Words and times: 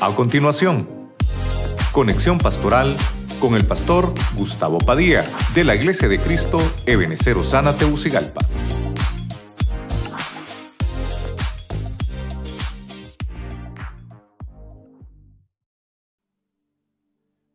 A 0.00 0.14
continuación, 0.14 0.86
conexión 1.92 2.38
pastoral 2.38 2.94
con 3.40 3.56
el 3.56 3.66
pastor 3.66 4.14
Gustavo 4.36 4.78
Padilla 4.78 5.24
de 5.56 5.64
la 5.64 5.74
Iglesia 5.74 6.06
de 6.08 6.20
Cristo 6.20 6.58
Ebenecer 6.86 7.36
Osana 7.36 7.76
Teucigalpa. 7.76 8.38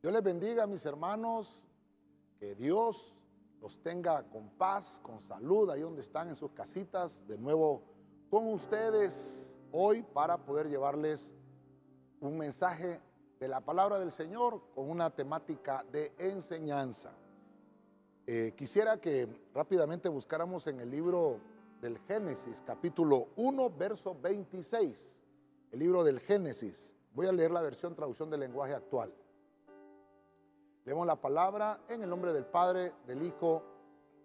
Dios 0.01 0.14
les 0.14 0.23
bendiga, 0.23 0.68
mis 0.68 0.86
hermanos, 0.86 1.64
que 2.41 2.55
Dios 2.55 3.14
los 3.61 3.82
tenga 3.82 4.21
con 4.23 4.50
paz, 4.50 5.00
con 5.01 5.21
salud, 5.21 5.69
ahí 5.69 5.79
donde 5.79 6.01
están 6.01 6.28
en 6.28 6.36
sus 6.36 6.51
casitas, 6.51 7.25
de 7.25 7.37
nuevo 7.37 7.83
con 8.29 8.47
ustedes 8.47 9.50
hoy 9.71 10.04
para 10.04 10.37
poder 10.39 10.68
llevarles 10.68 11.32
un 12.27 12.37
mensaje 12.37 13.00
de 13.39 13.47
la 13.47 13.59
palabra 13.59 14.00
del 14.00 14.11
Señor 14.11 14.61
con 14.73 14.89
una 14.89 15.09
temática 15.09 15.83
de 15.91 16.14
enseñanza. 16.18 17.11
Eh, 18.25 18.54
quisiera 18.55 19.01
que 19.01 19.27
rápidamente 19.54 20.07
buscáramos 20.07 20.65
en 20.67 20.79
el 20.79 20.89
libro 20.89 21.39
del 21.81 22.00
Génesis, 22.00 22.64
capítulo 22.65 23.28
1, 23.36 23.69
verso 23.71 24.15
26. 24.21 25.19
El 25.71 25.79
libro 25.79 26.04
del 26.04 26.19
Génesis. 26.21 26.95
Voy 27.14 27.28
a 27.28 27.33
leer 27.33 27.51
la 27.51 27.61
versión 27.61 27.93
traducción 27.95 28.29
del 28.29 28.39
lenguaje 28.39 28.73
actual. 28.73 29.14
Leemos 30.86 31.05
la 31.05 31.17
palabra 31.17 31.81
en 31.89 32.03
el 32.03 32.09
nombre 32.09 32.31
del 32.31 32.45
Padre, 32.45 32.94
del 33.05 33.23
Hijo 33.23 33.64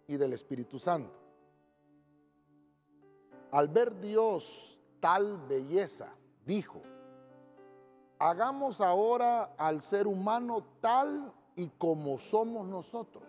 y 0.07 0.17
del 0.17 0.33
Espíritu 0.33 0.79
Santo. 0.79 1.19
Al 3.51 3.69
ver 3.69 3.99
Dios 4.01 4.79
tal 5.01 5.39
belleza, 5.49 6.15
dijo, 6.45 6.83
hagamos 8.19 8.81
ahora 8.81 9.55
al 9.57 9.81
ser 9.81 10.07
humano 10.07 10.65
tal 10.81 11.33
y 11.57 11.69
como 11.69 12.19
somos 12.19 12.67
nosotros, 12.67 13.25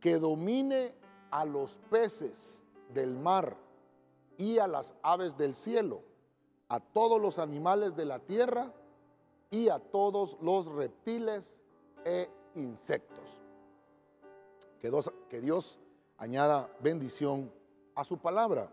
que 0.00 0.18
domine 0.18 0.94
a 1.30 1.44
los 1.44 1.78
peces 1.90 2.66
del 2.92 3.14
mar 3.14 3.56
y 4.36 4.58
a 4.58 4.66
las 4.66 4.94
aves 5.02 5.36
del 5.36 5.54
cielo, 5.54 6.02
a 6.68 6.80
todos 6.80 7.20
los 7.20 7.38
animales 7.38 7.96
de 7.96 8.04
la 8.04 8.18
tierra 8.18 8.72
y 9.50 9.68
a 9.68 9.78
todos 9.78 10.36
los 10.40 10.66
reptiles 10.66 11.60
e 12.04 12.28
insectos. 12.54 13.24
Que 14.80 15.40
Dios, 15.40 15.78
añada 16.18 16.68
bendición 16.80 17.50
a 17.94 18.04
su 18.04 18.18
palabra. 18.18 18.70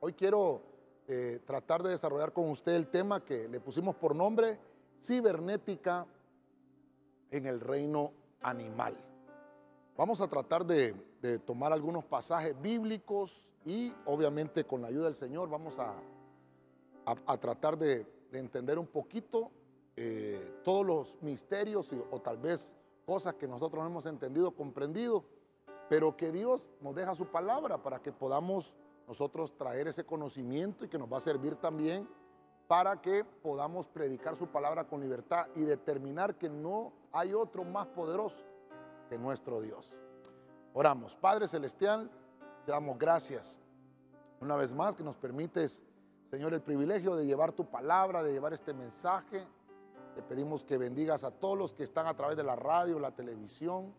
Hoy 0.00 0.12
quiero 0.12 0.60
eh, 1.12 1.40
tratar 1.44 1.82
de 1.82 1.90
desarrollar 1.90 2.32
con 2.32 2.48
usted 2.50 2.72
el 2.72 2.86
tema 2.86 3.24
que 3.24 3.48
le 3.48 3.58
pusimos 3.58 3.96
por 3.96 4.14
nombre 4.14 4.60
cibernética 5.02 6.06
en 7.32 7.46
el 7.46 7.58
reino 7.58 8.12
animal. 8.42 8.96
Vamos 9.96 10.20
a 10.20 10.28
tratar 10.28 10.64
de, 10.64 10.94
tomar 11.44 11.72
algunos 11.72 12.04
pasajes 12.04 12.54
bíblicos 12.62 13.50
y 13.64 13.92
obviamente 14.04 14.62
con 14.62 14.82
la 14.82 14.86
ayuda 14.86 15.06
del 15.06 15.16
Señor 15.16 15.50
vamos 15.50 15.80
a, 15.80 15.96
a, 17.04 17.36
tratar 17.38 17.76
de, 17.76 18.06
entender 18.30 18.78
un 18.78 18.86
poquito 18.86 19.50
eh, 19.96 20.60
todos 20.62 20.86
los 20.86 21.20
misterios 21.22 21.92
o 22.12 22.20
tal 22.20 22.38
vez 22.38 22.72
cosas 23.04 23.34
que 23.34 23.48
nosotros 23.48 23.82
no 23.82 23.90
hemos 23.90 24.06
entendido, 24.06 24.52
comprendido, 24.52 25.24
pero 25.88 26.16
que 26.16 26.30
Dios 26.30 26.70
nos 26.80 26.94
deja 26.94 27.16
su 27.16 27.26
palabra 27.26 27.82
para 27.82 28.00
que 28.00 28.12
podamos 28.12 28.76
nosotros 29.10 29.52
traer 29.56 29.88
ese 29.88 30.04
conocimiento 30.04 30.84
y 30.84 30.88
que 30.88 30.96
nos 30.96 31.12
va 31.12 31.16
a 31.16 31.20
servir 31.20 31.56
también 31.56 32.08
para 32.68 33.02
que 33.02 33.24
podamos 33.24 33.88
predicar 33.88 34.36
su 34.36 34.46
palabra 34.46 34.84
con 34.84 35.00
libertad 35.00 35.48
y 35.56 35.62
determinar 35.62 36.36
que 36.36 36.48
no 36.48 36.92
hay 37.10 37.34
otro 37.34 37.64
más 37.64 37.88
poderoso 37.88 38.44
que 39.08 39.18
nuestro 39.18 39.60
Dios. 39.60 39.96
Oramos, 40.74 41.16
Padre 41.16 41.48
Celestial, 41.48 42.08
te 42.64 42.70
damos 42.70 42.96
gracias 43.00 43.60
una 44.40 44.54
vez 44.54 44.72
más 44.72 44.94
que 44.94 45.02
nos 45.02 45.16
permites, 45.16 45.82
Señor, 46.30 46.54
el 46.54 46.62
privilegio 46.62 47.16
de 47.16 47.26
llevar 47.26 47.50
tu 47.50 47.64
palabra, 47.64 48.22
de 48.22 48.30
llevar 48.30 48.52
este 48.52 48.72
mensaje. 48.72 49.44
Te 50.14 50.22
pedimos 50.22 50.62
que 50.62 50.78
bendigas 50.78 51.24
a 51.24 51.32
todos 51.32 51.58
los 51.58 51.72
que 51.72 51.82
están 51.82 52.06
a 52.06 52.14
través 52.14 52.36
de 52.36 52.44
la 52.44 52.54
radio, 52.54 53.00
la 53.00 53.10
televisión, 53.10 53.92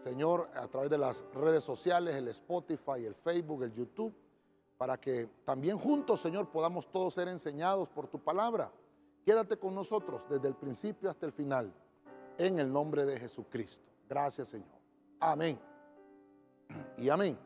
Señor, 0.00 0.50
a 0.54 0.68
través 0.68 0.90
de 0.90 0.98
las 0.98 1.24
redes 1.32 1.64
sociales, 1.64 2.14
el 2.16 2.28
Spotify, 2.28 3.06
el 3.06 3.14
Facebook, 3.14 3.62
el 3.62 3.72
YouTube 3.72 4.14
para 4.76 4.98
que 4.98 5.28
también 5.44 5.78
juntos, 5.78 6.20
Señor, 6.20 6.48
podamos 6.48 6.90
todos 6.90 7.14
ser 7.14 7.28
enseñados 7.28 7.88
por 7.88 8.08
tu 8.08 8.18
palabra. 8.18 8.70
Quédate 9.24 9.56
con 9.56 9.74
nosotros 9.74 10.26
desde 10.28 10.48
el 10.48 10.54
principio 10.54 11.08
hasta 11.08 11.26
el 11.26 11.32
final, 11.32 11.72
en 12.38 12.58
el 12.58 12.72
nombre 12.72 13.04
de 13.04 13.18
Jesucristo. 13.20 13.84
Gracias, 14.08 14.48
Señor. 14.48 14.78
Amén. 15.20 15.58
Y 16.98 17.08
amén. 17.08 17.38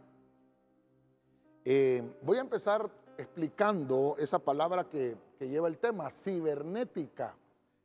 Eh, 1.65 2.17
voy 2.23 2.39
a 2.39 2.43
empezar 2.43 2.91
explicando 3.19 4.17
esa 4.19 4.39
palabra 4.39 4.89
que, 4.89 5.17
lleva 5.41 5.69
el 5.69 5.79
tema, 5.79 6.09
cibernética. 6.11 7.35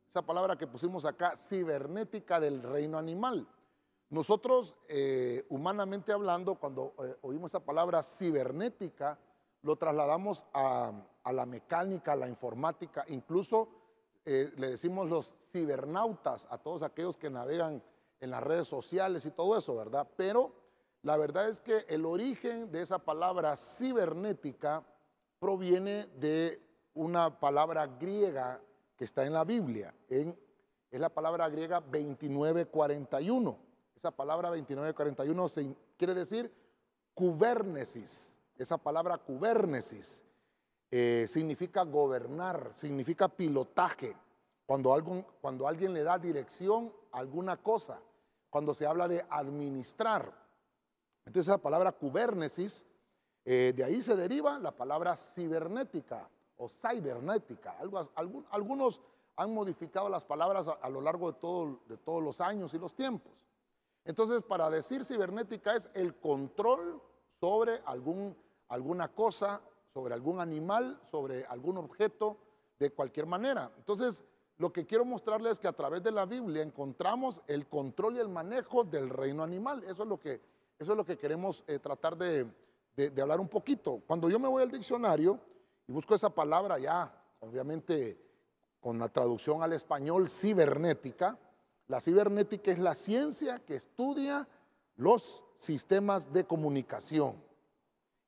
Esa 0.08 0.22
palabra 0.22 0.56
que 0.56 0.66
pusimos 0.66 1.04
acá, 1.04 1.36
cibernética 1.36 2.40
del 2.40 2.62
reino 2.62 2.96
animal. 2.96 3.46
Nosotros, 4.08 4.76
eh, 4.88 5.44
humanamente 5.48 6.12
hablando, 6.12 6.54
cuando 6.54 6.94
eh, 7.02 7.16
oímos 7.22 7.50
esa 7.50 7.60
palabra 7.60 8.02
cibernética, 8.02 9.18
lo 9.62 9.76
trasladamos 9.76 10.44
a, 10.52 10.92
la 11.32 11.46
mecánica, 11.46 12.12
a 12.12 12.16
la 12.16 12.28
informática, 12.28 13.04
incluso 13.08 13.68
eh, 14.24 14.52
le 14.56 14.70
decimos 14.70 15.08
los 15.08 15.34
cibernautas 15.52 16.46
a 16.50 16.58
todos 16.58 16.82
aquellos 16.82 17.16
que 17.16 17.30
navegan 17.30 17.82
en 18.20 18.30
las 18.30 18.42
redes 18.42 18.68
sociales 18.68 19.24
y 19.26 19.30
todo 19.30 19.56
eso, 19.56 19.76
¿verdad? 19.76 20.08
Pero 20.16 20.52
la 21.02 21.16
verdad 21.16 21.48
es 21.48 21.60
que 21.60 21.84
el 21.88 22.04
origen 22.04 22.70
de 22.70 22.82
esa 22.82 22.98
palabra 22.98 23.56
cibernética 23.56 24.84
proviene 25.40 26.06
de 26.18 26.60
una 26.94 27.40
palabra 27.40 27.86
griega 27.86 28.60
que 28.96 29.04
está 29.04 29.24
en 29.24 29.32
la 29.32 29.44
Biblia, 29.44 29.92
es 30.08 31.00
la 31.00 31.08
palabra 31.08 31.48
griega 31.48 31.80
2941. 31.80 33.58
Esa 33.96 34.10
palabra 34.10 34.50
2941 34.50 35.48
se, 35.48 35.74
quiere 35.96 36.14
decir 36.14 36.52
kubernesis, 37.14 38.34
esa 38.56 38.78
palabra 38.78 39.18
kubernesis 39.18 40.24
eh, 40.90 41.26
significa 41.28 41.84
gobernar, 41.84 42.72
significa 42.72 43.28
pilotaje. 43.28 44.14
Cuando, 44.66 44.94
cuando 45.40 45.66
alguien 45.66 45.92
le 45.92 46.02
da 46.02 46.18
dirección 46.18 46.92
a 47.10 47.18
alguna 47.18 47.56
cosa, 47.56 48.00
cuando 48.50 48.74
se 48.74 48.86
habla 48.86 49.08
de 49.08 49.24
administrar. 49.30 50.32
Entonces 51.24 51.48
esa 51.48 51.58
palabra 51.58 51.92
kubernesis, 51.92 52.86
eh, 53.44 53.72
de 53.74 53.84
ahí 53.84 54.02
se 54.02 54.14
deriva 54.14 54.58
la 54.58 54.70
palabra 54.70 55.16
cibernética 55.16 56.28
o 56.58 56.68
cibernética. 56.68 57.76
algunos 58.50 59.00
han 59.36 59.54
modificado 59.54 60.08
las 60.08 60.24
palabras 60.24 60.68
a, 60.68 60.88
lo 60.88 61.00
largo 61.00 61.32
de, 61.32 61.38
todo, 61.38 61.80
de 61.88 61.96
todos 61.96 62.22
los 62.22 62.40
años 62.40 62.74
y 62.74 62.78
los 62.78 62.94
tiempos. 62.94 63.46
Entonces, 64.04 64.42
para 64.42 64.68
decir 64.68 65.04
cibernética 65.04 65.74
es 65.74 65.90
el 65.94 66.14
control 66.16 67.00
sobre 67.42 67.82
algún 67.86 68.36
alguna 68.68 69.08
cosa, 69.08 69.60
sobre 69.92 70.14
algún 70.14 70.40
animal, 70.40 71.00
sobre 71.10 71.44
algún 71.46 71.76
objeto, 71.76 72.38
de 72.78 72.90
cualquier 72.92 73.26
manera. 73.26 73.72
Entonces, 73.78 74.22
lo 74.58 74.72
que 74.72 74.86
quiero 74.86 75.04
mostrarles 75.04 75.52
es 75.52 75.58
que 75.58 75.66
a 75.66 75.72
través 75.72 76.04
de 76.04 76.12
la 76.12 76.24
Biblia 76.24 76.62
encontramos 76.62 77.42
el 77.48 77.66
control 77.66 78.16
y 78.16 78.20
el 78.20 78.28
manejo 78.28 78.84
del 78.84 79.10
reino 79.10 79.42
animal. 79.42 79.82
Eso 79.82 80.04
es 80.04 80.08
lo 80.08 80.20
que, 80.20 80.40
eso 80.78 80.92
es 80.92 80.96
lo 80.96 81.04
que 81.04 81.18
queremos 81.18 81.64
eh, 81.66 81.80
tratar 81.80 82.16
de, 82.16 82.46
de, 82.96 83.20
hablar 83.20 83.40
un 83.40 83.48
poquito. 83.48 84.00
Cuando 84.06 84.30
yo 84.30 84.38
me 84.38 84.46
voy 84.46 84.62
al 84.62 84.70
diccionario 84.70 85.40
y 85.88 85.92
busco 85.92 86.14
esa 86.14 86.30
palabra 86.30 86.78
ya, 86.78 87.12
obviamente 87.40 88.18
con 88.80 89.00
la 89.00 89.08
traducción 89.08 89.64
al 89.64 89.72
español 89.72 90.28
cibernética, 90.28 91.36
la 91.88 92.00
cibernética 92.00 92.70
es 92.70 92.78
la 92.78 92.94
ciencia 92.94 93.58
que 93.58 93.74
estudia 93.74 94.46
los 94.96 95.42
sistemas 95.56 96.32
de 96.32 96.44
comunicación 96.44 97.36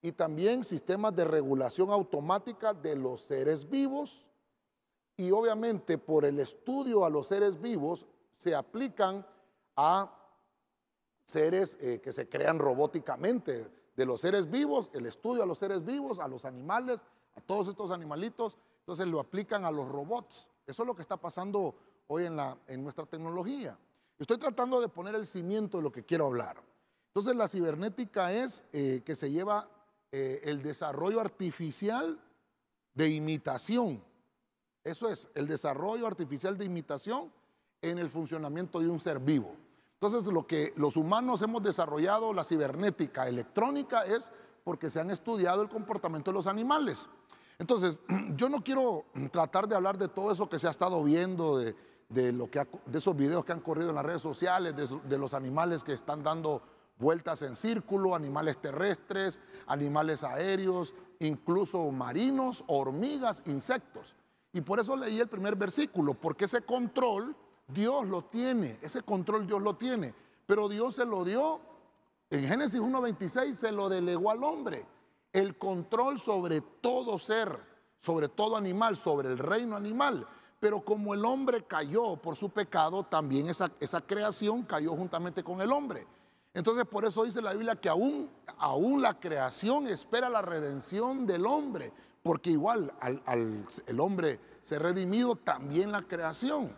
y 0.03 0.13
también 0.13 0.65
sistemas 0.65 1.17
de 1.17 1.25
regulación 1.25 1.91
automática 1.91 2.75
de 2.75 2.95
los 2.95 3.23
seres 3.23 3.69
vivos. 3.69 4.27
Y 5.17 5.31
obviamente 5.31 5.97
por 5.97 6.25
el 6.25 6.41
estudio 6.41 7.05
a 7.05 7.11
los 7.11 7.29
seres 7.29 7.61
vivos 7.61 8.07
se 8.37 8.55
aplican 8.55 9.27
a 9.77 10.13
seres 11.25 11.79
eh, 11.81 12.01
que 12.03 12.13
se 12.13 12.29
crean 12.29 12.59
robóticamente, 12.59 13.71
de 13.97 14.05
los 14.05 14.21
seres 14.21 14.51
vivos, 14.51 14.91
el 14.93 15.07
estudio 15.07 15.43
a 15.43 15.47
los 15.47 15.59
seres 15.59 15.85
vivos, 15.85 16.19
a 16.19 16.29
los 16.29 16.45
animales, 16.45 17.01
a 17.37 17.41
todos 17.41 17.69
estos 17.69 17.91
animalitos, 17.91 18.57
entonces 18.81 19.07
lo 19.07 19.21
aplican 19.21 19.65
a 19.65 19.71
los 19.71 19.89
robots. 19.89 20.51
Eso 20.67 20.83
es 20.83 20.87
lo 20.87 20.95
que 20.95 21.03
está 21.03 21.17
pasando 21.17 21.75
hoy 22.09 22.25
en, 22.27 22.37
la, 22.37 22.57
en 22.67 22.83
nuestra 22.83 23.07
tecnología. 23.07 23.79
Estoy 24.19 24.39
tratando 24.39 24.81
de 24.81 24.89
poner 24.89 25.15
el 25.15 25.27
cimiento 25.27 25.79
de 25.79 25.83
lo 25.83 25.93
que 25.93 26.05
quiero 26.05 26.27
hablar. 26.27 26.63
Entonces 27.09 27.37
la 27.37 27.49
cibernética 27.49 28.33
es 28.33 28.65
eh, 28.73 29.03
que 29.05 29.15
se 29.15 29.31
lleva 29.31 29.69
eh, 30.13 30.41
el 30.45 30.63
desarrollo 30.63 31.21
artificial 31.21 32.19
de 32.95 33.09
imitación 33.09 34.03
Eso 34.85 35.09
es 35.09 35.29
el 35.35 35.49
desarrollo 35.49 36.07
artificial 36.07 36.57
de 36.57 36.65
imitación 36.65 37.33
en 37.83 37.99
el 37.99 38.11
funcionamiento 38.11 38.81
de 38.81 38.89
un 38.89 39.01
ser 39.01 39.19
vivo. 39.19 39.57
Entonces, 39.95 40.33
lo 40.33 40.47
que 40.47 40.73
los 40.77 40.97
humanos 40.97 41.41
hemos 41.43 41.63
desarrollado, 41.63 42.33
la 42.35 42.45
cibernética 42.45 43.27
electrónica, 43.27 44.05
es 44.05 44.31
porque 44.63 44.91
se 44.91 45.01
han 45.01 45.11
estudiado 45.11 45.63
el 45.63 45.69
comportamiento 45.69 46.31
de 46.31 46.35
los 46.35 46.47
animales. 46.47 47.07
Entonces, 47.59 47.97
yo 48.37 48.49
no 48.49 48.63
quiero 48.63 49.07
tratar 49.33 49.67
de 49.67 49.77
hablar 49.77 49.99
de 49.99 50.09
todo 50.09 50.31
eso 50.31 50.49
que 50.49 50.59
se 50.59 50.67
ha 50.67 50.71
estado 50.71 51.03
viendo, 51.03 51.59
de, 51.59 51.75
lo 52.33 52.51
que 52.51 52.67
de 52.87 52.99
esos 52.99 53.17
videos 53.17 53.45
que 53.45 53.53
han 53.53 53.61
corrido 53.61 53.91
en 53.91 53.97
las 53.97 54.07
redes 54.07 54.23
sociales, 54.23 54.77
de, 54.77 54.89
de 55.09 55.19
los 55.19 55.35
animales 55.35 55.83
que 55.85 55.93
están 55.93 56.23
dando 56.23 56.63
vueltas 56.99 57.43
en 57.43 57.57
círculo, 57.57 58.15
animales 58.15 58.59
terrestres, 58.59 59.41
animales 59.67 60.23
aéreos, 60.25 60.95
incluso 61.19 61.91
marinos, 61.91 62.65
hormigas, 62.67 63.43
insectos. 63.47 64.15
Y 64.53 64.61
por 64.61 64.79
eso 64.79 64.97
leí 64.97 65.19
el 65.19 65.29
primer 65.29 65.57
versículo, 65.57 66.15
porque 66.15 66.45
ese 66.45 66.63
control 66.63 67.35
Dios 67.69 68.07
lo 68.07 68.23
tiene, 68.23 68.79
ese 68.83 69.03
control 69.03 69.47
Dios 69.47 69.61
lo 69.61 69.77
tiene, 69.77 70.15
pero 70.47 70.69
Dios 70.69 70.95
se 70.95 71.05
lo 71.05 71.25
dio, 71.25 71.61
en 72.31 72.47
Génesis 72.47 72.81
1.26 72.81 73.55
se 73.55 73.73
lo 73.73 73.89
delegó 73.89 74.31
al 74.31 74.45
hombre, 74.45 74.87
el 75.33 75.59
control 75.59 76.19
sobre 76.19 76.61
todo 76.61 77.19
ser, 77.19 77.59
sobre 77.99 78.29
todo 78.29 78.57
animal, 78.57 78.97
sobre 78.97 79.29
el 79.29 79.39
reino 79.39 79.75
animal. 79.77 80.27
Pero 80.65 80.81
como 80.81 81.13
el 81.13 81.23
hombre 81.27 81.65
cayó 81.65 82.17
por 82.17 82.37
su 82.37 82.49
pecado, 82.49 83.03
también 83.03 83.51
esa, 83.51 83.69
creación 84.01 84.63
cayó 84.63 84.97
juntamente 84.97 85.45
con 85.45 85.61
el 85.61 85.71
hombre. 85.71 86.07
Entonces 86.55 86.87
por 86.87 87.05
eso 87.05 87.23
dice 87.23 87.43
la 87.43 87.53
Biblia 87.53 87.77
que 87.77 87.91
aún, 87.91 88.31
la 89.03 89.21
creación 89.21 89.87
espera 89.87 90.31
la 90.31 90.41
redención 90.41 91.27
del 91.27 91.45
hombre, 91.45 91.93
porque 92.23 92.49
igual 92.49 92.95
al, 92.99 93.67
el 93.87 94.01
hombre 94.01 94.41
se 94.63 94.79
redimido, 94.79 95.37
también 95.37 95.93
la 95.93 96.01
creación. 96.01 96.75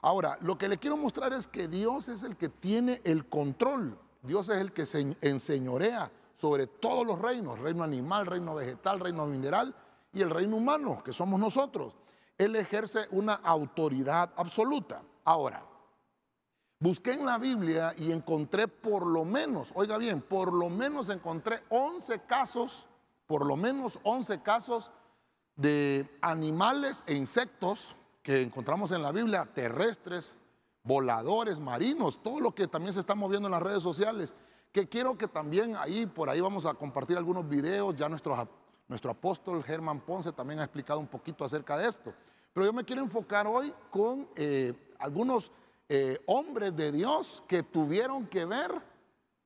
Ahora, 0.00 0.36
lo 0.40 0.58
que 0.58 0.68
le 0.68 0.78
quiero 0.78 0.96
mostrar 0.96 1.32
es 1.32 1.46
que 1.46 1.68
Dios 1.68 2.08
es 2.08 2.24
el 2.24 2.36
que 2.36 2.48
tiene 2.48 3.00
el 3.04 3.28
control, 3.28 3.96
Dios 4.22 4.48
es 4.48 4.58
el 4.58 4.72
que 4.72 4.84
se 4.84 5.16
enseñorea 5.20 6.10
sobre 6.34 6.66
todos 6.66 7.06
los 7.06 7.20
reinos, 7.20 7.60
reino 7.60 7.84
animal, 7.84 8.26
reino 8.26 8.56
vegetal, 8.56 8.98
reino 8.98 9.24
mineral 9.26 9.72
y 10.12 10.20
el 10.20 10.30
reino 10.30 10.56
humano, 10.56 11.00
que 11.04 11.12
somos 11.12 11.38
nosotros. 11.38 11.94
Él 12.40 12.56
ejerce 12.56 13.06
una 13.10 13.34
autoridad 13.34 14.32
absoluta. 14.36 15.02
Ahora, 15.24 15.62
Busqué 16.82 17.12
en 17.12 17.26
la 17.26 17.36
Biblia 17.36 17.94
y 17.98 18.10
encontré 18.10 18.66
por 18.66 19.04
lo 19.04 19.26
menos, 19.26 19.70
oiga 19.74 19.98
bien, 19.98 20.22
por 20.22 20.50
lo 20.50 20.70
menos 20.70 21.10
encontré 21.10 21.62
11 21.68 22.20
casos, 22.20 22.88
por 23.26 23.44
lo 23.44 23.54
menos 23.54 24.00
11 24.02 24.40
casos 24.40 24.90
de 25.56 26.08
animales 26.22 27.04
e 27.06 27.12
insectos 27.12 27.94
que 28.22 28.40
encontramos 28.40 28.92
en 28.92 29.02
la 29.02 29.12
Biblia, 29.12 29.46
terrestres, 29.52 30.38
voladores, 30.82 31.60
marinos, 31.60 32.22
todo 32.22 32.40
lo 32.40 32.54
que 32.54 32.66
también 32.66 32.94
se 32.94 33.00
está 33.00 33.14
moviendo 33.14 33.48
en 33.48 33.52
las 33.52 33.62
redes 33.62 33.82
sociales, 33.82 34.34
que 34.72 34.88
quiero 34.88 35.18
que 35.18 35.28
también 35.28 35.76
ahí, 35.76 36.06
por 36.06 36.30
ahí 36.30 36.40
vamos 36.40 36.64
a 36.64 36.72
compartir 36.72 37.18
algunos 37.18 37.46
videos, 37.46 37.94
ya 37.94 38.08
nuestro, 38.08 38.48
nuestro 38.88 39.10
apóstol 39.10 39.62
Germán 39.62 40.00
Ponce 40.00 40.32
también 40.32 40.60
ha 40.60 40.64
explicado 40.64 40.98
un 40.98 41.08
poquito 41.08 41.44
acerca 41.44 41.76
de 41.76 41.88
esto. 41.88 42.14
Pero 42.52 42.66
yo 42.66 42.72
me 42.72 42.84
quiero 42.84 43.02
enfocar 43.02 43.46
hoy 43.46 43.72
con 43.90 44.28
eh, 44.34 44.74
algunos 44.98 45.50
eh, 45.88 46.20
hombres 46.26 46.74
de 46.76 46.92
Dios 46.92 47.44
que 47.46 47.62
tuvieron 47.62 48.26
que 48.26 48.44
ver 48.44 48.70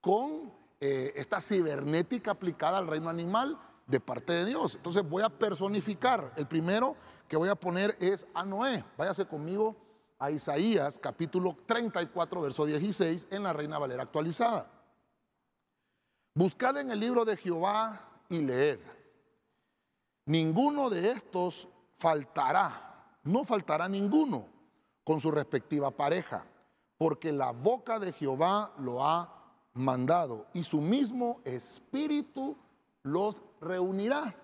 con 0.00 0.52
eh, 0.80 1.12
esta 1.16 1.40
cibernética 1.40 2.32
aplicada 2.32 2.78
al 2.78 2.86
reino 2.86 3.08
animal 3.08 3.58
de 3.86 4.00
parte 4.00 4.32
de 4.32 4.44
Dios. 4.44 4.74
Entonces 4.74 5.08
voy 5.08 5.22
a 5.22 5.30
personificar. 5.30 6.32
El 6.36 6.46
primero 6.46 6.96
que 7.28 7.36
voy 7.36 7.48
a 7.48 7.54
poner 7.54 7.96
es 8.00 8.26
a 8.34 8.44
Noé. 8.44 8.84
Váyase 8.96 9.26
conmigo 9.26 9.76
a 10.18 10.30
Isaías 10.30 10.98
capítulo 10.98 11.56
34, 11.66 12.40
verso 12.40 12.64
16 12.64 13.28
en 13.30 13.42
la 13.42 13.52
Reina 13.52 13.78
Valera 13.78 14.02
actualizada. 14.02 14.70
Buscad 16.34 16.78
en 16.78 16.90
el 16.90 17.00
libro 17.00 17.24
de 17.24 17.36
Jehová 17.36 18.08
y 18.28 18.40
leed. 18.40 18.80
Ninguno 20.26 20.90
de 20.90 21.12
estos 21.12 21.68
faltará, 21.98 22.93
no 23.24 23.44
faltará 23.44 23.88
ninguno 23.88 24.46
con 25.02 25.20
su 25.20 25.30
respectiva 25.30 25.90
pareja, 25.90 26.44
porque 26.96 27.32
la 27.32 27.50
boca 27.50 27.98
de 27.98 28.12
Jehová 28.12 28.72
lo 28.78 29.04
ha 29.04 29.30
mandado 29.74 30.46
y 30.54 30.62
su 30.62 30.80
mismo 30.80 31.40
espíritu 31.44 32.56
los 33.02 33.42
reunirá. 33.60 34.34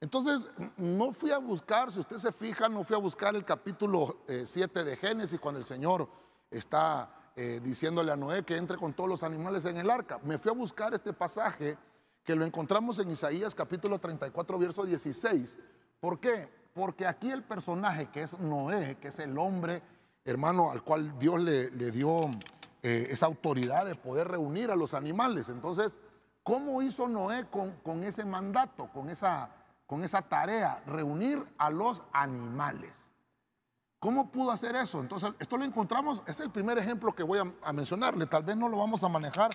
Entonces, 0.00 0.48
no 0.76 1.12
fui 1.12 1.32
a 1.32 1.38
buscar, 1.38 1.90
si 1.90 1.98
usted 1.98 2.18
se 2.18 2.32
fija, 2.32 2.68
no 2.68 2.84
fui 2.84 2.96
a 2.96 3.00
buscar 3.00 3.34
el 3.34 3.44
capítulo 3.44 4.18
7 4.26 4.80
eh, 4.80 4.84
de 4.84 4.96
Génesis 4.96 5.40
cuando 5.40 5.58
el 5.58 5.66
Señor 5.66 6.08
está 6.50 7.32
eh, 7.34 7.60
diciéndole 7.62 8.12
a 8.12 8.16
Noé 8.16 8.44
que 8.44 8.56
entre 8.56 8.76
con 8.76 8.94
todos 8.94 9.10
los 9.10 9.22
animales 9.22 9.64
en 9.64 9.76
el 9.76 9.90
arca. 9.90 10.20
Me 10.22 10.38
fui 10.38 10.50
a 10.50 10.54
buscar 10.54 10.94
este 10.94 11.12
pasaje 11.12 11.76
que 12.24 12.36
lo 12.36 12.44
encontramos 12.44 12.98
en 12.98 13.10
Isaías 13.10 13.54
capítulo 13.54 13.98
34, 13.98 14.58
verso 14.58 14.84
16. 14.84 15.58
¿Por 16.00 16.20
qué? 16.20 16.57
Porque 16.74 17.06
aquí 17.06 17.30
el 17.30 17.42
personaje 17.42 18.06
que 18.06 18.22
es 18.22 18.38
Noé, 18.38 18.96
que 19.00 19.08
es 19.08 19.18
el 19.18 19.36
hombre, 19.36 19.82
hermano, 20.24 20.70
al 20.70 20.82
cual 20.82 21.18
Dios 21.18 21.40
le, 21.40 21.70
dio 21.90 22.30
eh, 22.82 23.08
esa 23.10 23.26
autoridad 23.26 23.86
de 23.86 23.94
poder 23.94 24.28
reunir 24.28 24.70
a 24.70 24.76
los 24.76 24.94
animales. 24.94 25.48
Entonces, 25.48 25.98
¿cómo 26.42 26.82
hizo 26.82 27.08
Noé 27.08 27.46
con, 27.50 28.04
ese 28.04 28.24
mandato, 28.24 28.88
con 28.92 29.10
esa, 29.10 29.50
con 29.86 30.04
esa 30.04 30.22
tarea? 30.22 30.82
Reunir 30.86 31.44
a 31.58 31.70
los 31.70 32.02
animales. 32.12 33.12
¿Cómo 33.98 34.30
pudo 34.30 34.52
hacer 34.52 34.76
eso? 34.76 35.00
Entonces, 35.00 35.30
esto 35.40 35.56
lo 35.56 35.64
encontramos, 35.64 36.22
es 36.26 36.38
el 36.38 36.50
primer 36.50 36.78
ejemplo 36.78 37.12
que 37.12 37.24
voy 37.24 37.40
a, 37.40 37.52
a, 37.62 37.72
mencionarle. 37.72 38.26
Tal 38.26 38.44
vez 38.44 38.56
no 38.56 38.68
lo 38.68 38.78
vamos 38.78 39.02
a 39.02 39.08
manejar 39.08 39.50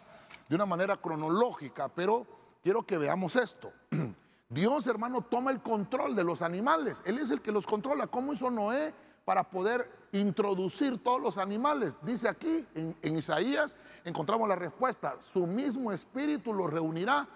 de 0.49 0.55
una 0.55 0.65
manera 0.65 0.97
cronológica, 0.97 1.87
pero 1.87 2.27
quiero 2.61 2.83
que 2.83 2.97
veamos 2.97 3.37
esto. 3.37 3.71
Dios, 4.53 4.85
hermano, 4.87 5.21
toma 5.21 5.51
el 5.51 5.61
control 5.61 6.15
de 6.15 6.23
los 6.23 6.41
animales. 6.41 7.01
Él 7.05 7.17
es 7.17 7.31
el 7.31 7.41
que 7.41 7.51
los 7.51 7.65
controla. 7.65 8.07
¿Cómo 8.07 8.33
hizo 8.33 8.51
Noé 8.51 8.93
para 9.25 9.49
poder 9.49 9.89
introducir 10.11 11.01
todos 11.01 11.19
los 11.19 11.37
animales? 11.37 11.97
Dice 12.03 12.29
aquí, 12.29 12.65
en, 12.75 13.17
Isaías, 13.17 13.75
encontramos 14.03 14.47
la 14.47 14.55
respuesta. 14.55 15.17
Su 15.21 15.47
mismo 15.47 15.91
espíritu 15.91 16.53
los 16.53 16.71
reunirá. 16.71 17.27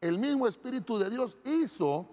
El 0.00 0.18
mismo 0.18 0.46
espíritu 0.46 0.98
de 0.98 1.10
Dios 1.10 1.36
hizo 1.44 2.08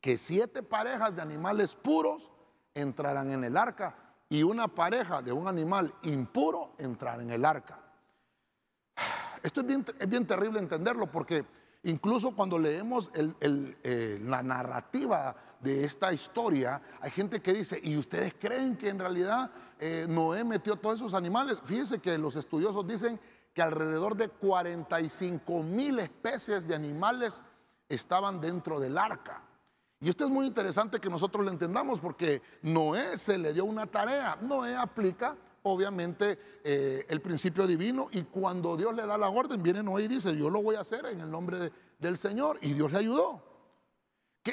que 0.00 0.16
siete 0.16 0.62
parejas 0.62 1.16
de 1.16 1.22
animales 1.22 1.74
puros 1.74 2.30
entraran 2.74 3.32
en 3.32 3.42
el 3.42 3.56
arca 3.56 3.96
y 4.28 4.42
una 4.42 4.68
pareja 4.68 5.22
de 5.22 5.32
un 5.32 5.48
animal 5.48 5.92
impuro 6.02 6.74
entrara 6.78 7.22
en 7.22 7.30
el 7.30 7.44
arca. 7.44 7.80
Esto 9.42 9.60
es 9.62 9.66
bien, 9.66 9.84
es 9.98 10.08
bien 10.08 10.26
terrible 10.26 10.60
entenderlo 10.60 11.10
porque 11.10 11.44
Incluso 11.86 12.32
cuando 12.32 12.58
leemos 12.58 13.12
eh, 13.14 14.20
la 14.24 14.42
narrativa 14.42 15.36
de 15.60 15.84
esta 15.84 16.12
historia, 16.12 16.82
hay 17.00 17.12
gente 17.12 17.40
que 17.40 17.52
dice, 17.52 17.80
¿y 17.80 17.96
ustedes 17.96 18.34
creen 18.34 18.76
que 18.76 18.88
en 18.88 18.98
realidad 18.98 19.52
eh, 19.78 20.04
Noé 20.08 20.42
metió 20.42 20.74
todos 20.74 20.96
esos 20.96 21.14
animales? 21.14 21.60
Fíjense 21.64 22.00
que 22.00 22.18
los 22.18 22.34
estudiosos 22.34 22.84
dicen 22.88 23.20
que 23.54 23.62
alrededor 23.62 24.16
de 24.16 24.28
45 24.28 25.62
mil 25.62 26.00
especies 26.00 26.66
de 26.66 26.74
animales 26.74 27.40
estaban 27.88 28.40
dentro 28.40 28.80
del 28.80 28.98
arca. 28.98 29.42
Y 30.00 30.08
esto 30.08 30.24
es 30.24 30.30
muy 30.30 30.48
interesante 30.48 30.98
que 30.98 31.08
nosotros 31.08 31.44
lo 31.44 31.52
entendamos 31.52 32.00
porque 32.00 32.42
Noé 32.62 33.16
se 33.16 33.38
le 33.38 33.52
dio 33.52 33.64
una 33.64 33.86
tarea. 33.86 34.36
Noé 34.42 34.74
aplica 34.74 35.36
obviamente 35.66 36.38
eh, 36.62 37.04
el 37.08 37.20
principio 37.20 37.66
divino 37.66 38.08
y 38.12 38.22
cuando 38.22 38.76
Dios 38.76 38.94
le 38.94 39.04
da 39.04 39.18
la 39.18 39.28
orden, 39.28 39.62
viene 39.62 39.82
Noé 39.82 40.04
y 40.04 40.08
dice, 40.08 40.36
yo 40.36 40.48
lo 40.48 40.62
voy 40.62 40.76
a 40.76 40.80
hacer 40.80 41.04
en 41.06 41.20
el 41.20 41.30
nombre 41.30 41.72
del 41.98 42.16
Señor 42.16 42.58
y 42.62 42.72
Dios 42.72 42.92
le 42.92 42.98
ayudó. 42.98 43.42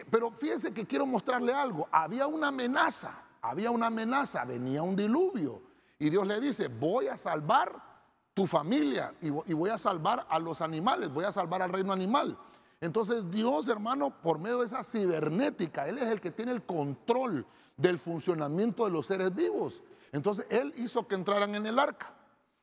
pero 0.09 0.31
fíjense 0.31 0.73
que 0.73 0.85
quiero 0.85 1.05
mostrarle 1.05 1.53
algo, 1.53 1.87
había 1.91 2.25
una 2.25 2.47
amenaza, 2.47 3.13
había 3.41 3.69
una 3.69 3.87
amenaza, 3.87 4.43
venía 4.43 4.81
un 4.81 4.95
diluvio 4.95 5.61
y 5.99 6.09
Dios 6.09 6.25
le 6.25 6.41
dice, 6.41 6.67
voy 6.67 7.07
a 7.07 7.15
salvar 7.15 7.93
tu 8.33 8.47
familia 8.47 9.13
y, 9.21 9.27
y 9.27 9.53
voy 9.53 9.69
a 9.69 9.77
salvar 9.77 10.25
a 10.27 10.39
los 10.39 10.61
animales, 10.61 11.13
voy 11.13 11.25
a 11.25 11.31
salvar 11.31 11.61
al 11.61 11.71
reino 11.71 11.93
animal. 11.93 12.35
Entonces 12.81 13.29
Dios, 13.29 13.67
hermano, 13.67 14.09
por 14.09 14.39
medio 14.39 14.59
de 14.59 14.65
esa 14.65 14.83
cibernética, 14.83 15.87
Él 15.87 15.99
es 15.99 16.09
el 16.09 16.19
que 16.19 16.31
tiene 16.31 16.51
el 16.51 16.63
control 16.63 17.45
del 17.77 17.99
funcionamiento 17.99 18.85
de 18.85 18.91
los 18.91 19.05
seres 19.05 19.33
vivos. 19.33 19.83
Entonces 20.13 20.45
Él 20.49 20.73
hizo 20.77 21.05
que 21.07 21.15
entraran 21.15 21.53
en 21.55 21.65
el 21.65 21.77
arca. 21.77 22.13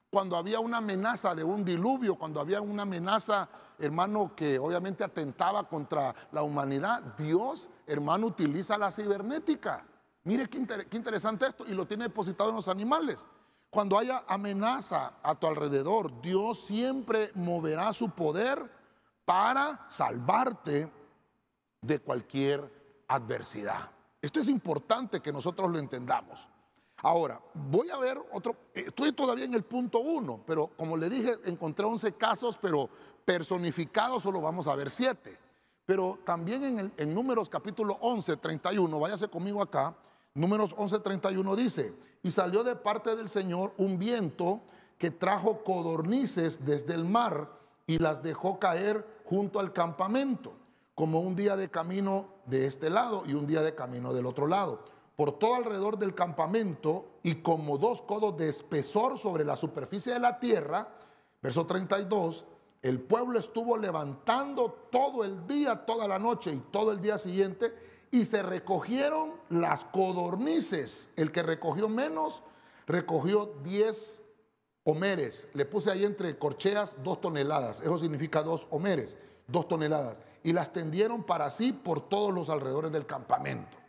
Cuando 0.09 0.37
había 0.37 0.59
una 0.61 0.79
amenaza 0.79 1.35
de 1.35 1.45
un 1.45 1.65
diluvio, 1.65 2.17
cuando 2.17 2.41
había 2.41 2.61
una 2.61 2.83
amenaza, 2.83 3.49
hermano, 3.79 4.33
que 4.35 4.59
obviamente 4.59 5.05
atentaba 5.05 5.69
contra 5.69 6.15
la 6.33 6.43
humanidad, 6.43 7.03
Dios, 7.19 7.69
hermano, 7.87 8.29
utiliza 8.29 8.79
la 8.79 8.91
cibernética. 8.91 9.85
Mire 10.25 10.49
qué, 10.49 10.59
interesante 10.97 11.47
esto 11.47 11.67
y 11.67 11.75
lo 11.75 11.87
tiene 11.87 12.05
depositado 12.05 12.51
en 12.51 12.57
los 12.57 12.69
animales. 12.69 13.27
Cuando 13.69 13.99
haya 13.99 14.25
amenaza 14.27 15.15
a 15.23 15.35
tu 15.35 15.47
alrededor, 15.47 16.21
Dios 16.21 16.61
siempre 16.67 17.31
moverá 17.35 17.93
su 17.93 18.11
poder 18.11 18.71
para 19.25 19.87
salvarte 19.89 20.91
de 21.81 21.99
cualquier 22.01 23.05
adversidad. 23.07 23.91
Esto 24.21 24.41
es 24.41 24.49
importante 24.49 25.21
que 25.21 25.33
nosotros 25.33 25.71
lo 25.71 25.79
entendamos. 25.79 26.49
Ahora, 27.03 27.41
voy 27.55 27.89
a 27.89 27.97
ver 27.97 28.21
otro, 28.33 28.55
estoy 28.75 29.13
todavía 29.13 29.47
en 29.47 29.55
el 29.55 29.63
punto 29.63 30.01
uno, 30.01 30.41
pero 30.47 30.69
como 30.77 30.97
le 30.97 31.09
dije, 31.09 31.35
encontré 31.47 31.87
11 31.87 32.13
casos, 32.13 32.59
pero 32.61 32.91
personificados 33.25 34.23
solo 34.23 34.41
vamos 34.43 34.67
a 34.67 34.75
ver 34.75 34.91
7. 34.91 35.39
Pero 35.87 36.19
también 36.25 36.63
en, 36.63 36.93
en 36.97 37.15
Números 37.15 37.49
capítulo 37.49 37.97
11, 38.03 38.37
31, 38.37 39.01
váyase 39.01 39.29
conmigo 39.29 39.63
acá, 39.63 39.95
Números 40.35 40.75
11, 40.77 41.01
31 41.01 41.57
dice, 41.57 41.95
y 42.23 42.31
salió 42.31 42.63
de 42.63 42.77
parte 42.77 43.17
del 43.17 43.29
Señor 43.29 43.73
un 43.79 43.99
viento 43.99 44.61
que 44.99 45.11
trajo 45.11 45.65
codornices 45.65 46.65
desde 46.65 46.95
el 46.95 47.05
mar 47.05 47.51
y 47.87 47.99
las 47.99 48.23
dejó 48.23 48.59
caer 48.59 49.07
junto 49.25 49.59
al 49.59 49.73
campamento, 49.73 50.53
como 50.95 51.21
un 51.21 51.35
día 51.35 51.57
de 51.57 51.71
camino 51.71 52.29
de 52.45 52.67
este 52.67 52.91
lado 52.91 53.25
y 53.27 53.33
un 53.33 53.47
día 53.47 53.63
de 53.63 53.75
camino 53.75 54.13
del 54.13 54.27
otro 54.27 54.47
lado 54.47 54.85
por 55.21 55.33
todo 55.33 55.57
alrededor 55.57 55.99
del 55.99 56.15
campamento 56.15 57.19
y 57.23 57.43
como 57.43 57.77
dos 57.77 58.01
codos 58.01 58.39
de 58.39 58.49
espesor 58.49 59.19
sobre 59.19 59.45
la 59.45 59.55
superficie 59.55 60.15
de 60.15 60.19
la 60.19 60.41
tierra. 60.41 60.89
Verso 61.43 61.67
32, 61.67 62.47
el 62.81 63.03
pueblo 63.03 63.39
estuvo 63.39 63.77
levantando 63.77 64.89
todo 64.91 65.23
el 65.23 65.47
día, 65.47 65.85
toda 65.85 66.09
la 66.09 66.19
noche 66.19 66.55
y 66.55 66.61
todo 66.73 66.91
el 66.91 67.03
día 67.03 67.19
siguiente 67.19 67.75
y 68.11 68.25
se 68.25 68.43
recogieron 68.43 69.33
las 69.51 69.85
codornices. 69.85 71.11
El 71.17 71.33
que 71.33 71.43
recogió 71.43 71.91
menos, 71.91 72.43
recogió 72.87 73.53
10 73.63 74.23
homeres. 74.85 75.49
Le 75.53 75.67
puse 75.67 75.91
ahí 75.91 76.07
entre 76.07 76.39
corcheas 76.39 76.97
dos 77.05 77.21
toneladas. 77.21 77.83
Eso 77.83 77.99
significa 77.99 78.43
dos 78.43 78.67
homeres, 78.71 79.19
dos 79.47 79.69
toneladas. 79.69 80.17
Y 80.43 80.55
las 80.55 80.73
tendieron 80.73 81.25
para 81.25 81.51
sí 81.51 81.75
por 81.75 82.09
todos 82.09 82.33
los 82.33 82.49
alrededores 82.49 82.91
del 82.91 83.05
campamento. 83.05 83.80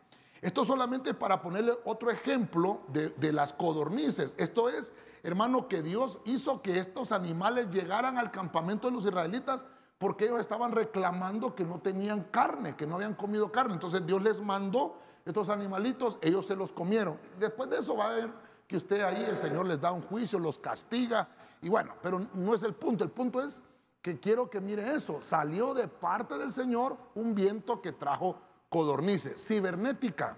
Esto 0.41 0.65
solamente 0.65 1.13
para 1.13 1.39
ponerle 1.39 1.73
otro 1.85 2.09
ejemplo 2.09 2.81
de, 2.87 3.31
las 3.31 3.53
codornices. 3.53 4.33
Esto 4.37 4.69
es, 4.69 4.91
hermano, 5.21 5.67
que 5.67 5.83
Dios 5.83 6.19
hizo 6.25 6.63
que 6.63 6.79
estos 6.79 7.11
animales 7.11 7.69
llegaran 7.69 8.17
al 8.17 8.31
campamento 8.31 8.87
de 8.87 8.95
los 8.95 9.05
israelitas 9.05 9.65
porque 9.99 10.25
ellos 10.25 10.39
estaban 10.39 10.71
reclamando 10.71 11.53
que 11.53 11.63
no 11.63 11.79
tenían 11.79 12.23
carne, 12.31 12.75
que 12.75 12.87
no 12.87 12.95
habían 12.95 13.13
comido 13.13 13.51
carne. 13.51 13.75
Entonces 13.75 14.03
Dios 14.03 14.19
les 14.23 14.41
mandó 14.41 14.97
estos 15.25 15.49
animalitos, 15.49 16.17
ellos 16.21 16.47
se 16.47 16.55
los 16.55 16.71
comieron. 16.71 17.19
Después 17.37 17.69
de 17.69 17.77
eso 17.77 17.95
va 17.95 18.07
a 18.07 18.15
ver 18.15 18.31
que 18.67 18.77
usted 18.77 19.01
ahí, 19.01 19.23
el 19.23 19.37
Señor 19.37 19.67
les 19.67 19.79
da 19.79 19.91
un 19.91 20.01
juicio, 20.01 20.39
los 20.39 20.57
castiga. 20.57 21.29
Y 21.61 21.69
bueno, 21.69 21.93
pero 22.01 22.19
no 22.33 22.55
es 22.55 22.63
el 22.63 22.73
punto. 22.73 23.03
El 23.03 23.11
punto 23.11 23.43
es 23.43 23.61
que 24.01 24.19
quiero 24.19 24.49
que 24.49 24.59
mire 24.59 24.95
eso. 24.95 25.19
Salió 25.21 25.75
de 25.75 25.87
parte 25.87 26.39
del 26.39 26.51
Señor 26.51 26.97
un 27.13 27.35
viento 27.35 27.79
que 27.79 27.91
trajo 27.91 28.37
codornices, 28.71 29.45
cibernética, 29.45 30.37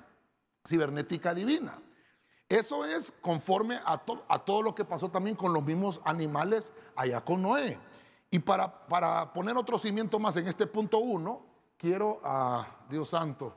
cibernética 0.67 1.35
divina. 1.35 1.79
Eso 2.49 2.83
es 2.83 3.13
conforme 3.21 3.75
a, 3.75 4.01
a, 4.27 4.39
todo 4.39 4.63
lo 4.63 4.73
que 4.73 4.83
pasó 4.83 5.09
también 5.09 5.35
con 5.35 5.53
los 5.53 5.63
mismos 5.63 6.01
animales 6.03 6.73
allá 6.95 7.23
con 7.23 7.43
Noé. 7.43 7.79
Y 8.31 8.39
para, 8.39 8.87
para 8.87 9.31
poner 9.31 9.55
otro 9.55 9.77
cimiento 9.77 10.17
más 10.17 10.35
en 10.35 10.47
este 10.47 10.65
punto 10.65 10.97
1, 10.97 11.45
quiero 11.77 12.19
a 12.23 12.67
Dios 12.89 13.09
santo. 13.09 13.53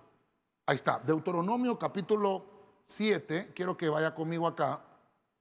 Ahí 0.66 0.76
está, 0.76 0.98
Deuteronomio 0.98 1.78
capítulo 1.78 2.44
7, 2.86 3.52
quiero 3.54 3.78
que 3.78 3.88
vaya 3.88 4.14
conmigo 4.14 4.46
acá. 4.46 4.82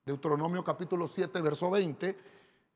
Deuteronomio 0.05 0.63
capítulo 0.63 1.09
7, 1.09 1.41
verso 1.41 1.69
20. 1.69 2.17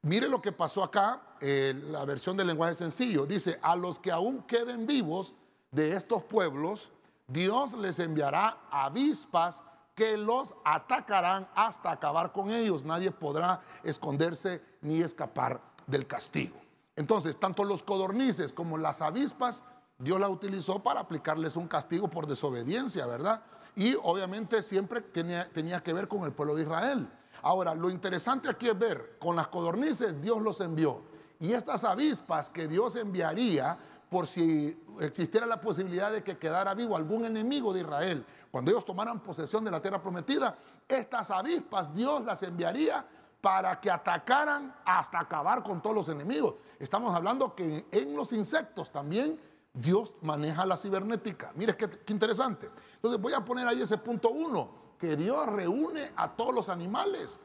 Mire 0.02 0.28
lo 0.28 0.42
que 0.42 0.52
pasó 0.52 0.84
acá, 0.84 1.38
eh, 1.40 1.74
la 1.90 2.04
versión 2.04 2.36
del 2.36 2.48
lenguaje 2.48 2.76
sencillo. 2.76 3.26
Dice, 3.26 3.60
a 3.62 3.78
los 3.78 3.98
que 3.98 4.12
aún 4.12 4.44
queden 4.44 4.86
vivos, 4.86 5.34
de 5.72 5.96
estos 5.96 6.24
pueblos, 6.24 6.92
Dios 7.28 7.74
les 7.74 8.00
enviará 8.00 8.58
avispas 8.72 9.62
que 9.94 10.18
los 10.18 10.56
atacarán 10.64 11.48
hasta 11.56 11.92
acabar 11.92 12.32
con 12.32 12.50
ellos. 12.52 12.86
Nadie 12.86 13.12
podrá 13.12 13.62
esconderse 13.84 14.62
ni 14.82 15.02
escapar 15.02 15.62
del 15.86 16.08
castigo. 16.08 16.56
Entonces, 16.96 17.38
tanto 17.38 17.64
los 17.64 17.84
codornices 17.84 18.52
como 18.52 18.78
las 18.78 19.02
avispas, 19.02 19.62
Dios 19.98 20.20
la 20.20 20.30
utilizó 20.30 20.82
para 20.82 21.02
aplicarles 21.02 21.56
un 21.56 21.68
castigo 21.68 22.08
por 22.08 22.28
desobediencia, 22.28 23.06
¿verdad? 23.06 23.44
Y 23.76 23.96
obviamente 24.02 24.62
siempre 24.62 25.02
tenía, 25.02 25.50
tenía 25.52 25.84
que 25.84 25.94
ver 25.94 26.08
con 26.08 26.24
el 26.24 26.32
pueblo 26.32 26.56
de 26.56 26.64
Israel. 26.64 27.10
Ahora, 27.42 27.76
lo 27.76 27.90
interesante 27.90 28.50
aquí 28.50 28.68
es 28.68 28.78
ver, 28.78 29.18
con 29.20 29.36
las 29.36 29.48
codornices 29.48 30.22
Dios 30.22 30.42
los 30.42 30.60
envió. 30.62 31.02
Y 31.40 31.54
estas 31.54 31.84
avispas 31.84 32.50
que 32.50 32.68
Dios 32.68 32.96
enviaría 32.96 33.78
por 34.10 34.26
si 34.28 34.78
existiera 35.00 35.46
la 35.46 35.62
posibilidad 35.62 36.12
de 36.12 36.24
que 36.24 36.38
quedara 36.38 36.74
vivo 36.74 36.96
algún 36.96 37.26
enemigo 37.26 37.74
de 37.74 37.82
Israel. 37.82 38.26
Cuando 38.52 38.72
ellos 38.72 38.84
tomaran 38.84 39.22
posesión 39.22 39.64
de 39.64 39.72
la 39.72 39.82
tierra 39.82 40.02
prometida, 40.02 40.58
estas 40.88 41.30
avispas 41.30 41.94
Dios 41.94 42.24
las 42.26 42.42
enviaría 42.44 43.06
para 43.40 43.80
que 43.80 43.90
atacaran 43.90 44.76
hasta 44.86 45.20
acabar 45.20 45.64
con 45.64 45.82
todos 45.82 45.96
los 45.96 46.10
enemigos. 46.10 46.56
Estamos 46.80 47.16
hablando 47.16 47.56
que 47.56 47.86
en 47.92 48.16
los 48.16 48.34
insectos 48.34 48.92
también 48.92 49.40
Dios 49.74 50.16
maneja 50.22 50.66
la 50.66 50.76
cibernética. 50.76 51.52
Mire 51.56 51.78
qué, 51.78 51.90
interesante. 52.08 52.70
Entonces 52.96 53.22
voy 53.22 53.34
a 53.34 53.46
poner 53.46 53.68
ahí 53.68 53.82
ese 53.82 53.98
punto 53.98 54.30
uno, 54.30 54.72
que 54.98 55.16
Dios 55.16 55.46
reúne 55.48 56.12
a 56.16 56.36
todos 56.36 56.54
los 56.54 56.68
animales, 56.68 57.40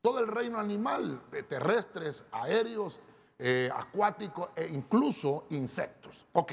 todo 0.00 0.20
el 0.20 0.28
reino 0.28 0.58
animal, 0.58 1.20
terrestres, 1.48 2.24
aéreos, 2.30 3.00
eh, 3.38 3.70
acuáticos 3.74 4.50
e 4.56 4.66
incluso 4.66 5.46
insectos. 5.50 6.26
Ok, 6.32 6.52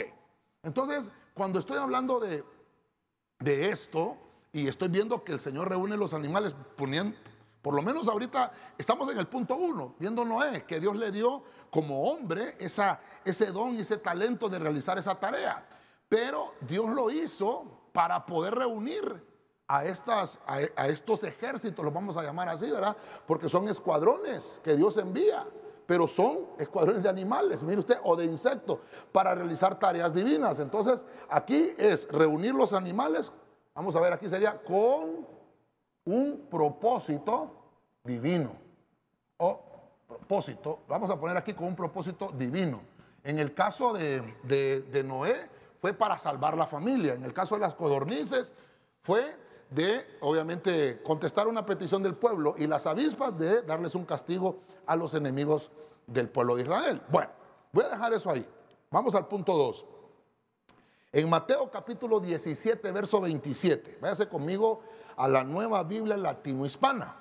entonces 0.64 1.12
cuando 1.34 1.60
estoy 1.60 1.78
hablando 1.78 2.20
de, 2.20 2.44
de 3.40 3.70
esto 3.70 4.18
y 4.52 4.68
estoy 4.68 4.90
viendo 4.90 5.24
que 5.24 5.32
el 5.32 5.40
Señor 5.40 5.70
reúne 5.70 5.96
los 5.96 6.14
animales, 6.14 6.54
poniendo, 6.76 7.18
por 7.62 7.76
lo 7.76 7.82
menos 7.82 8.08
ahorita 8.08 8.52
estamos 8.78 9.10
en 9.12 9.20
el 9.20 9.28
punto 9.28 9.56
uno, 9.56 9.96
viendo 10.00 10.26
Noé, 10.26 10.66
que 10.66 10.80
Dios 10.80 10.96
le 10.96 11.12
dio 11.12 11.44
como 11.70 12.12
hombre 12.12 12.56
esa, 12.60 13.00
ese 13.24 13.52
don 13.52 13.78
y 13.78 13.82
ese 13.82 13.98
talento 13.98 14.50
de 14.50 14.60
realizar 14.60 14.98
esa 14.98 15.16
tarea. 15.16 15.68
Pero 16.10 16.56
Dios 16.62 16.90
lo 16.90 17.12
hizo 17.12 17.90
para 17.94 18.26
poder 18.26 18.56
reunir 18.56 19.24
a, 19.68 19.86
estas, 19.86 20.40
a, 20.46 20.56
a 20.76 20.88
estos 20.88 21.24
ejércitos, 21.24 21.86
los 21.86 21.94
vamos 21.94 22.18
a 22.18 22.24
llamar 22.24 22.50
así, 22.50 22.70
¿verdad? 22.70 22.98
Porque 23.26 23.48
son 23.48 23.70
escuadrones 23.70 24.60
que 24.64 24.76
Dios 24.76 24.98
envía 24.98 25.48
pero 25.92 26.08
son 26.08 26.48
escuadrones 26.58 27.04
de 27.04 27.10
animales, 27.10 27.62
mire 27.64 27.80
usted, 27.80 27.98
o 28.06 28.16
de 28.16 28.24
insectos, 28.24 28.80
para 29.12 29.36
realizar 29.36 29.78
tareas 29.78 30.14
divinas. 30.14 30.58
Entonces, 30.60 31.04
aquí 31.30 31.74
es 31.78 32.08
reunir 32.10 32.56
los 32.56 32.72
animales, 32.72 33.30
vamos 33.76 33.94
a 33.98 34.00
ver, 34.00 34.14
aquí 34.14 34.30
sería 34.30 34.58
con 34.64 35.28
un 36.06 36.48
propósito 36.50 37.52
divino. 38.06 38.54
O 39.36 39.60
propósito, 40.08 40.80
vamos 40.88 41.12
a 41.12 41.20
poner 41.20 41.36
aquí 41.36 41.54
con 41.54 41.68
un 41.68 41.76
propósito 41.76 42.32
divino. 42.38 42.80
En 43.22 43.38
el 43.38 43.54
caso 43.54 43.92
de, 43.92 44.22
de 44.44 45.04
Noé, 45.04 45.50
fue 45.82 45.94
para 45.94 46.18
salvar 46.18 46.56
la 46.56 46.68
familia. 46.68 47.16
En 47.16 47.26
el 47.26 47.34
caso 47.34 47.56
de 47.56 47.62
las 47.62 47.76
codornices, 47.76 48.54
fue 49.02 49.36
de, 49.72 50.06
obviamente, 50.20 51.02
contestar 51.02 51.48
una 51.48 51.66
petición 51.66 52.04
del 52.04 52.14
pueblo 52.14 52.56
y 52.58 52.68
las 52.68 52.86
avispas 52.86 53.38
de 53.40 53.62
darles 53.62 53.96
un 53.96 54.06
castigo 54.06 54.60
a 54.86 54.98
los 54.98 55.14
enemigos 55.14 55.72
del 56.06 56.30
pueblo 56.30 56.58
de 56.58 56.64
Israel. 56.64 57.02
Bueno, 57.08 57.32
voy 57.72 57.86
a 57.86 57.90
dejar 57.90 58.14
eso 58.14 58.30
ahí. 58.30 58.46
Vamos 58.92 59.16
al 59.16 59.28
punto 59.28 59.56
2. 59.56 59.86
En 61.14 61.30
Mateo 61.30 61.72
capítulo 61.72 62.20
17, 62.20 62.92
verso 62.92 63.22
27, 63.22 63.98
váyase 64.02 64.28
conmigo 64.28 64.84
a 65.16 65.28
la 65.30 65.44
nueva 65.44 65.84
Biblia 65.84 66.18
latino-hispana. 66.18 67.16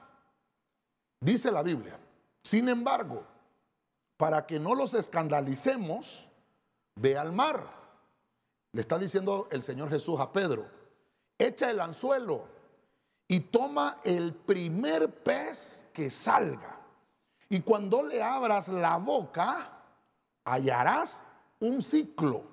Dice 1.21 1.53
la 1.53 1.63
Biblia, 1.63 1.99
sin 2.43 2.69
embargo, 2.69 3.23
para 4.17 4.45
que 4.45 4.59
no 4.59 4.75
los 4.75 4.95
escandalicemos, 4.95 6.29
ve 6.97 7.17
al 7.17 7.33
mar. 7.33 7.65
Le 8.73 8.81
está 8.81 8.99
diciendo 8.99 9.49
el 9.53 9.63
Señor 9.63 9.89
Jesús 9.89 10.19
a 10.19 10.33
Pedro 10.33 10.80
echa 11.41 11.71
el 11.71 11.81
anzuelo 11.81 12.47
y 13.27 13.41
toma 13.41 14.01
el 14.05 14.35
primer 14.35 15.23
pez 15.23 15.87
que 15.93 16.11
salga. 16.11 16.79
Y 17.49 17.61
cuando 17.61 18.03
le 18.03 18.23
abras 18.23 18.69
la 18.69 18.97
boca, 18.97 19.71
hallarás 20.45 21.23
un 21.59 21.83
ciclo. 21.83 22.45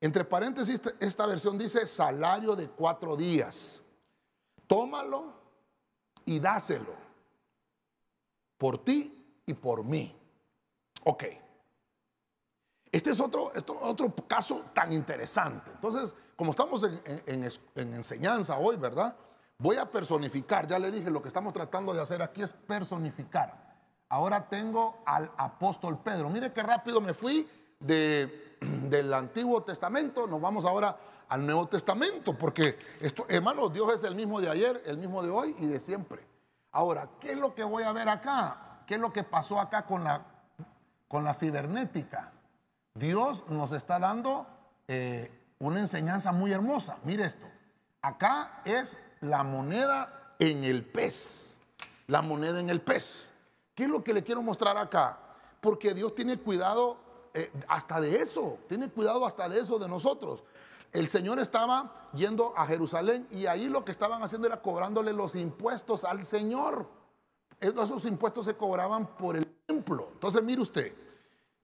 Entre 0.00 0.24
paréntesis, 0.24 0.80
esta 1.00 1.26
versión 1.26 1.56
dice 1.56 1.86
salario 1.86 2.54
de 2.54 2.68
cuatro 2.68 3.16
días. 3.16 3.80
Tómalo 4.66 5.32
y 6.24 6.38
dáselo 6.38 6.94
por 8.58 8.84
ti 8.84 9.40
y 9.46 9.54
por 9.54 9.84
mí. 9.84 10.14
Ok. 11.04 11.24
Este 12.90 13.10
es 13.10 13.20
otro, 13.20 13.52
otro 13.82 14.14
caso 14.26 14.66
tan 14.74 14.92
interesante. 14.92 15.70
Entonces, 15.72 16.14
como 16.36 16.50
estamos 16.50 16.84
en, 16.84 17.50
enseñanza 17.74 18.58
hoy, 18.58 18.76
¿verdad? 18.76 19.16
Voy 19.58 19.76
a 19.76 19.90
personificar, 19.90 20.66
ya 20.66 20.78
le 20.78 20.90
dije, 20.90 21.10
lo 21.10 21.22
que 21.22 21.28
estamos 21.28 21.54
tratando 21.54 21.94
de 21.94 22.02
hacer 22.02 22.20
aquí 22.20 22.42
es 22.42 22.52
personificar. 22.52 23.64
Ahora 24.10 24.46
tengo 24.48 24.98
al 25.06 25.30
apóstol 25.36 25.98
Pedro. 25.98 26.28
Mire 26.28 26.52
qué 26.52 26.62
rápido 26.62 27.00
me 27.00 27.14
fui 27.14 27.48
de, 27.80 28.58
del 28.60 29.12
Antiguo 29.14 29.62
Testamento, 29.62 30.26
nos 30.26 30.40
vamos 30.40 30.66
ahora 30.66 30.96
al 31.28 31.44
Nuevo 31.44 31.66
Testamento, 31.66 32.36
porque 32.36 32.78
esto, 33.00 33.24
hermano, 33.28 33.68
Dios 33.68 33.94
es 33.94 34.04
el 34.04 34.14
mismo 34.14 34.40
de 34.40 34.50
ayer, 34.50 34.82
el 34.84 34.98
mismo 34.98 35.22
de 35.22 35.30
hoy 35.30 35.56
y 35.58 35.66
de 35.66 35.80
siempre. 35.80 36.22
Ahora, 36.70 37.08
¿qué 37.18 37.32
es 37.32 37.38
lo 37.38 37.54
que 37.54 37.64
voy 37.64 37.82
a 37.82 37.92
ver 37.92 38.08
acá? 38.08 38.82
¿Qué 38.86 38.94
es 38.94 39.00
lo 39.00 39.12
que 39.12 39.24
pasó 39.24 39.58
acá 39.58 39.86
con 39.86 40.04
la, 40.04 40.22
con 41.08 41.24
la 41.24 41.32
cibernética? 41.32 42.30
Dios 42.94 43.44
nos 43.48 43.72
está 43.72 43.98
dando 43.98 44.46
eh, 44.86 45.45
una 45.58 45.80
enseñanza 45.80 46.32
muy 46.32 46.52
hermosa. 46.52 46.98
Mire 47.04 47.24
esto. 47.24 47.46
Acá 48.02 48.62
es 48.64 48.98
la 49.20 49.42
moneda 49.42 50.34
en 50.38 50.64
el 50.64 50.84
pez. 50.84 51.60
La 52.06 52.22
moneda 52.22 52.60
en 52.60 52.70
el 52.70 52.80
pez. 52.80 53.32
¿Qué 53.74 53.84
es 53.84 53.90
lo 53.90 54.02
que 54.04 54.14
le 54.14 54.22
quiero 54.22 54.42
mostrar 54.42 54.76
acá? 54.76 55.18
Porque 55.60 55.94
Dios 55.94 56.14
tiene 56.14 56.38
cuidado 56.38 56.98
eh, 57.34 57.50
hasta 57.68 58.00
de 58.00 58.20
eso. 58.20 58.58
Tiene 58.68 58.88
cuidado 58.88 59.26
hasta 59.26 59.48
de 59.48 59.60
eso 59.60 59.78
de 59.78 59.88
nosotros. 59.88 60.44
El 60.92 61.08
Señor 61.08 61.38
estaba 61.38 62.08
yendo 62.14 62.54
a 62.56 62.64
Jerusalén 62.66 63.26
y 63.30 63.46
ahí 63.46 63.68
lo 63.68 63.84
que 63.84 63.90
estaban 63.90 64.22
haciendo 64.22 64.46
era 64.46 64.62
cobrándole 64.62 65.12
los 65.12 65.34
impuestos 65.34 66.04
al 66.04 66.24
Señor. 66.24 66.88
Esos 67.60 68.04
impuestos 68.04 68.46
se 68.46 68.54
cobraban 68.54 69.06
por 69.16 69.36
el 69.36 69.46
templo. 69.66 70.10
Entonces, 70.12 70.42
mire 70.42 70.62
usted, 70.62 70.94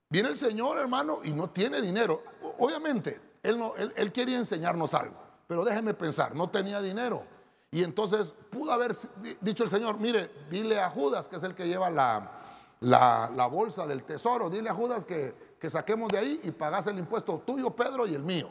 viene 0.08 0.28
el 0.28 0.36
Señor, 0.36 0.78
hermano, 0.78 1.20
y 1.22 1.32
no 1.32 1.50
tiene 1.50 1.80
dinero. 1.80 2.22
Obviamente, 2.58 3.31
él, 3.42 4.12
quería 4.12 4.38
enseñarnos 4.38 4.94
algo, 4.94 5.16
pero 5.46 5.64
déjeme 5.64 5.94
pensar, 5.94 6.34
no 6.34 6.48
tenía 6.48 6.80
dinero. 6.80 7.24
Y 7.70 7.82
entonces 7.82 8.34
pudo 8.50 8.72
haber 8.72 8.94
dicho 9.40 9.64
el 9.64 9.70
Señor, 9.70 9.98
mire, 9.98 10.30
dile 10.50 10.80
a 10.80 10.90
Judas, 10.90 11.26
que 11.28 11.36
es 11.36 11.42
el 11.42 11.54
que 11.54 11.66
lleva 11.66 11.90
la, 11.90 13.46
bolsa 13.50 13.86
del 13.86 14.04
tesoro, 14.04 14.50
dile 14.50 14.68
a 14.68 14.74
Judas 14.74 15.04
que, 15.04 15.56
que 15.58 15.70
saquemos 15.70 16.08
de 16.08 16.18
ahí 16.18 16.40
y 16.44 16.50
pagase 16.50 16.90
el 16.90 16.98
impuesto 16.98 17.42
tuyo, 17.46 17.70
Pedro, 17.70 18.06
y 18.06 18.14
el 18.14 18.22
mío. 18.22 18.48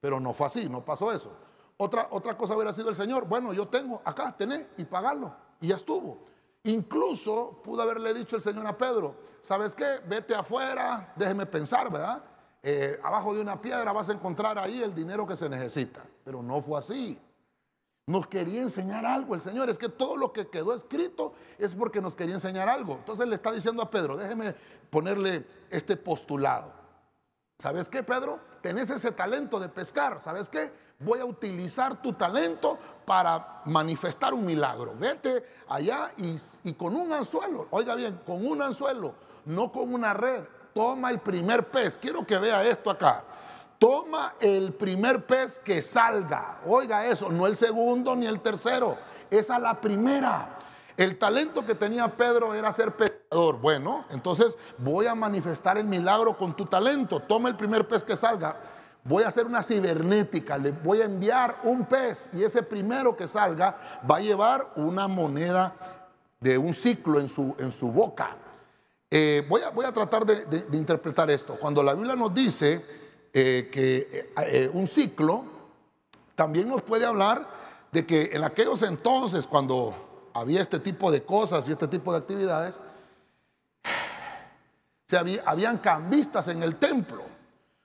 Pero 0.00 0.20
no 0.20 0.32
fue 0.32 0.46
así, 0.46 0.68
no 0.68 0.84
pasó 0.84 1.12
eso. 1.12 1.30
Otra, 1.78 2.08
otra 2.10 2.36
cosa 2.36 2.54
hubiera 2.54 2.72
sido 2.72 2.88
el 2.88 2.94
Señor, 2.94 3.26
bueno, 3.26 3.52
yo 3.52 3.68
tengo 3.68 4.02
acá, 4.04 4.34
tené 4.36 4.68
y 4.76 4.84
pagarlo. 4.84 5.34
Y 5.60 5.68
ya 5.68 5.76
estuvo. 5.76 6.18
Incluso 6.64 7.60
pudo 7.62 7.82
haberle 7.82 8.12
dicho 8.12 8.36
el 8.36 8.42
Señor 8.42 8.66
a 8.66 8.76
Pedro, 8.76 9.14
¿sabes 9.40 9.74
qué? 9.74 10.00
Vete 10.06 10.34
afuera, 10.34 11.12
déjeme 11.14 11.46
pensar, 11.46 11.90
¿verdad? 11.90 12.22
Eh, 12.68 12.98
abajo 13.00 13.32
de 13.32 13.40
una 13.40 13.62
piedra 13.62 13.92
vas 13.92 14.08
a 14.08 14.12
encontrar 14.12 14.58
ahí 14.58 14.82
el 14.82 14.92
dinero 14.92 15.24
que 15.24 15.36
se 15.36 15.48
necesita. 15.48 16.02
Pero 16.24 16.42
no 16.42 16.60
fue 16.60 16.76
así. 16.76 17.16
Nos 18.06 18.26
quería 18.26 18.60
enseñar 18.60 19.06
algo 19.06 19.36
el 19.36 19.40
Señor. 19.40 19.70
Es 19.70 19.78
que 19.78 19.88
todo 19.88 20.16
lo 20.16 20.32
que 20.32 20.48
quedó 20.48 20.74
escrito 20.74 21.32
es 21.60 21.76
porque 21.76 22.00
nos 22.00 22.16
quería 22.16 22.34
enseñar 22.34 22.68
algo. 22.68 22.94
Entonces 22.94 23.28
le 23.28 23.36
está 23.36 23.52
diciendo 23.52 23.84
a 23.84 23.88
Pedro, 23.88 24.16
déjeme 24.16 24.52
ponerle 24.90 25.46
este 25.70 25.96
postulado. 25.96 26.72
¿Sabes 27.56 27.88
qué, 27.88 28.02
Pedro? 28.02 28.40
Tenés 28.62 28.90
ese 28.90 29.12
talento 29.12 29.60
de 29.60 29.68
pescar. 29.68 30.18
¿Sabes 30.18 30.48
qué? 30.48 30.72
Voy 30.98 31.20
a 31.20 31.24
utilizar 31.24 32.02
tu 32.02 32.14
talento 32.14 32.80
para 33.04 33.62
manifestar 33.66 34.34
un 34.34 34.44
milagro. 34.44 34.92
Vete 34.98 35.44
allá 35.68 36.10
y, 36.16 36.34
y 36.64 36.72
con 36.72 36.96
un 36.96 37.12
anzuelo, 37.12 37.68
oiga 37.70 37.94
bien, 37.94 38.18
con 38.26 38.44
un 38.44 38.60
anzuelo, 38.60 39.14
no 39.44 39.70
con 39.70 39.94
una 39.94 40.14
red, 40.14 40.42
toma 40.76 41.08
el 41.08 41.20
primer 41.20 41.66
pez. 41.70 41.96
Quiero 41.96 42.26
que 42.26 42.36
vea 42.36 42.62
esto 42.62 42.90
acá. 42.90 43.24
Toma 43.78 44.34
el 44.38 44.74
primer 44.74 45.24
pez 45.24 45.58
que 45.58 45.80
salga. 45.80 46.58
Oiga 46.66 47.06
eso, 47.06 47.30
no 47.30 47.46
el 47.46 47.56
segundo 47.56 48.14
ni 48.14 48.26
el 48.26 48.40
tercero. 48.40 48.98
Esa 49.30 49.56
es 49.56 49.62
la 49.62 49.80
primera. 49.80 50.58
El 50.94 51.18
talento 51.18 51.64
que 51.64 51.74
tenía 51.74 52.14
Pedro 52.14 52.52
era 52.52 52.70
ser 52.72 52.94
pescador. 52.94 53.58
Bueno, 53.58 54.04
entonces 54.10 54.58
voy 54.76 55.06
a 55.06 55.14
manifestar 55.14 55.78
el 55.78 55.86
milagro 55.86 56.36
con 56.36 56.54
tu 56.54 56.66
talento. 56.66 57.20
Toma 57.20 57.48
el 57.48 57.56
primer 57.56 57.88
pez 57.88 58.04
que 58.04 58.14
salga. 58.14 58.60
Voy 59.02 59.22
a 59.22 59.28
hacer 59.28 59.46
una 59.46 59.62
cibernética. 59.62 60.58
Le 60.58 60.72
voy 60.72 61.00
a 61.00 61.06
enviar 61.06 61.60
un 61.62 61.86
pez 61.86 62.28
y 62.34 62.44
ese 62.44 62.62
primero 62.62 63.16
que 63.16 63.26
salga 63.26 63.78
va 64.08 64.16
a 64.16 64.20
llevar 64.20 64.72
una 64.76 65.08
moneda 65.08 65.74
de 66.38 66.58
un 66.58 66.74
ciclo 66.74 67.18
en 67.18 67.28
su, 67.28 67.54
en 67.58 67.72
su 67.72 67.90
boca. 67.90 68.36
Eh, 69.08 69.46
voy, 69.48 69.62
a, 69.62 69.70
voy, 69.70 69.84
a, 69.84 69.92
tratar 69.92 70.26
de, 70.26 70.66
interpretar 70.76 71.30
esto. 71.30 71.56
Cuando 71.60 71.82
la 71.82 71.94
Biblia 71.94 72.16
nos 72.16 72.34
dice 72.34 72.84
eh, 73.32 73.68
que 73.70 74.32
eh, 74.42 74.70
un 74.72 74.86
ciclo, 74.86 75.44
también 76.34 76.68
nos 76.68 76.82
puede 76.82 77.06
hablar 77.06 77.48
de 77.92 78.04
que 78.04 78.30
en 78.32 78.42
aquellos 78.42 78.82
entonces, 78.82 79.46
cuando 79.46 80.30
había 80.34 80.60
este 80.60 80.80
tipo 80.80 81.10
de 81.10 81.22
cosas 81.22 81.68
y 81.68 81.72
este 81.72 81.86
tipo 81.86 82.12
de 82.12 82.18
actividades, 82.18 82.80
se 85.06 85.16
había, 85.16 85.42
habían 85.46 85.78
cambistas 85.78 86.48
en 86.48 86.64
el 86.64 86.76
templo, 86.76 87.22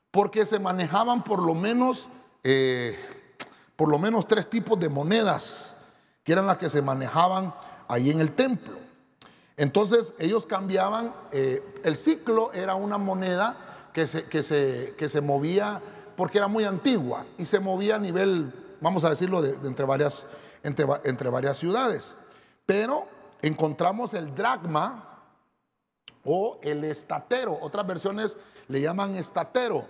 porque 0.09 0.43
se 0.43 0.59
manejaban 0.59 1.23
por 1.23 1.43
lo 1.43 1.53
menos, 1.53 2.09
por 3.75 3.89
lo 3.89 3.99
menos 3.99 4.27
tres 4.27 4.49
tipos 4.49 4.79
de 4.79 4.89
monedas, 4.89 5.77
que 6.23 6.31
eran 6.33 6.47
las 6.47 6.57
que 6.57 6.67
se 6.67 6.81
manejaban 6.81 7.53
ahí 7.87 8.09
en 8.09 8.19
el 8.19 8.31
templo. 8.31 8.80
Entonces 9.61 10.15
ellos 10.17 10.47
cambiaban, 10.47 11.13
eh, 11.31 11.63
el 11.83 11.95
ciclo 11.95 12.51
era 12.51 12.73
una 12.73 12.97
moneda 12.97 13.89
que 13.93 14.07
se, 14.07 14.23
que, 14.23 14.41
se, 14.41 14.95
que 14.97 15.07
se, 15.07 15.21
movía 15.21 15.79
porque 16.17 16.39
era 16.39 16.47
muy 16.47 16.63
antigua 16.63 17.27
y 17.37 17.45
se 17.45 17.59
movía 17.59 17.97
a 17.97 17.99
nivel, 17.99 18.51
vamos 18.81 19.03
a 19.03 19.11
decirlo, 19.11 19.39
de, 19.39 19.51
entre, 19.67 19.85
varias, 19.85 20.25
entre, 20.63 20.87
entre, 21.03 21.29
varias 21.29 21.57
ciudades. 21.57 22.15
Pero 22.65 23.07
encontramos 23.43 24.15
el 24.15 24.33
dragma 24.33 25.21
o 26.25 26.57
el 26.63 26.83
estatero, 26.83 27.55
otras 27.61 27.85
versiones 27.85 28.39
le 28.67 28.81
llaman 28.81 29.13
estatero. 29.13 29.85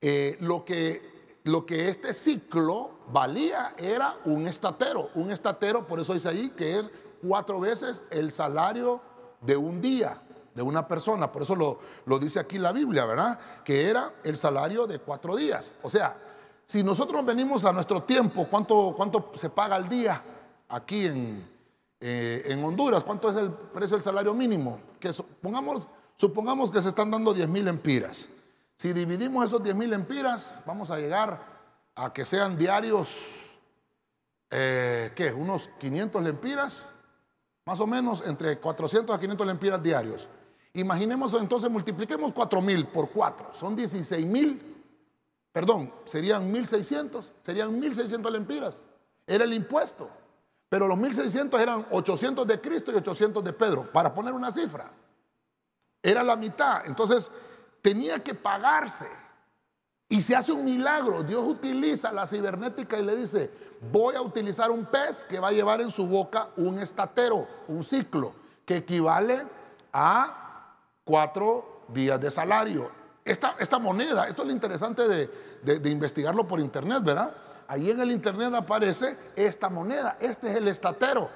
Eh, 0.00 0.36
lo, 0.40 0.64
que, 0.64 1.38
lo 1.44 1.64
que 1.64 1.90
este 1.90 2.12
ciclo 2.12 2.90
valía 3.12 3.72
era 3.78 4.16
un 4.24 4.48
estatero, 4.48 5.10
un 5.14 5.30
estatero, 5.30 5.86
por 5.86 6.00
eso 6.00 6.12
dice 6.12 6.28
ahí 6.28 6.50
que 6.50 6.80
es 6.80 6.86
cuatro 7.20 7.60
veces 7.60 8.04
el 8.10 8.30
salario 8.30 9.00
de 9.40 9.56
un 9.56 9.80
día 9.80 10.20
de 10.54 10.62
una 10.62 10.86
persona. 10.86 11.30
Por 11.30 11.42
eso 11.42 11.54
lo, 11.54 11.78
lo, 12.06 12.18
dice 12.18 12.40
aquí 12.40 12.58
la 12.58 12.72
Biblia, 12.72 13.04
¿verdad? 13.04 13.38
Que 13.64 13.88
era 13.88 14.14
el 14.24 14.36
salario 14.36 14.86
de 14.86 14.98
cuatro 14.98 15.36
días. 15.36 15.74
O 15.82 15.90
sea, 15.90 16.16
si 16.66 16.82
nosotros 16.82 17.24
venimos 17.24 17.64
a 17.64 17.72
nuestro 17.72 18.02
tiempo, 18.02 18.46
¿cuánto, 18.48 18.94
cuánto 18.96 19.32
se 19.34 19.50
paga 19.50 19.76
al 19.76 19.88
día 19.88 20.22
aquí 20.68 21.06
en, 21.06 21.48
eh, 22.00 22.42
en 22.46 22.64
Honduras? 22.64 23.04
¿Cuánto 23.04 23.30
es 23.30 23.36
el 23.36 23.50
precio 23.50 23.96
del 23.96 24.04
salario 24.04 24.34
mínimo? 24.34 24.80
Que 24.98 25.12
supongamos, 25.12 25.88
supongamos 26.16 26.70
que 26.70 26.82
se 26.82 26.88
están 26.90 27.10
dando 27.10 27.32
10 27.32 27.48
mil 27.48 27.66
empiras. 27.68 28.28
Si 28.76 28.92
dividimos 28.92 29.44
esos 29.44 29.62
10 29.62 29.74
mil 29.76 29.92
empiras, 29.92 30.62
vamos 30.64 30.90
a 30.90 30.98
llegar 30.98 31.44
a 31.94 32.12
que 32.12 32.24
sean 32.24 32.56
diarios, 32.56 33.10
eh, 34.50 35.12
¿qué? 35.14 35.32
Unos 35.32 35.68
500 35.78 36.22
lempiras 36.22 36.92
más 37.64 37.80
o 37.80 37.86
menos 37.86 38.22
entre 38.26 38.58
400 38.58 39.14
a 39.14 39.20
500 39.20 39.46
lempiras 39.46 39.82
diarios. 39.82 40.28
Imaginemos 40.72 41.34
entonces, 41.34 41.70
multipliquemos 41.70 42.32
4 42.32 42.62
mil 42.62 42.86
por 42.86 43.10
4, 43.10 43.52
son 43.52 43.74
16 43.74 44.26
mil, 44.26 44.82
perdón, 45.52 45.92
serían 46.04 46.50
1600, 46.50 47.32
serían 47.40 47.78
1600 47.78 48.32
lempiras. 48.32 48.84
Era 49.26 49.44
el 49.44 49.52
impuesto, 49.52 50.08
pero 50.68 50.86
los 50.86 50.96
1600 50.96 51.60
eran 51.60 51.86
800 51.90 52.46
de 52.46 52.60
Cristo 52.60 52.92
y 52.92 52.96
800 52.96 53.42
de 53.42 53.52
Pedro, 53.52 53.90
para 53.90 54.14
poner 54.14 54.32
una 54.32 54.50
cifra. 54.50 54.92
Era 56.02 56.22
la 56.22 56.36
mitad, 56.36 56.86
entonces 56.86 57.30
tenía 57.82 58.22
que 58.22 58.34
pagarse. 58.34 59.08
Y 60.10 60.20
se 60.20 60.34
hace 60.34 60.50
un 60.52 60.64
milagro. 60.64 61.22
Dios 61.22 61.42
utiliza 61.46 62.12
la 62.12 62.26
cibernética 62.26 62.98
y 62.98 63.02
le 63.04 63.14
dice, 63.14 63.48
voy 63.92 64.16
a 64.16 64.20
utilizar 64.20 64.70
un 64.70 64.84
pez 64.84 65.24
que 65.24 65.38
va 65.38 65.48
a 65.48 65.52
llevar 65.52 65.80
en 65.80 65.90
su 65.92 66.06
boca 66.06 66.48
un 66.56 66.80
estatero, 66.80 67.46
un 67.68 67.84
ciclo, 67.84 68.34
que 68.66 68.78
equivale 68.78 69.46
a 69.92 70.74
cuatro 71.04 71.84
días 71.88 72.20
de 72.20 72.28
salario. 72.28 72.90
Esta, 73.24 73.54
esta 73.60 73.78
moneda, 73.78 74.26
esto 74.26 74.42
es 74.42 74.48
lo 74.48 74.52
interesante 74.52 75.06
de, 75.06 75.30
de 75.78 75.90
investigarlo 75.90 76.46
por 76.46 76.58
internet, 76.58 77.04
¿verdad? 77.04 77.32
Ahí 77.68 77.88
en 77.88 78.00
el 78.00 78.10
internet 78.10 78.52
aparece 78.52 79.16
esta 79.36 79.68
moneda, 79.68 80.16
este 80.18 80.50
es 80.50 80.56
el 80.56 80.66
estatero 80.66 81.30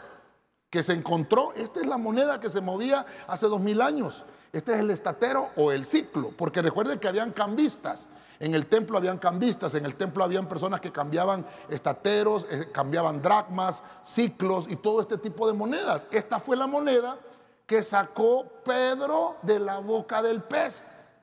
que 0.69 0.83
se 0.83 0.95
encontró, 0.95 1.53
esta 1.55 1.81
es 1.81 1.87
la 1.87 1.97
moneda 1.97 2.41
que 2.41 2.51
se 2.51 2.61
movía 2.61 3.07
hace 3.29 3.47
dos 3.47 3.61
mil 3.61 3.81
años. 3.81 4.25
Este 4.53 4.73
es 4.73 4.81
el 4.81 4.91
estatero 4.91 5.51
o 5.55 5.71
el 5.71 5.85
ciclo, 5.85 6.33
porque 6.37 6.61
recuerden 6.61 6.99
que 6.99 7.07
habían 7.07 7.31
cambistas. 7.31 8.09
En 8.41 8.55
el 8.55 8.67
templo 8.67 8.99
habían 8.99 9.19
cambistas, 9.19 9.75
en 9.75 9.85
el 9.85 9.95
templo 9.95 10.25
habían 10.25 10.49
personas 10.49 10.81
que 10.81 10.91
cambiaban 10.91 11.47
estateros, 11.69 12.47
eh, 12.51 12.71
cambiaban 12.73 13.23
dracmas, 13.23 13.83
ciclos 14.03 14.67
y 14.69 14.77
todo 14.77 15.01
este 15.01 15.19
tipo 15.19 15.47
de 15.47 15.53
monedas. 15.53 16.07
Esta 16.11 16.39
fue 16.39 16.57
la 16.57 16.67
moneda 16.67 17.19
que 17.67 17.83
sacó 17.83 18.45
Pedro 18.65 19.37
de 19.43 19.59
la 19.59 19.79
boca 19.79 20.23
del 20.23 20.43
pez. 20.43 21.17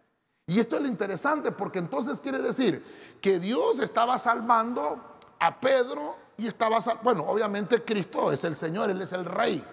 Y 0.47 0.59
esto 0.59 0.75
es 0.75 0.81
lo 0.81 0.87
interesante 0.87 1.51
porque 1.51 1.79
entonces 1.79 2.19
quiere 2.19 2.39
decir 2.39 2.83
que 3.21 3.39
Dios 3.39 3.79
estaba 3.79 4.17
salvando 4.17 4.99
a 5.39 5.59
Pedro 5.59 6.15
y 6.37 6.47
estaba, 6.47 6.79
bueno, 7.03 7.23
obviamente 7.27 7.83
Cristo 7.83 8.31
es 8.31 8.43
el 8.43 8.55
Señor, 8.55 8.89
Él 8.89 9.01
es 9.01 9.13
el 9.13 9.25
Rey, 9.25 9.63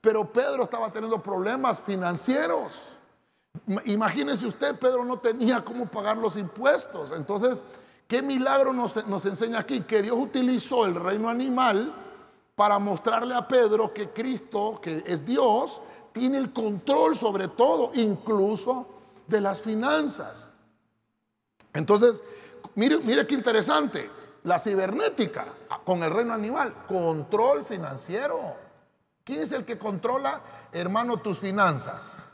pero 0.00 0.30
Pedro 0.30 0.64
estaba 0.64 0.90
teniendo 0.92 1.22
problemas 1.22 1.80
financieros. 1.80 2.89
Imagínese 3.84 4.46
usted, 4.46 4.76
Pedro 4.76 5.04
no 5.04 5.18
tenía 5.18 5.64
cómo 5.64 5.86
pagar 5.86 6.16
los 6.16 6.36
impuestos. 6.36 7.12
Entonces, 7.12 7.62
¿qué 8.08 8.22
milagro 8.22 8.72
nos, 8.72 8.96
enseña 9.26 9.60
aquí? 9.60 9.80
Que 9.82 10.02
Dios 10.02 10.16
utilizó 10.18 10.86
el 10.86 10.94
reino 10.94 11.28
animal 11.28 11.94
para 12.56 12.78
mostrarle 12.78 13.34
a 13.34 13.46
Pedro 13.46 13.94
que 13.94 14.10
Cristo, 14.10 14.80
que 14.82 15.04
es 15.06 15.24
Dios, 15.24 15.80
tiene 16.12 16.38
el 16.38 16.52
control 16.52 17.14
sobre 17.14 17.48
todo, 17.48 17.92
incluso 17.94 18.86
de 19.26 19.40
las 19.40 19.62
finanzas. 19.62 20.48
Entonces, 21.72 22.22
mire, 22.74 22.98
mire 22.98 23.26
qué 23.26 23.34
interesante, 23.34 24.10
la 24.42 24.58
cibernética 24.58 25.46
con 25.84 26.02
el 26.02 26.10
reino 26.10 26.34
animal, 26.34 26.86
control 26.88 27.64
financiero. 27.64 28.56
¿Quién 29.22 29.42
es 29.42 29.52
el 29.52 29.64
que 29.64 29.78
controla, 29.78 30.40
hermano, 30.72 31.18
tus 31.18 31.38
finanzas? 31.38 32.29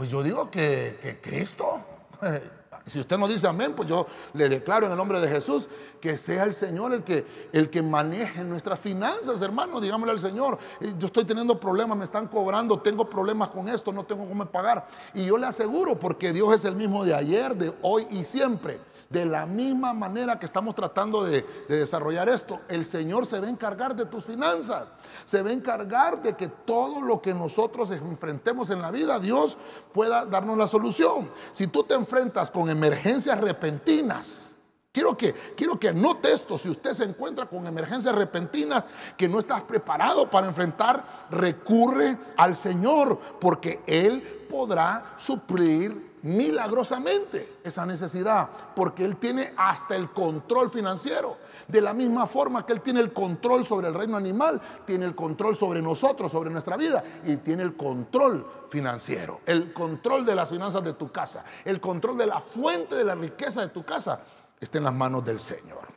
Pues 0.00 0.10
yo 0.10 0.22
digo 0.22 0.50
que, 0.50 0.98
que 1.02 1.20
Cristo. 1.20 1.78
Si 2.86 2.98
usted 2.98 3.18
no 3.18 3.28
dice 3.28 3.46
amén, 3.46 3.74
pues 3.76 3.86
yo 3.86 4.06
le 4.32 4.48
declaro 4.48 4.86
en 4.86 4.92
el 4.92 4.98
nombre 4.98 5.20
de 5.20 5.28
Jesús 5.28 5.68
que 6.00 6.16
sea 6.16 6.44
el 6.44 6.54
Señor 6.54 6.94
el 6.94 7.04
que, 7.04 7.26
el 7.52 7.68
que 7.68 7.82
maneje 7.82 8.42
nuestras 8.42 8.80
finanzas, 8.80 9.42
hermano. 9.42 9.80
Digámosle 9.80 10.12
al 10.12 10.18
Señor, 10.18 10.58
eh, 10.80 10.94
yo 10.98 11.06
estoy 11.06 11.24
teniendo 11.24 11.60
problemas, 11.60 11.98
me 11.98 12.04
están 12.04 12.26
cobrando, 12.26 12.80
tengo 12.80 13.08
problemas 13.08 13.50
con 13.50 13.68
esto, 13.68 13.92
no 13.92 14.04
tengo 14.04 14.26
cómo 14.26 14.46
pagar. 14.46 14.88
Y 15.12 15.26
yo 15.26 15.36
le 15.36 15.46
aseguro, 15.46 16.00
porque 16.00 16.32
Dios 16.32 16.52
es 16.54 16.64
el 16.64 16.74
mismo 16.74 17.04
de 17.04 17.14
ayer, 17.14 17.54
de 17.54 17.72
hoy 17.82 18.06
y 18.10 18.24
siempre. 18.24 18.80
De 19.10 19.24
la 19.26 19.44
misma 19.44 19.92
manera 19.92 20.38
que 20.38 20.46
estamos 20.46 20.72
tratando 20.76 21.24
de, 21.24 21.44
desarrollar 21.68 22.28
esto, 22.28 22.60
el 22.68 22.84
Señor 22.84 23.26
se 23.26 23.40
va 23.40 23.48
a 23.48 23.50
encargar 23.50 23.96
de 23.96 24.06
tus 24.06 24.24
finanzas, 24.24 24.92
se 25.24 25.42
va 25.42 25.50
a 25.50 25.52
encargar 25.52 26.22
de 26.22 26.36
que 26.36 26.46
todo 26.46 27.02
lo 27.02 27.20
que 27.20 27.34
nosotros 27.34 27.90
enfrentemos 27.90 28.70
en 28.70 28.80
la 28.80 28.92
vida, 28.92 29.18
Dios 29.18 29.58
pueda 29.92 30.24
darnos 30.26 30.56
la 30.56 30.68
solución. 30.68 31.28
Si 31.50 31.66
tú 31.66 31.82
te 31.82 31.94
enfrentas 31.94 32.52
con 32.52 32.70
emergencias 32.70 33.40
repentinas, 33.40 34.46
Quiero 34.92 35.16
que, 35.16 35.32
quiero 35.56 35.78
que 35.78 35.94
esto, 36.24 36.58
si 36.58 36.68
usted 36.68 36.94
se 36.94 37.04
encuentra 37.04 37.46
con 37.46 37.64
emergencias 37.64 38.12
repentinas 38.12 38.84
que 39.16 39.28
no 39.28 39.38
estás 39.38 39.62
preparado 39.62 40.28
para 40.28 40.48
enfrentar, 40.48 41.28
recurre 41.30 42.18
al 42.36 42.56
Señor 42.56 43.16
porque 43.40 43.82
Él 43.86 44.20
podrá 44.48 45.14
suplir 45.16 46.09
milagrosamente 46.22 47.58
esa 47.64 47.86
necesidad, 47.86 48.48
porque 48.74 49.04
Él 49.04 49.16
tiene 49.16 49.52
hasta 49.56 49.96
el 49.96 50.10
control 50.10 50.70
financiero. 50.70 51.38
De 51.68 51.80
la 51.80 51.92
misma 51.92 52.26
forma 52.26 52.66
que 52.66 52.72
Él 52.72 52.80
tiene 52.80 53.00
el 53.00 53.12
control 53.12 53.64
sobre 53.64 53.88
el 53.88 53.94
reino 53.94 54.16
animal, 54.16 54.60
tiene 54.84 55.06
el 55.06 55.14
control 55.14 55.56
sobre 55.56 55.80
nosotros, 55.80 56.32
sobre 56.32 56.50
nuestra 56.50 56.76
vida, 56.76 57.02
y 57.24 57.36
tiene 57.36 57.62
el 57.62 57.76
control 57.76 58.46
financiero, 58.70 59.40
el 59.46 59.72
control 59.72 60.24
de 60.24 60.34
las 60.34 60.50
finanzas 60.50 60.82
de 60.84 60.92
tu 60.94 61.10
casa, 61.10 61.44
el 61.64 61.80
control 61.80 62.16
de 62.18 62.26
la 62.26 62.40
fuente 62.40 62.94
de 62.94 63.04
la 63.04 63.14
riqueza 63.14 63.62
de 63.62 63.68
tu 63.68 63.84
casa, 63.84 64.20
está 64.58 64.78
en 64.78 64.84
las 64.84 64.94
manos 64.94 65.24
del 65.24 65.38
Señor. 65.38 65.88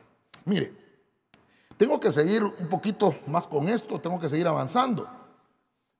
Mire, 0.46 0.84
tengo 1.76 1.98
que 1.98 2.10
seguir 2.10 2.42
un 2.42 2.68
poquito 2.68 3.14
más 3.26 3.46
con 3.46 3.68
esto, 3.68 4.00
tengo 4.00 4.18
que 4.20 4.28
seguir 4.28 4.46
avanzando. 4.46 5.23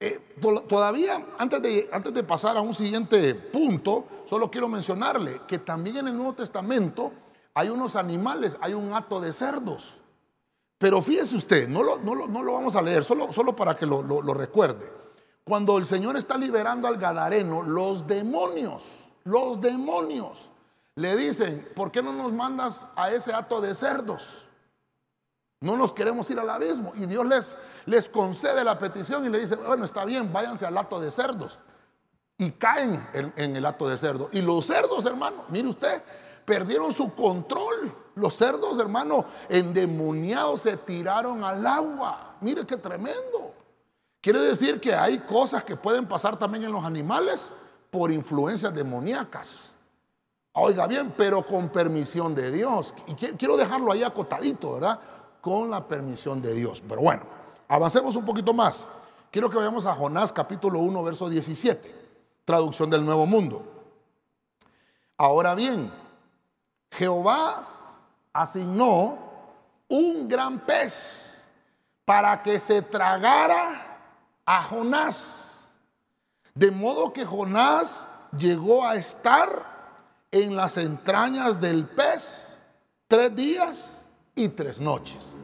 Eh, 0.04 0.20
todavía, 0.68 1.24
antes 1.38 1.62
de, 1.62 1.88
antes 1.90 2.12
de 2.12 2.22
pasar 2.22 2.58
a 2.58 2.60
un 2.60 2.74
siguiente 2.74 3.34
punto, 3.34 4.04
solo 4.26 4.50
quiero 4.50 4.68
mencionarle 4.68 5.40
que 5.48 5.58
también 5.58 5.96
en 5.96 6.08
el 6.08 6.16
Nuevo 6.16 6.34
Testamento 6.34 7.10
hay 7.54 7.70
unos 7.70 7.96
animales, 7.96 8.58
hay 8.60 8.74
un 8.74 8.92
hato 8.92 9.18
de 9.18 9.32
cerdos. 9.32 9.94
Pero 10.76 11.00
fíjese 11.00 11.36
usted, 11.36 11.68
no 11.68 11.82
lo, 11.82 11.98
no 11.98 12.14
lo, 12.14 12.52
vamos 12.52 12.76
a 12.76 12.82
leer, 12.82 13.02
solo, 13.04 13.32
solo 13.32 13.56
para 13.56 13.74
que 13.74 13.86
lo, 13.86 14.02
lo 14.02 14.34
recuerde. 14.34 14.92
Cuando 15.42 15.78
el 15.78 15.84
Señor 15.84 16.18
está 16.18 16.36
liberando 16.36 16.86
al 16.86 16.98
Gadareno, 16.98 17.62
los 17.62 18.06
demonios, 18.06 19.10
los 19.24 19.58
demonios 19.58 20.50
le 20.96 21.16
dicen, 21.16 21.66
¿por 21.74 21.90
qué 21.90 22.02
no 22.02 22.12
nos 22.12 22.32
mandas 22.32 22.86
a 22.94 23.10
ese 23.10 23.32
hato 23.32 23.62
de 23.62 23.74
cerdos? 23.74 24.46
No 25.64 25.78
nos 25.78 25.94
queremos 25.94 26.28
ir 26.30 26.38
al 26.38 26.50
abismo. 26.50 26.92
Y 26.94 27.06
Dios 27.06 27.24
les, 27.24 27.58
les 27.86 28.10
concede 28.10 28.62
la 28.62 28.78
petición 28.78 29.24
y 29.24 29.30
le 29.30 29.38
dice, 29.40 29.56
bueno, 29.56 29.86
está 29.86 30.04
bien, 30.04 30.30
váyanse 30.30 30.66
al 30.66 30.76
hato 30.76 31.00
de 31.00 31.10
cerdos. 31.10 31.58
Y 32.36 32.50
caen 32.50 33.08
en, 33.14 33.56
el 33.56 33.64
hato 33.64 33.88
de 33.88 33.96
cerdos. 33.96 34.28
Y 34.32 34.42
los 34.42 34.66
cerdos, 34.66 35.06
hermano, 35.06 35.44
mire 35.48 35.68
usted, 35.68 36.02
perdieron 36.44 36.92
su 36.92 37.14
control. 37.14 37.96
Los 38.14 38.34
cerdos, 38.34 38.78
hermano, 38.78 39.24
endemoniados 39.48 40.60
se 40.60 40.76
tiraron 40.76 41.42
al 41.42 41.66
agua. 41.66 42.36
Mire 42.42 42.66
qué 42.66 42.76
tremendo. 42.76 43.54
Quiere 44.20 44.40
decir 44.40 44.78
que 44.78 44.94
hay 44.94 45.20
cosas 45.20 45.64
que 45.64 45.76
pueden 45.76 46.06
pasar 46.06 46.38
también 46.38 46.64
en 46.64 46.72
los 46.72 46.84
animales 46.84 47.54
por 47.90 48.12
influencias 48.12 48.74
demoníacas. 48.74 49.78
Oiga 50.52 50.86
bien, 50.86 51.14
pero 51.16 51.44
con 51.44 51.70
permisión 51.70 52.34
de 52.34 52.50
Dios. 52.50 52.92
Y 53.06 53.14
quiero 53.14 53.56
dejarlo 53.56 53.90
ahí 53.90 54.02
acotadito, 54.02 54.74
¿verdad? 54.74 55.00
Con 55.44 55.70
la 55.70 55.86
permisión 55.86 56.40
de 56.40 56.54
Dios. 56.54 56.82
Pero 56.88 57.02
bueno, 57.02 57.22
avancemos 57.68 58.16
un 58.16 58.24
poquito 58.24 58.54
más. 58.54 58.88
Quiero 59.30 59.50
que 59.50 59.58
vayamos 59.58 59.84
a 59.84 59.94
Jonás 59.94 60.32
capítulo 60.32 60.78
1, 60.78 61.04
verso 61.04 61.28
17, 61.28 61.94
traducción 62.46 62.88
del 62.88 63.04
Nuevo 63.04 63.26
Mundo. 63.26 63.62
Ahora 65.18 65.54
bien, 65.54 65.92
Jehová 66.90 67.68
asignó 68.32 69.18
un 69.88 70.26
gran 70.26 70.60
pez 70.60 71.50
para 72.06 72.42
que 72.42 72.58
se 72.58 72.80
tragara 72.80 74.00
a 74.46 74.62
Jonás. 74.62 75.70
De 76.54 76.70
modo 76.70 77.12
que 77.12 77.26
Jonás 77.26 78.08
llegó 78.34 78.86
a 78.86 78.94
estar 78.94 79.74
en 80.30 80.56
las 80.56 80.78
entrañas 80.78 81.60
del 81.60 81.86
pez 81.86 82.62
tres 83.08 83.36
días 83.36 84.03
y 84.34 84.48
tres 84.48 84.80
noches. 84.80 85.36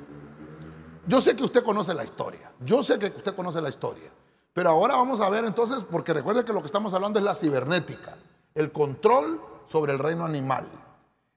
Yo 1.07 1.21
sé 1.21 1.35
que 1.35 1.45
usted 1.45 1.63
conoce 1.63 1.95
la 1.95 2.05
historia, 2.05 2.53
yo 2.61 2.83
sé 2.83 2.99
que 2.99 3.07
usted 3.07 3.35
conoce 3.35 3.61
la 3.61 3.69
historia, 3.69 4.11
pero 4.53 4.71
ahora 4.71 4.97
vamos 4.97 5.21
a 5.21 5.29
ver 5.29 5.45
entonces, 5.45 5.83
porque 5.83 6.13
recuerde 6.13 6.45
que 6.45 6.53
lo 6.53 6.61
que 6.61 6.67
estamos 6.67 6.95
hablando 6.95 7.19
es 7.19 7.25
la 7.25 7.35
cibernética, 7.35 8.17
el 8.55 8.71
control 8.71 9.41
sobre 9.67 9.93
el 9.93 9.99
reino 9.99 10.25
animal. 10.25 10.69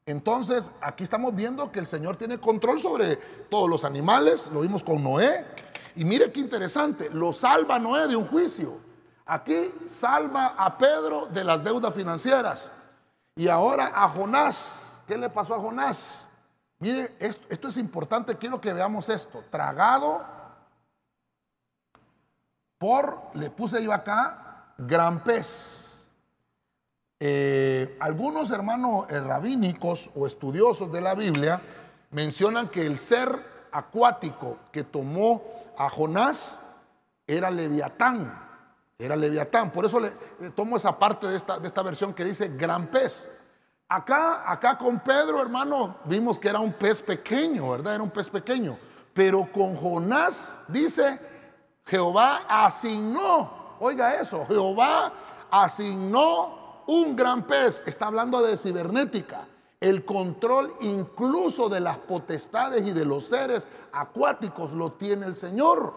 Entonces, 0.06 0.72
aquí 0.82 1.04
estamos 1.04 1.34
viendo 1.34 1.72
que 1.72 1.80
el 1.80 1.86
Señor 1.86 2.18
tiene 2.18 2.38
control 2.38 2.80
sobre 2.80 3.16
todos 3.50 3.70
los 3.70 3.86
animales, 3.86 4.50
lo 4.52 4.62
vimos 4.62 4.84
con 4.84 5.02
Noé, 5.02 5.46
y 5.96 6.04
mire 6.04 6.32
qué 6.32 6.42
interesante, 6.42 7.10
lo 7.10 7.32
salva 7.32 7.80
Noé 7.80 8.08
de 8.08 8.16
un 8.16 8.28
juicio. 8.28 8.78
Aquí 9.26 9.74
salva 9.88 10.56
a 10.58 10.78
Pedro 10.78 11.28
de 11.28 11.44
las 11.44 11.64
deudas 11.64 11.94
financieras. 11.94 12.74
Y 13.36 13.48
ahora 13.48 13.92
a 13.96 14.10
Jonás, 14.10 15.02
¿qué 15.08 15.18
le 15.18 15.30
pasó 15.30 15.56
a 15.56 15.60
Jonás? 15.60 16.28
Mire, 16.84 17.16
esto, 17.18 17.70
es 17.70 17.78
importante, 17.78 18.36
quiero 18.36 18.60
que 18.60 18.74
veamos 18.74 19.08
esto. 19.08 19.46
Tragado 19.50 20.22
por, 22.78 23.30
le 23.36 23.50
puse 23.50 23.82
yo 23.82 23.94
acá, 23.94 24.74
gran 24.78 25.24
pez. 25.24 26.10
Eh, 27.22 27.96
algunos 28.02 28.52
hermanos 28.52 29.06
eh, 29.10 29.22
rabínicos 29.22 30.12
o 30.14 30.28
estudiosos 30.28 30.92
de 30.92 31.00
la 31.00 31.16
Biblia 31.16 31.62
mencionan 32.12 32.68
que 32.68 32.86
el 32.86 32.98
ser 32.98 33.30
acuático 33.72 34.58
que 34.70 34.84
tomó 34.84 35.42
a 35.78 35.90
Jonás 35.90 36.60
era 37.26 37.50
Leviatán. 37.50 38.42
Era 39.00 39.16
Leviatán. 39.16 39.72
Por 39.72 39.86
eso 39.86 40.02
le, 40.02 40.12
tomo 40.54 40.76
esa 40.76 41.00
parte 41.00 41.28
de 41.28 41.38
esta, 41.38 41.60
de 41.60 41.68
esta 41.68 41.82
versión 41.82 42.14
que 42.14 42.26
dice 42.26 42.50
gran 42.50 42.88
pez. 42.88 43.32
Acá, 43.94 44.52
acá 44.52 44.76
con 44.76 45.00
Pedro, 45.02 45.40
hermano, 45.40 45.98
vimos 46.06 46.40
que 46.40 46.50
era 46.50 46.58
un 46.58 46.74
pez 46.74 47.00
pequeño, 47.00 47.70
¿verdad? 47.70 47.94
Era 47.94 48.04
un 48.04 48.10
pez 48.10 48.28
pequeño. 48.28 48.76
Pero 49.14 49.48
con 49.52 49.76
Jonás 49.76 50.60
dice, 50.68 51.20
Jehová 51.86 52.42
asignó, 52.50 53.76
oiga 53.80 54.16
eso, 54.16 54.48
Jehová 54.48 55.14
asignó 55.52 56.84
un 56.88 57.16
gran 57.16 57.44
pez. 57.44 57.84
Está 57.86 58.08
hablando 58.08 58.42
de 58.42 58.58
cibernética. 58.58 59.48
El 59.80 60.04
control 60.06 60.74
incluso 60.82 61.70
de 61.70 61.80
las 61.80 62.00
potestades 62.00 62.88
y 62.88 62.94
de 62.94 63.06
los 63.06 63.28
seres 63.28 63.68
acuáticos 63.92 64.72
lo 64.72 64.94
tiene 64.94 65.28
el 65.28 65.36
Señor. 65.36 65.94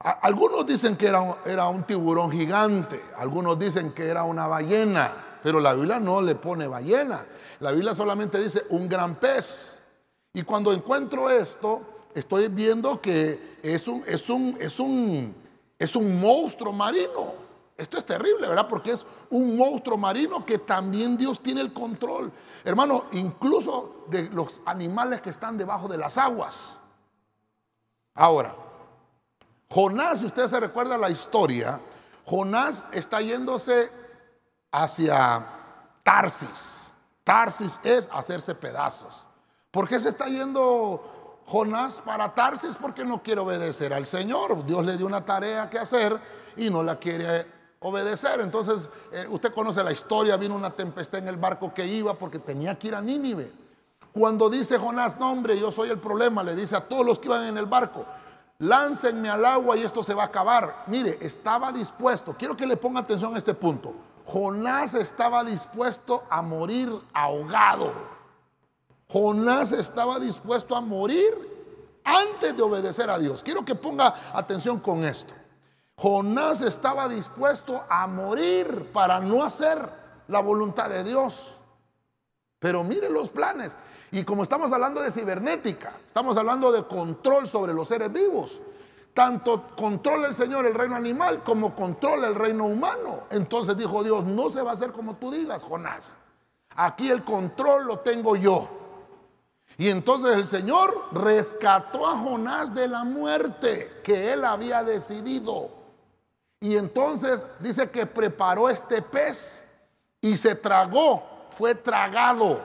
Algunos 0.00 0.66
dicen 0.66 0.96
que 0.96 1.06
era, 1.06 1.36
era 1.44 1.68
un 1.68 1.84
tiburón 1.84 2.32
gigante, 2.32 3.00
algunos 3.16 3.56
dicen 3.56 3.92
que 3.92 4.08
era 4.08 4.24
una 4.24 4.48
ballena. 4.48 5.25
Pero 5.46 5.60
la 5.60 5.74
Biblia 5.74 6.00
no 6.00 6.20
le 6.20 6.34
pone 6.34 6.66
ballena. 6.66 7.24
La 7.60 7.70
Biblia 7.70 7.94
solamente 7.94 8.42
dice 8.42 8.66
un 8.70 8.88
gran 8.88 9.14
pez. 9.14 9.78
Y 10.32 10.42
cuando 10.42 10.72
encuentro 10.72 11.30
esto, 11.30 11.82
estoy 12.12 12.48
viendo 12.48 13.00
que 13.00 13.58
es 13.62 13.86
un, 13.86 14.02
es 14.08 14.28
un, 14.28 14.56
es 14.58 14.80
un, 14.80 15.32
es 15.78 15.94
un 15.94 16.20
monstruo 16.20 16.72
marino. 16.72 17.32
Esto 17.76 17.96
es 17.96 18.04
terrible, 18.04 18.48
¿verdad? 18.48 18.66
Porque 18.68 18.90
es 18.90 19.06
un 19.30 19.56
monstruo 19.56 19.96
marino 19.96 20.44
que 20.44 20.58
también 20.58 21.16
Dios 21.16 21.40
tiene 21.40 21.60
el 21.60 21.72
control. 21.72 22.32
Hermano, 22.64 23.04
incluso 23.12 24.04
de 24.08 24.28
los 24.30 24.60
animales 24.66 25.20
que 25.20 25.30
están 25.30 25.56
debajo 25.56 25.86
de 25.86 25.96
las 25.96 26.18
aguas. 26.18 26.80
Ahora, 28.14 28.52
Jonás, 29.70 30.18
si 30.18 30.26
usted 30.26 30.48
se 30.48 30.58
recuerda 30.58 30.98
la 30.98 31.08
historia, 31.08 31.78
Jonás 32.24 32.84
está 32.90 33.20
yéndose 33.20 34.05
hacia 34.70 35.46
Tarsis. 36.02 36.92
Tarsis 37.24 37.80
es 37.82 38.08
hacerse 38.12 38.54
pedazos. 38.54 39.26
¿Por 39.70 39.88
qué 39.88 39.98
se 39.98 40.08
está 40.08 40.26
yendo 40.26 41.42
Jonás 41.46 42.00
para 42.00 42.34
Tarsis? 42.34 42.76
Porque 42.76 43.04
no 43.04 43.22
quiere 43.22 43.40
obedecer 43.40 43.92
al 43.92 44.06
Señor. 44.06 44.64
Dios 44.64 44.84
le 44.84 44.96
dio 44.96 45.06
una 45.06 45.24
tarea 45.24 45.68
que 45.68 45.78
hacer 45.78 46.18
y 46.56 46.70
no 46.70 46.82
la 46.82 46.98
quiere 46.98 47.46
obedecer. 47.80 48.40
Entonces, 48.40 48.88
eh, 49.12 49.26
usted 49.28 49.52
conoce 49.52 49.82
la 49.82 49.92
historia, 49.92 50.36
vino 50.36 50.54
una 50.54 50.70
tempestad 50.70 51.20
en 51.20 51.28
el 51.28 51.36
barco 51.36 51.74
que 51.74 51.86
iba 51.86 52.14
porque 52.14 52.38
tenía 52.38 52.78
que 52.78 52.88
ir 52.88 52.94
a 52.94 53.00
Nínive. 53.00 53.52
Cuando 54.12 54.48
dice 54.48 54.78
Jonás, 54.78 55.18
no 55.18 55.30
hombre, 55.30 55.58
yo 55.58 55.70
soy 55.70 55.90
el 55.90 55.98
problema, 55.98 56.42
le 56.42 56.54
dice 56.54 56.74
a 56.76 56.80
todos 56.80 57.04
los 57.04 57.18
que 57.18 57.28
iban 57.28 57.44
en 57.44 57.58
el 57.58 57.66
barco, 57.66 58.06
láncenme 58.58 59.28
al 59.28 59.44
agua 59.44 59.76
y 59.76 59.82
esto 59.82 60.02
se 60.02 60.14
va 60.14 60.22
a 60.22 60.26
acabar. 60.26 60.84
Mire, 60.86 61.18
estaba 61.20 61.70
dispuesto, 61.70 62.34
quiero 62.34 62.56
que 62.56 62.66
le 62.66 62.78
ponga 62.78 63.00
atención 63.00 63.34
a 63.34 63.38
este 63.38 63.52
punto. 63.52 63.94
Jonás 64.26 64.94
estaba 64.94 65.44
dispuesto 65.44 66.24
a 66.28 66.42
morir 66.42 66.90
ahogado. 67.12 67.92
Jonás 69.08 69.70
estaba 69.70 70.18
dispuesto 70.18 70.74
a 70.74 70.80
morir 70.80 71.32
antes 72.02 72.56
de 72.56 72.62
obedecer 72.62 73.08
a 73.08 73.18
Dios. 73.18 73.42
Quiero 73.42 73.64
que 73.64 73.76
ponga 73.76 74.14
atención 74.34 74.80
con 74.80 75.04
esto. 75.04 75.32
Jonás 75.96 76.60
estaba 76.60 77.08
dispuesto 77.08 77.84
a 77.88 78.06
morir 78.08 78.90
para 78.92 79.20
no 79.20 79.44
hacer 79.44 79.88
la 80.26 80.40
voluntad 80.40 80.90
de 80.90 81.04
Dios. 81.04 81.58
Pero 82.58 82.82
mire 82.82 83.08
los 83.08 83.30
planes. 83.30 83.76
Y 84.10 84.24
como 84.24 84.42
estamos 84.42 84.72
hablando 84.72 85.02
de 85.02 85.12
cibernética, 85.12 85.92
estamos 86.04 86.36
hablando 86.36 86.72
de 86.72 86.84
control 86.84 87.46
sobre 87.46 87.72
los 87.72 87.86
seres 87.86 88.12
vivos. 88.12 88.60
Tanto 89.16 89.68
controla 89.74 90.28
el 90.28 90.34
Señor 90.34 90.66
el 90.66 90.74
reino 90.74 90.94
animal 90.94 91.42
como 91.42 91.74
controla 91.74 92.28
el 92.28 92.34
reino 92.34 92.66
humano. 92.66 93.22
Entonces 93.30 93.74
dijo 93.74 94.04
Dios, 94.04 94.22
no 94.24 94.50
se 94.50 94.60
va 94.60 94.72
a 94.72 94.74
hacer 94.74 94.92
como 94.92 95.16
tú 95.16 95.30
digas, 95.30 95.64
Jonás. 95.64 96.18
Aquí 96.74 97.08
el 97.08 97.24
control 97.24 97.86
lo 97.86 98.00
tengo 98.00 98.36
yo. 98.36 98.68
Y 99.78 99.88
entonces 99.88 100.34
el 100.34 100.44
Señor 100.44 101.06
rescató 101.12 102.06
a 102.06 102.18
Jonás 102.18 102.74
de 102.74 102.88
la 102.88 103.04
muerte 103.04 104.02
que 104.04 104.34
él 104.34 104.44
había 104.44 104.84
decidido. 104.84 105.70
Y 106.60 106.76
entonces 106.76 107.46
dice 107.58 107.88
que 107.88 108.04
preparó 108.04 108.68
este 108.68 109.00
pez 109.00 109.64
y 110.20 110.36
se 110.36 110.54
tragó, 110.54 111.22
fue 111.48 111.74
tragado 111.74 112.60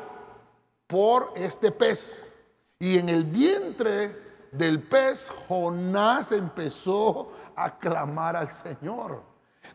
por 0.85 1.31
este 1.33 1.71
pez. 1.71 2.35
Y 2.77 2.97
en 2.97 3.07
el 3.07 3.23
vientre 3.23 4.20
del 4.51 4.83
pez, 4.83 5.31
Jonás 5.47 6.31
empezó 6.31 7.31
a 7.55 7.77
clamar 7.77 8.35
al 8.35 8.51
Señor. 8.51 9.23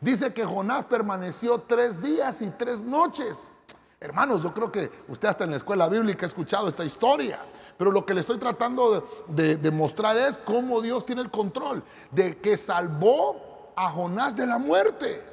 Dice 0.01 0.33
que 0.33 0.45
Jonás 0.45 0.85
permaneció 0.85 1.61
tres 1.63 2.01
días 2.01 2.43
y 2.43 2.51
tres 2.51 2.83
noches. 2.83 3.53
Hermanos, 3.99 4.43
yo 4.43 4.53
creo 4.53 4.71
que 4.71 4.91
usted 5.09 5.29
hasta 5.29 5.45
en 5.45 5.51
la 5.51 5.57
escuela 5.57 5.89
bíblica 5.89 6.27
ha 6.27 6.29
escuchado 6.29 6.69
esta 6.69 6.85
historia. 6.85 7.41
Pero 7.77 7.91
lo 7.91 8.05
que 8.05 8.15
le 8.15 8.21
estoy 8.21 8.39
tratando 8.39 9.07
de, 9.29 9.57
demostrar 9.57 10.17
es 10.17 10.39
cómo 10.39 10.81
Dios 10.81 11.05
tiene 11.05 11.23
el 11.23 11.31
control 11.31 11.83
de 12.11 12.39
que 12.39 12.57
salvó 12.57 13.73
a 13.77 13.91
Jonás 13.91 14.35
de 14.35 14.47
la 14.47 14.59
muerte. 14.59 15.25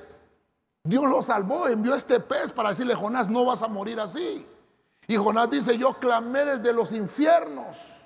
Dios 0.83 1.05
lo 1.05 1.21
salvó, 1.21 1.67
envió 1.67 1.95
este 1.95 2.19
pez 2.19 2.51
para 2.51 2.69
decirle, 2.69 2.95
Jonás, 2.95 3.29
no 3.29 3.45
vas 3.45 3.63
a 3.63 3.67
morir 3.67 3.99
así. 3.99 4.45
Y 5.07 5.15
Jonás 5.15 5.49
dice, 5.49 5.77
yo 5.77 5.93
clamé 5.99 6.43
desde 6.43 6.73
los 6.73 6.91
infiernos. 6.91 8.02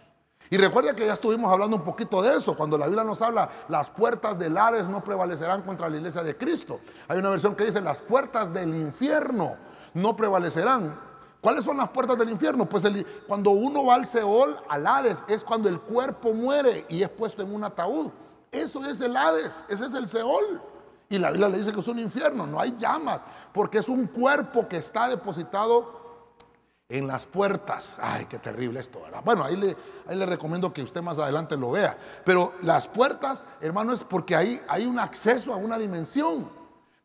Y 0.50 0.58
recuerda 0.58 0.96
que 0.96 1.06
ya 1.06 1.14
estuvimos 1.14 1.52
hablando 1.52 1.76
un 1.76 1.84
poquito 1.84 2.22
de 2.22 2.36
eso, 2.36 2.56
cuando 2.56 2.78
la 2.78 2.86
Biblia 2.88 3.04
nos 3.04 3.22
habla, 3.22 3.50
las 3.68 3.90
puertas 3.90 4.40
del 4.40 4.58
Hades 4.58 4.88
no 4.88 5.04
prevalecerán 5.04 5.64
contra 5.64 5.90
la 5.90 5.98
iglesia 5.98 6.24
de 6.24 6.38
Cristo. 6.38 6.80
Hay 7.08 7.20
una 7.20 7.30
versión 7.30 7.56
que 7.56 7.66
dice, 7.66 7.82
las 7.82 8.00
puertas 8.00 8.54
del 8.54 8.74
infierno 8.76 9.56
no 9.94 10.16
prevalecerán. 10.16 11.00
¿Cuáles 11.42 11.66
son 11.66 11.78
las 11.78 11.90
puertas 11.90 12.18
del 12.18 12.30
infierno? 12.30 12.68
Pues 12.68 12.84
cuando 13.28 13.52
uno 13.52 13.86
va 13.86 13.96
al 13.96 14.06
Seol, 14.06 14.58
al 14.70 14.88
Hades, 14.88 15.24
es 15.28 15.44
cuando 15.44 15.70
el 15.70 15.80
cuerpo 15.80 16.34
muere 16.34 16.86
y 16.90 17.04
es 17.04 17.10
puesto 17.10 17.42
en 17.44 17.54
un 17.54 17.64
ataúd. 17.64 18.10
Eso 18.52 18.86
es 18.86 19.02
el 19.02 19.16
Hades, 19.16 19.66
ese 19.68 19.86
es 19.86 19.94
el 19.94 20.08
Seol. 20.08 20.62
Y 21.10 21.20
la 21.20 21.32
Biblia 21.32 21.50
le 21.50 21.58
dice 21.58 21.72
que 21.72 21.80
es 21.80 21.88
un 21.88 22.00
infierno, 22.00 22.48
no 22.48 22.60
hay 22.60 22.76
llamas, 22.78 23.24
porque 23.54 23.78
es 23.78 23.88
un 23.88 24.08
cuerpo 24.08 24.68
que 24.68 24.78
está 24.78 25.08
depositado 25.08 26.07
en 26.90 27.08
las 27.08 27.26
puertas. 27.26 27.98
Ay, 28.02 28.26
qué 28.26 28.40
terrible 28.40 28.80
esto, 28.80 29.02
¿verdad? 29.02 29.22
Bueno, 29.24 29.44
ahí 29.44 29.56
le, 29.56 29.76
ahí 30.08 30.18
le 30.18 30.26
recomiendo 30.26 30.72
que 30.72 30.84
usted 30.84 31.02
más 31.02 31.20
adelante 31.20 31.58
lo 31.58 31.72
vea. 31.72 31.98
Pero 32.24 32.54
las 32.62 32.88
puertas, 32.88 33.44
hermano, 33.62 33.94
es 33.94 34.04
porque 34.04 34.36
ahí 34.36 34.62
hay 34.68 34.86
un 34.86 35.00
acceso 35.00 35.54
a 35.54 35.58
una 35.58 35.78
dimensión. 35.78 36.50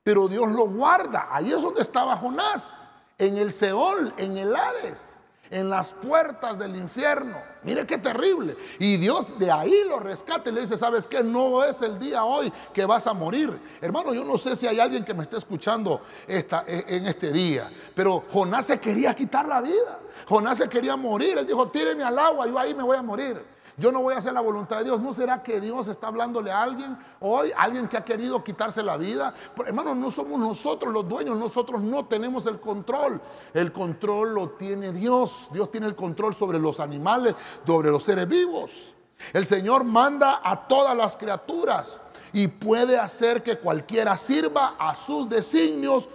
Pero 0.02 0.28
Dios 0.28 0.50
lo 0.50 0.68
guarda. 0.68 1.28
Ahí 1.30 1.52
es 1.52 1.62
donde 1.62 1.82
estaba 1.82 2.16
Jonás, 2.16 2.74
en 3.18 3.36
el 3.36 3.52
Seol, 3.52 4.12
en 4.16 4.36
el 4.36 4.54
Hades 4.54 5.21
en 5.52 5.68
las 5.68 5.92
puertas 5.92 6.58
del 6.58 6.74
infierno. 6.74 7.36
Mire 7.62 7.86
qué 7.86 7.98
terrible. 7.98 8.56
Y 8.78 8.96
Dios 8.96 9.38
de 9.38 9.52
ahí 9.52 9.84
lo 9.86 10.00
rescata 10.00 10.48
y 10.48 10.52
le 10.52 10.62
dice, 10.62 10.78
¿sabes 10.78 11.06
qué? 11.06 11.22
No 11.22 11.62
es 11.62 11.82
el 11.82 11.98
día 11.98 12.24
hoy 12.24 12.50
que 12.72 12.86
vas 12.86 13.06
a 13.06 13.12
morir. 13.12 13.60
Hermano, 13.80 14.14
yo 14.14 14.24
no 14.24 14.38
sé 14.38 14.56
si 14.56 14.66
hay 14.66 14.80
alguien 14.80 15.04
que 15.04 15.12
me 15.12 15.22
esté 15.22 15.36
escuchando 15.36 16.00
e, 16.26 16.46
en 16.66 17.06
este 17.06 17.30
día, 17.30 17.70
pero 17.94 18.24
Jonás 18.32 18.66
se 18.66 18.80
quería 18.80 19.14
quitar 19.14 19.46
la 19.46 19.60
vida. 19.60 20.00
Jonás 20.26 20.56
se 20.56 20.68
quería 20.68 20.96
morir. 20.96 21.36
Él 21.36 21.46
dijo, 21.46 21.68
tíreme 21.68 22.02
al 22.02 22.18
agua, 22.18 22.46
yo 22.46 22.58
ahí 22.58 22.74
me 22.74 22.82
voy 22.82 22.96
a 22.96 23.02
morir. 23.02 23.44
Yo 23.76 23.90
no 23.90 24.02
voy 24.02 24.14
a 24.14 24.18
hacer 24.18 24.32
la 24.32 24.40
voluntad 24.40 24.78
de 24.78 24.84
Dios. 24.84 25.00
¿No 25.00 25.14
será 25.14 25.42
que 25.42 25.60
Dios 25.60 25.88
está 25.88 26.08
hablándole 26.08 26.50
a 26.50 26.62
alguien 26.62 26.96
hoy? 27.20 27.52
Alguien 27.56 27.88
que 27.88 27.96
ha 27.96 28.04
querido 28.04 28.44
quitarse 28.44 28.82
la 28.82 28.96
vida. 28.96 29.32
Pero, 29.56 29.68
hermano, 29.68 29.94
no 29.94 30.10
somos 30.10 30.38
nosotros 30.38 30.92
los 30.92 31.08
dueños. 31.08 31.36
Nosotros 31.36 31.80
no 31.80 32.04
tenemos 32.04 32.46
el 32.46 32.60
control. 32.60 33.20
El 33.54 33.72
control 33.72 34.34
lo 34.34 34.50
tiene 34.50 34.92
Dios. 34.92 35.48
Dios 35.52 35.70
tiene 35.70 35.86
el 35.86 35.94
control 35.94 36.34
sobre 36.34 36.58
los 36.58 36.80
animales, 36.80 37.34
sobre 37.66 37.90
los 37.90 38.02
seres 38.02 38.28
vivos. 38.28 38.94
El 39.32 39.46
Señor 39.46 39.84
manda 39.84 40.40
a 40.42 40.66
todas 40.68 40.96
las 40.96 41.16
criaturas 41.16 42.00
y 42.32 42.48
puede 42.48 42.98
hacer 42.98 43.42
que 43.42 43.58
cualquiera 43.58 44.16
sirva 44.16 44.74
a 44.78 44.94
sus 44.94 45.28
designios 45.28 46.08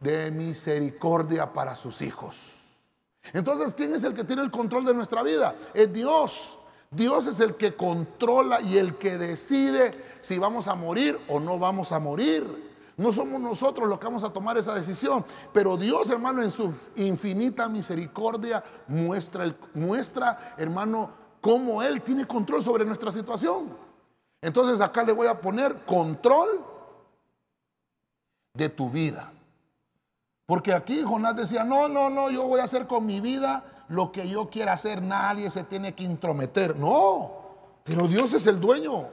de 0.00 0.30
misericordia 0.30 1.52
para 1.52 1.74
sus 1.74 2.02
hijos. 2.02 2.52
Entonces, 3.32 3.74
¿quién 3.74 3.94
es 3.94 4.04
el 4.04 4.14
que 4.14 4.24
tiene 4.24 4.42
el 4.42 4.50
control 4.50 4.84
de 4.84 4.94
nuestra 4.94 5.22
vida? 5.22 5.54
Es 5.72 5.92
Dios. 5.92 6.58
Dios 6.94 7.26
es 7.26 7.40
el 7.40 7.56
que 7.56 7.74
controla 7.74 8.60
y 8.60 8.78
el 8.78 8.96
que 8.96 9.18
decide 9.18 10.16
si 10.20 10.38
vamos 10.38 10.68
a 10.68 10.74
morir 10.74 11.20
o 11.28 11.40
no 11.40 11.58
vamos 11.58 11.92
a 11.92 11.98
morir. 11.98 12.72
No 12.96 13.10
somos 13.10 13.40
nosotros 13.40 13.88
los 13.88 13.98
que 13.98 14.04
vamos 14.04 14.22
a 14.22 14.32
tomar 14.32 14.56
esa 14.56 14.74
decisión, 14.74 15.24
pero 15.52 15.76
Dios, 15.76 16.08
hermano, 16.10 16.42
en 16.42 16.50
su 16.50 16.72
infinita 16.94 17.68
misericordia 17.68 18.62
muestra, 18.86 19.52
muestra 19.74 20.54
hermano, 20.56 21.10
cómo 21.40 21.82
Él 21.82 22.02
tiene 22.02 22.26
control 22.26 22.62
sobre 22.62 22.84
nuestra 22.84 23.10
situación. 23.10 23.76
Entonces 24.40 24.80
acá 24.80 25.02
le 25.02 25.12
voy 25.12 25.26
a 25.26 25.40
poner 25.40 25.84
control 25.84 26.64
de 28.54 28.68
tu 28.68 28.88
vida. 28.88 29.32
Porque 30.46 30.72
aquí 30.72 31.02
Jonás 31.02 31.34
decía, 31.34 31.64
no, 31.64 31.88
no, 31.88 32.10
no, 32.10 32.30
yo 32.30 32.46
voy 32.46 32.60
a 32.60 32.64
hacer 32.64 32.86
con 32.86 33.06
mi 33.06 33.20
vida 33.20 33.64
lo 33.88 34.12
que 34.12 34.28
yo 34.28 34.48
quiera 34.48 34.72
hacer, 34.72 35.02
nadie 35.02 35.50
se 35.50 35.64
tiene 35.64 35.94
que 35.94 36.04
intrometer. 36.04 36.76
No, 36.76 37.32
pero 37.84 38.06
Dios 38.08 38.32
es 38.32 38.46
el 38.46 38.60
dueño 38.60 39.08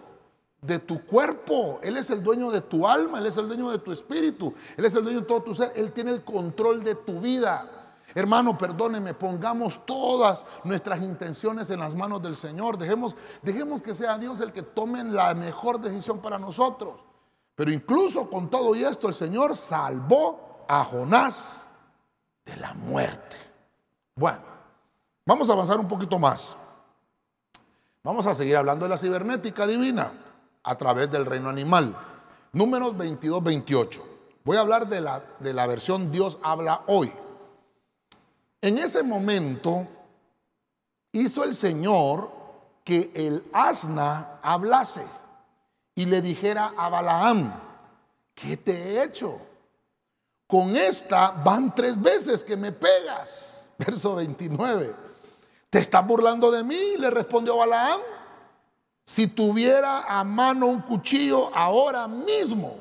de 0.62 0.80
tu 0.80 1.04
cuerpo, 1.06 1.80
Él 1.82 1.98
es 1.98 2.10
el 2.10 2.22
dueño 2.24 2.52
de 2.52 2.62
tu 2.62 2.88
alma, 2.88 3.20
Él 3.20 3.26
es 3.26 3.38
el 3.38 3.48
dueño 3.48 3.70
de 3.70 3.80
tu 3.80 3.92
espíritu, 3.92 4.54
Él 4.78 4.86
es 4.86 4.96
el 4.96 5.04
dueño 5.04 5.22
de 5.22 5.26
todo 5.26 5.42
tu 5.42 5.56
ser, 5.56 5.74
Él 5.76 5.92
tiene 5.92 6.12
el 6.12 6.24
control 6.24 6.84
de 6.84 6.96
tu 6.96 7.20
vida. 7.20 7.82
Hermano, 8.14 8.58
perdóneme, 8.58 9.14
pongamos 9.14 9.86
todas 9.86 10.46
nuestras 10.64 11.02
intenciones 11.02 11.70
en 11.70 11.80
las 11.80 11.96
manos 11.96 12.22
del 12.22 12.36
Señor. 12.36 12.78
Dejemos, 12.78 13.16
dejemos 13.42 13.82
que 13.82 13.94
sea 13.94 14.18
Dios 14.18 14.42
el 14.42 14.52
que 14.52 14.64
tome 14.64 15.04
la 15.06 15.34
mejor 15.34 15.80
decisión 15.80 16.20
para 16.20 16.38
nosotros. 16.38 17.00
Pero 17.56 17.72
incluso 17.72 18.30
con 18.30 18.50
todo 18.50 18.76
y 18.76 18.84
esto, 18.84 19.08
el 19.08 19.14
Señor 19.14 19.56
salvó 19.56 20.66
a 20.68 20.84
Jonás 20.84 21.70
de 22.46 22.58
la 22.58 22.74
muerte. 22.74 23.38
Bueno, 24.16 24.51
Vamos 25.26 25.50
a 25.50 25.54
avanzar 25.54 25.80
un 25.80 25.88
poquito 25.88 26.18
más. 26.18 26.56
Vamos 28.04 28.26
a 28.26 28.34
seguir 28.34 28.58
hablando 28.58 28.86
de 28.86 28.90
la 28.90 28.98
cibernética 28.98 29.68
divina 29.68 30.12
a 30.64 30.76
través 30.76 31.12
del 31.12 31.26
reino 31.26 31.50
animal. 31.50 31.96
Números 32.54 32.98
22, 32.98 33.44
28. 33.44 34.06
Voy 34.44 34.58
a 34.58 34.62
hablar 34.62 34.88
de 34.88 35.02
la, 35.02 35.24
de 35.40 35.54
la 35.54 35.68
versión 35.68 36.12
Dios 36.12 36.40
habla 36.44 36.82
hoy. 36.88 37.14
En 38.62 38.78
ese 38.80 39.04
momento 39.04 39.88
hizo 41.12 41.44
el 41.44 41.54
Señor 41.54 42.32
que 42.84 43.12
el 43.14 43.44
asna 43.54 44.40
hablase 44.42 45.06
y 45.94 46.06
le 46.06 46.22
dijera 46.22 46.74
a 46.76 46.90
Balaam, 46.90 47.54
¿qué 48.34 48.58
te 48.58 48.72
he 48.72 49.04
hecho? 49.04 49.40
Con 50.48 50.76
esta 50.76 51.32
van 51.32 51.74
tres 51.76 52.02
veces 52.02 52.44
que 52.44 52.58
me 52.58 52.72
pegas. 52.72 53.70
Verso 53.78 54.16
29. 54.16 55.11
¿Te 55.72 55.80
estás 55.80 56.06
burlando 56.06 56.52
de 56.52 56.66
mí? 56.66 56.98
Le 57.00 57.10
respondió 57.10 57.56
Balaam. 57.56 58.02
Si 59.06 59.28
tuviera 59.28 60.02
a 60.02 60.22
mano 60.26 60.66
un 60.66 60.82
cuchillo 60.82 61.50
ahora 61.56 62.10
mismo, 62.10 62.76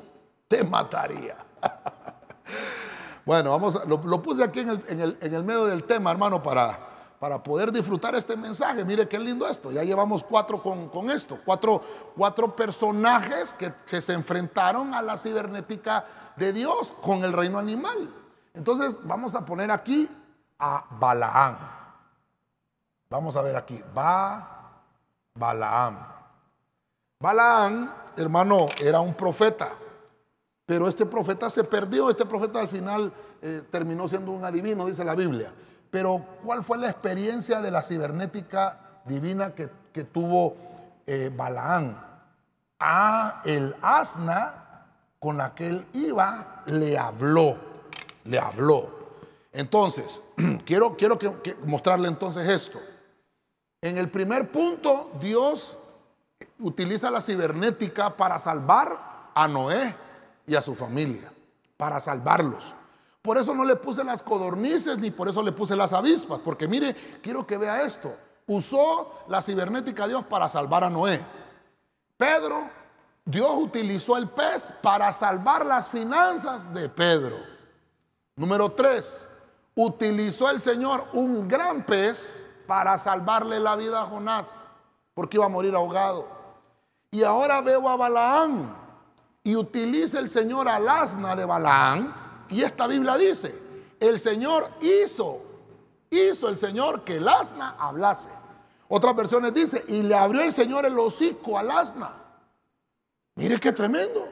te 0.47 0.63
mataría. 0.63 1.37
Bueno, 3.23 3.51
vamos, 3.51 3.79
lo, 3.85 4.21
puse 4.21 4.43
aquí 4.43 4.61
en 4.61 4.99
el, 4.99 5.43
medio 5.43 5.65
del 5.65 5.83
tema, 5.83 6.09
hermano, 6.09 6.41
para, 6.41 6.79
poder 7.43 7.71
disfrutar 7.71 8.15
este 8.15 8.35
mensaje. 8.35 8.83
Mire 8.83 9.07
qué 9.07 9.19
lindo 9.19 9.47
esto. 9.47 9.71
Ya 9.71 9.83
llevamos 9.83 10.23
cuatro 10.23 10.59
con, 10.59 11.09
esto. 11.11 11.37
Cuatro, 11.45 12.55
personajes 12.55 13.53
que 13.53 14.01
se 14.01 14.13
enfrentaron 14.13 14.95
a 14.95 15.03
la 15.03 15.17
cibernética 15.17 16.03
de 16.35 16.51
Dios 16.51 16.95
con 16.99 17.23
el 17.23 17.31
reino 17.31 17.59
animal. 17.59 18.11
Entonces, 18.55 18.97
vamos 19.03 19.35
a 19.35 19.45
poner 19.45 19.69
aquí 19.69 20.09
a 20.57 20.83
Balaam. 20.99 21.80
Vamos 23.11 23.35
a 23.35 23.41
ver 23.41 23.57
aquí. 23.57 23.83
Va 23.95 24.61
Balaam. 25.35 25.97
Balaam, 27.19 27.93
hermano, 28.15 28.67
era 28.79 29.01
un 29.01 29.13
profeta. 29.13 29.73
Pero 30.65 30.87
este 30.87 31.05
profeta 31.05 31.49
se 31.49 31.65
perdió, 31.65 32.09
este 32.09 32.25
profeta 32.25 32.61
al 32.61 32.69
final 32.69 33.11
eh, 33.41 33.63
terminó 33.69 34.07
siendo 34.07 34.31
un 34.31 34.45
adivino, 34.45 34.85
dice 34.85 35.03
la 35.03 35.15
Biblia. 35.15 35.53
Pero 35.89 36.25
¿cuál 36.41 36.63
fue 36.63 36.77
la 36.77 36.89
experiencia 36.89 37.61
de 37.61 37.69
la 37.69 37.81
cibernética 37.81 38.79
divina 39.05 39.53
que, 39.53 39.67
tuvo 40.05 40.55
eh, 41.05 41.29
Balaán? 41.35 42.01
A 42.79 43.41
el 43.43 43.75
asna 43.81 44.85
con 45.19 45.35
la 45.35 45.53
que 45.53 45.67
él 45.67 45.85
iba 45.91 46.63
le 46.67 46.97
habló, 46.97 47.57
le 48.23 48.39
habló. 48.39 48.89
Entonces, 49.51 50.23
quiero, 50.65 50.95
quiero 50.95 51.19
mostrarle 51.65 52.07
entonces 52.07 52.47
esto. 52.47 52.79
En 53.81 53.97
el 53.97 54.09
primer 54.11 54.51
punto, 54.51 55.11
Dios 55.19 55.79
utiliza 56.59 57.09
la 57.09 57.19
cibernética 57.19 58.15
para 58.15 58.37
salvar 58.37 59.31
a 59.33 59.47
Noé 59.47 59.95
y 60.45 60.55
a 60.55 60.61
su 60.61 60.75
familia, 60.75 61.31
para 61.77 61.99
salvarlos. 61.99 62.75
Por 63.23 63.39
eso 63.39 63.55
no 63.55 63.65
le 63.65 63.75
puse 63.75 64.03
las 64.03 64.21
codornices 64.21 64.99
ni 64.99 65.09
por 65.09 65.27
eso 65.29 65.41
le 65.41 65.51
puse 65.51 65.75
las 65.75 65.93
avispas, 65.93 66.39
porque 66.39 66.67
mire, 66.67 66.95
quiero 67.23 67.45
que 67.47 67.57
vea 67.57 67.81
esto. 67.81 68.15
Usó 68.45 69.23
la 69.27 69.41
cibernética 69.41 70.07
Dios 70.07 70.25
para 70.25 70.47
salvar 70.47 70.83
a 70.83 70.89
Noé. 70.89 71.19
Pedro, 72.17 72.69
Dios 73.25 73.51
utilizó 73.57 74.15
el 74.15 74.29
pez 74.29 74.73
para 74.83 75.11
salvar 75.11 75.65
las 75.65 75.89
finanzas 75.89 76.71
de 76.71 76.87
Pedro. 76.87 77.37
Número 78.35 78.71
tres, 78.71 79.31
utilizó 79.73 80.51
el 80.51 80.59
Señor 80.59 81.07
un 81.13 81.47
gran 81.47 81.83
pez 81.83 82.47
para 82.71 82.97
salvarle 82.97 83.59
la 83.59 83.75
vida 83.75 84.01
a 84.01 84.05
Jonás, 84.05 84.65
porque 85.13 85.35
iba 85.35 85.45
a 85.45 85.49
morir 85.49 85.75
ahogado. 85.75 86.25
Y 87.11 87.21
ahora 87.21 87.59
veo 87.59 87.89
a 87.89 87.97
Balaán, 87.97 88.73
y 89.43 89.57
utiliza 89.57 90.19
el 90.19 90.29
Señor 90.29 90.69
al 90.69 90.87
asna 90.87 91.35
de 91.35 91.43
Balaán. 91.43 92.15
Y 92.49 92.63
esta 92.63 92.87
Biblia 92.87 93.17
dice, 93.17 93.53
el 93.99 94.17
Señor 94.17 94.69
hizo, 94.79 95.41
hizo 96.09 96.47
el 96.47 96.55
Señor 96.55 97.03
que 97.03 97.17
el 97.17 97.27
asna 97.27 97.75
hablase. 97.77 98.29
Otras 98.87 99.17
versiones 99.17 99.53
dice, 99.53 99.83
y 99.89 100.01
le 100.03 100.15
abrió 100.15 100.41
el 100.41 100.53
Señor 100.53 100.85
el 100.85 100.97
hocico 100.97 101.59
al 101.59 101.71
asna. 101.71 102.13
Mire 103.35 103.59
qué 103.59 103.73
tremendo. 103.73 104.29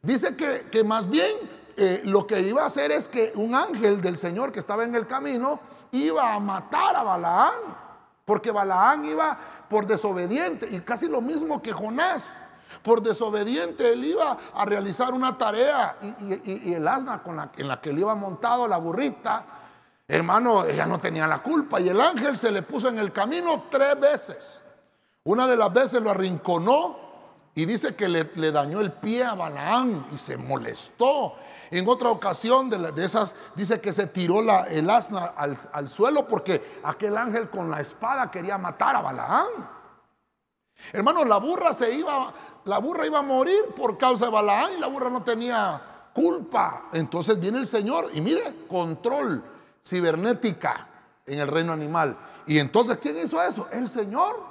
Dice 0.00 0.36
que, 0.36 0.68
que 0.70 0.84
más 0.84 1.10
bien 1.10 1.36
eh, 1.76 2.02
lo 2.04 2.24
que 2.24 2.40
iba 2.40 2.62
a 2.62 2.66
hacer 2.66 2.92
es 2.92 3.08
que 3.08 3.32
un 3.34 3.52
ángel 3.52 4.00
del 4.00 4.16
Señor 4.16 4.52
que 4.52 4.60
estaba 4.60 4.84
en 4.84 4.94
el 4.94 5.08
camino 5.08 5.58
iba 5.92 6.34
a 6.34 6.38
matar 6.38 6.96
a 6.96 7.02
Balaán. 7.02 7.90
Porque 8.24 8.50
Balaán 8.50 9.04
iba 9.04 9.36
por 9.68 9.86
desobediente 9.86 10.68
y 10.70 10.80
casi 10.80 11.08
lo 11.08 11.20
mismo 11.20 11.60
que 11.60 11.72
Jonás. 11.72 12.44
Por 12.82 13.02
desobediente 13.02 13.92
él 13.92 14.04
iba 14.04 14.38
a 14.54 14.64
realizar 14.64 15.12
una 15.12 15.36
tarea 15.36 15.96
y, 16.20 16.72
el 16.72 16.86
asna 16.86 17.22
con 17.22 17.36
la, 17.36 17.50
en 17.56 17.68
la 17.68 17.80
que 17.80 17.90
él 17.90 17.98
iba 17.98 18.14
montado, 18.14 18.68
la 18.68 18.78
burrita, 18.78 19.44
hermano, 20.06 20.64
ella 20.64 20.86
no 20.86 21.00
tenía 21.00 21.26
la 21.26 21.42
culpa 21.42 21.80
y 21.80 21.88
el 21.88 22.00
ángel 22.00 22.36
se 22.36 22.50
le 22.50 22.62
puso 22.62 22.88
en 22.88 22.98
el 22.98 23.12
camino 23.12 23.64
tres 23.70 23.98
veces. 23.98 24.62
Una 25.24 25.46
de 25.46 25.56
las 25.56 25.72
veces 25.72 26.00
lo 26.00 26.10
arrinconó 26.10 26.96
y 27.54 27.66
dice 27.66 27.94
que 27.94 28.08
le, 28.08 28.24
dañó 28.52 28.80
el 28.80 28.92
pie 28.92 29.24
a 29.24 29.34
Balaán 29.34 30.06
y 30.12 30.16
se 30.18 30.36
molestó. 30.36 31.34
En 31.70 31.88
otra 31.88 32.10
ocasión 32.10 32.68
de, 32.68 33.04
esas 33.04 33.34
dice 33.54 33.80
que 33.80 33.92
se 33.92 34.06
tiró 34.08 34.42
la, 34.42 34.64
el 34.64 34.90
asna 34.90 35.26
al, 35.36 35.56
al, 35.72 35.88
suelo 35.88 36.26
porque 36.26 36.80
aquel 36.82 37.16
ángel 37.16 37.48
con 37.48 37.70
la 37.70 37.80
espada 37.80 38.30
quería 38.30 38.58
matar 38.58 38.96
a 38.96 39.00
Balaán. 39.02 39.80
Hermano, 40.92 41.24
la 41.24 41.36
burra 41.36 41.72
se 41.72 41.94
iba, 41.94 42.32
la 42.64 42.78
burra 42.78 43.06
iba 43.06 43.20
a 43.20 43.22
morir 43.22 43.72
por 43.76 43.96
causa 43.96 44.24
de 44.26 44.32
Balaán 44.32 44.72
y 44.76 44.80
la 44.80 44.88
burra 44.88 45.10
no 45.10 45.22
tenía 45.22 45.80
culpa. 46.12 46.88
Entonces 46.92 47.38
viene 47.38 47.58
el 47.58 47.66
Señor 47.66 48.10
y 48.12 48.20
mire, 48.20 48.66
control 48.68 49.42
cibernética 49.84 50.88
en 51.26 51.38
el 51.38 51.48
reino 51.48 51.72
animal. 51.72 52.16
Y 52.46 52.58
entonces, 52.58 52.98
¿quién 52.98 53.18
hizo 53.18 53.40
eso? 53.42 53.68
El 53.70 53.88
Señor. 53.88 54.42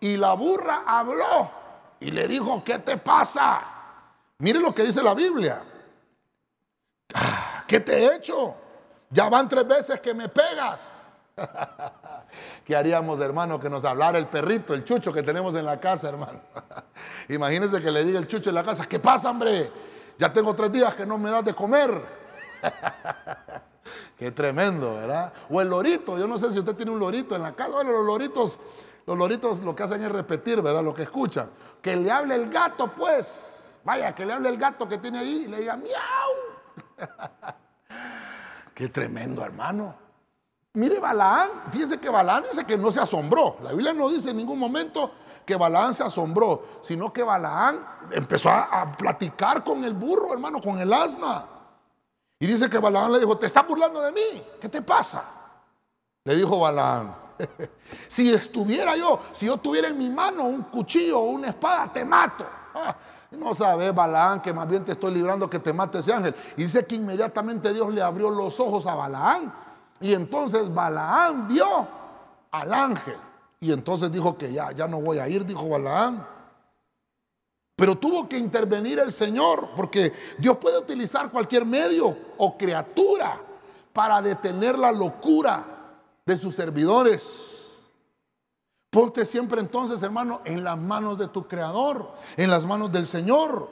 Y 0.00 0.16
la 0.16 0.32
burra 0.32 0.82
habló 0.86 1.50
y 2.00 2.10
le 2.10 2.26
dijo, 2.26 2.62
¿qué 2.64 2.78
te 2.78 2.96
pasa? 2.96 3.62
Mire 4.38 4.58
lo 4.58 4.74
que 4.74 4.82
dice 4.82 5.02
la 5.02 5.14
Biblia. 5.14 5.62
Ah, 7.14 7.64
¿Qué 7.66 7.80
te 7.80 7.98
he 7.98 8.16
hecho? 8.16 8.54
Ya 9.10 9.28
van 9.28 9.48
tres 9.48 9.66
veces 9.66 10.00
que 10.00 10.14
me 10.14 10.28
pegas. 10.28 11.08
¿Qué 12.64 12.76
haríamos, 12.76 13.20
hermano, 13.20 13.58
que 13.58 13.68
nos 13.68 13.84
hablara 13.84 14.18
el 14.18 14.26
perrito, 14.26 14.74
el 14.74 14.84
chucho 14.84 15.12
que 15.12 15.22
tenemos 15.22 15.54
en 15.54 15.64
la 15.64 15.80
casa, 15.80 16.08
hermano? 16.08 16.40
Imagínense 17.28 17.80
que 17.80 17.90
le 17.90 18.04
diga 18.04 18.18
el 18.18 18.26
chucho 18.28 18.50
en 18.50 18.54
la 18.54 18.62
casa, 18.62 18.86
¿qué 18.86 18.98
pasa, 18.98 19.30
hombre? 19.30 19.70
Ya 20.18 20.32
tengo 20.32 20.54
tres 20.54 20.70
días 20.70 20.94
que 20.94 21.06
no 21.06 21.18
me 21.18 21.30
das 21.30 21.44
de 21.44 21.54
comer. 21.54 21.90
Qué 24.18 24.32
tremendo, 24.32 24.96
¿verdad? 24.96 25.32
O 25.48 25.62
el 25.62 25.68
lorito, 25.68 26.18
yo 26.18 26.28
no 26.28 26.36
sé 26.36 26.52
si 26.52 26.58
usted 26.58 26.74
tiene 26.76 26.92
un 26.92 26.98
lorito 26.98 27.34
en 27.34 27.42
la 27.42 27.52
casa. 27.52 27.70
Bueno, 27.70 27.92
los 27.92 28.04
loritos, 28.04 28.58
los 29.06 29.16
loritos 29.16 29.60
lo 29.60 29.74
que 29.74 29.82
hacen 29.82 30.02
es 30.02 30.12
repetir, 30.12 30.60
¿verdad? 30.60 30.82
Lo 30.84 30.92
que 30.92 31.04
escuchan. 31.04 31.48
Que 31.80 31.96
le 31.96 32.10
hable 32.10 32.34
el 32.34 32.50
gato, 32.50 32.94
pues. 32.94 33.80
Vaya, 33.82 34.14
que 34.14 34.26
le 34.26 34.34
hable 34.34 34.50
el 34.50 34.58
gato 34.58 34.86
que 34.86 34.98
tiene 34.98 35.20
ahí 35.20 35.44
y 35.46 35.48
le 35.48 35.60
diga, 35.60 35.74
miau. 35.76 36.49
Qué 38.74 38.88
tremendo, 38.88 39.44
hermano. 39.44 39.94
Mire 40.72 41.00
Balaán, 41.00 41.50
fíjense 41.70 41.98
que 41.98 42.08
Balaán 42.08 42.44
dice 42.44 42.64
que 42.64 42.78
no 42.78 42.92
se 42.92 43.00
asombró. 43.00 43.58
La 43.62 43.72
Biblia 43.72 43.92
no 43.92 44.08
dice 44.08 44.30
en 44.30 44.36
ningún 44.36 44.58
momento 44.58 45.10
que 45.44 45.56
Balaán 45.56 45.92
se 45.94 46.04
asombró, 46.04 46.80
sino 46.82 47.12
que 47.12 47.24
Balaán 47.24 47.84
empezó 48.12 48.50
a, 48.50 48.92
platicar 48.96 49.64
con 49.64 49.84
el 49.84 49.94
burro, 49.94 50.32
hermano, 50.32 50.60
con 50.60 50.78
el 50.78 50.92
asna. 50.92 51.44
Y 52.38 52.46
dice 52.46 52.70
que 52.70 52.78
Balaán 52.78 53.12
le 53.12 53.18
dijo, 53.18 53.36
te 53.36 53.46
estás 53.46 53.66
burlando 53.66 54.00
de 54.00 54.12
mí, 54.12 54.42
¿qué 54.60 54.68
te 54.68 54.80
pasa? 54.80 55.24
Le 56.24 56.36
dijo 56.36 56.60
Balaán, 56.60 57.16
si 58.08 58.32
estuviera 58.32 58.96
yo, 58.96 59.18
si 59.32 59.46
yo 59.46 59.56
tuviera 59.56 59.88
en 59.88 59.98
mi 59.98 60.08
mano 60.08 60.44
un 60.44 60.62
cuchillo 60.62 61.18
o 61.18 61.30
una 61.30 61.48
espada, 61.48 61.92
te 61.92 62.04
mato. 62.04 62.46
No 63.30 63.54
sabes, 63.54 63.94
Balaán, 63.94 64.42
que 64.42 64.52
más 64.52 64.68
bien 64.68 64.84
te 64.84 64.92
estoy 64.92 65.12
librando 65.12 65.48
que 65.48 65.58
te 65.58 65.72
mate 65.72 65.98
ese 65.98 66.12
ángel. 66.12 66.34
Y 66.56 66.62
dice 66.62 66.84
que 66.84 66.96
inmediatamente 66.96 67.72
Dios 67.72 67.92
le 67.94 68.02
abrió 68.02 68.30
los 68.30 68.58
ojos 68.58 68.86
a 68.86 68.94
Balaán 68.94 69.52
y 70.00 70.14
entonces 70.14 70.72
Balaán 70.72 71.46
vio 71.46 71.86
al 72.50 72.74
ángel. 72.74 73.16
Y 73.60 73.72
entonces 73.72 74.10
dijo 74.10 74.36
que 74.36 74.52
ya, 74.52 74.72
ya 74.72 74.88
no 74.88 75.00
voy 75.00 75.18
a 75.18 75.28
ir, 75.28 75.44
dijo 75.44 75.68
Balaán. 75.68 76.26
Pero 77.76 77.96
tuvo 77.96 78.28
que 78.28 78.36
intervenir 78.36 78.98
el 78.98 79.10
Señor, 79.10 79.70
porque 79.76 80.12
Dios 80.38 80.56
puede 80.58 80.78
utilizar 80.78 81.30
cualquier 81.30 81.64
medio 81.64 82.16
o 82.36 82.56
criatura 82.58 83.40
para 83.92 84.20
detener 84.20 84.78
la 84.78 84.92
locura 84.92 85.64
de 86.26 86.36
sus 86.36 86.54
servidores. 86.54 87.59
Ponte 88.90 89.24
siempre 89.24 89.60
entonces, 89.60 90.02
hermano, 90.02 90.40
en 90.44 90.64
las 90.64 90.76
manos 90.76 91.16
de 91.16 91.28
tu 91.28 91.46
Creador, 91.46 92.12
en 92.36 92.50
las 92.50 92.66
manos 92.66 92.90
del 92.90 93.06
Señor. 93.06 93.70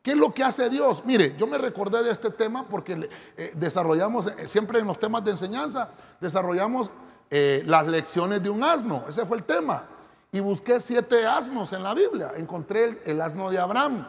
¿Qué 0.00 0.12
es 0.12 0.16
lo 0.16 0.32
que 0.32 0.44
hace 0.44 0.70
Dios? 0.70 1.02
Mire, 1.04 1.34
yo 1.36 1.48
me 1.48 1.58
recordé 1.58 2.04
de 2.04 2.12
este 2.12 2.30
tema 2.30 2.68
porque 2.68 3.10
eh, 3.36 3.52
desarrollamos, 3.56 4.28
eh, 4.28 4.46
siempre 4.46 4.78
en 4.78 4.86
los 4.86 4.98
temas 4.98 5.24
de 5.24 5.32
enseñanza, 5.32 5.88
desarrollamos 6.20 6.92
eh, 7.30 7.64
las 7.66 7.84
lecciones 7.88 8.42
de 8.42 8.50
un 8.50 8.62
asno. 8.62 9.02
Ese 9.08 9.26
fue 9.26 9.38
el 9.38 9.42
tema. 9.42 9.86
Y 10.30 10.38
busqué 10.38 10.78
siete 10.78 11.26
asnos 11.26 11.72
en 11.72 11.82
la 11.82 11.92
Biblia. 11.94 12.32
Encontré 12.36 13.02
el, 13.06 13.20
asno 13.20 13.50
de 13.50 13.58
Abraham. 13.58 14.06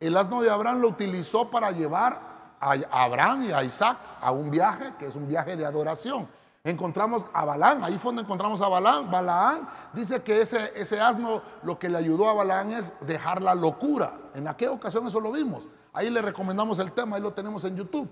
El 0.00 0.16
asno 0.18 0.42
de 0.42 0.50
Abraham 0.50 0.80
lo 0.80 0.88
utilizó 0.88 1.50
para 1.50 1.70
llevar 1.70 2.56
a 2.60 2.74
Abraham 2.90 3.44
y 3.44 3.52
a 3.52 3.62
Isaac 3.62 3.98
a 4.20 4.32
un 4.32 4.50
viaje, 4.50 4.92
que 4.98 5.06
es 5.06 5.14
un 5.14 5.26
viaje 5.28 5.56
de 5.56 5.64
adoración. 5.64 6.28
Encontramos 6.68 7.24
a 7.32 7.46
Balán, 7.46 7.82
ahí 7.82 7.96
fue 7.96 8.10
donde 8.10 8.24
encontramos 8.24 8.60
a 8.60 8.68
Balán. 8.68 9.10
Balaán 9.10 9.66
dice 9.94 10.22
que 10.22 10.42
ese, 10.42 10.70
ese 10.76 11.00
asno 11.00 11.40
lo 11.62 11.78
que 11.78 11.88
le 11.88 11.96
ayudó 11.96 12.28
a 12.28 12.34
Balán 12.34 12.72
es 12.72 12.92
dejar 13.00 13.42
la 13.42 13.54
locura. 13.54 14.12
En 14.34 14.46
aquella 14.46 14.72
ocasión 14.72 15.06
eso 15.06 15.18
lo 15.18 15.32
vimos. 15.32 15.64
Ahí 15.94 16.10
le 16.10 16.20
recomendamos 16.20 16.78
el 16.78 16.92
tema, 16.92 17.16
ahí 17.16 17.22
lo 17.22 17.32
tenemos 17.32 17.64
en 17.64 17.74
YouTube. 17.74 18.06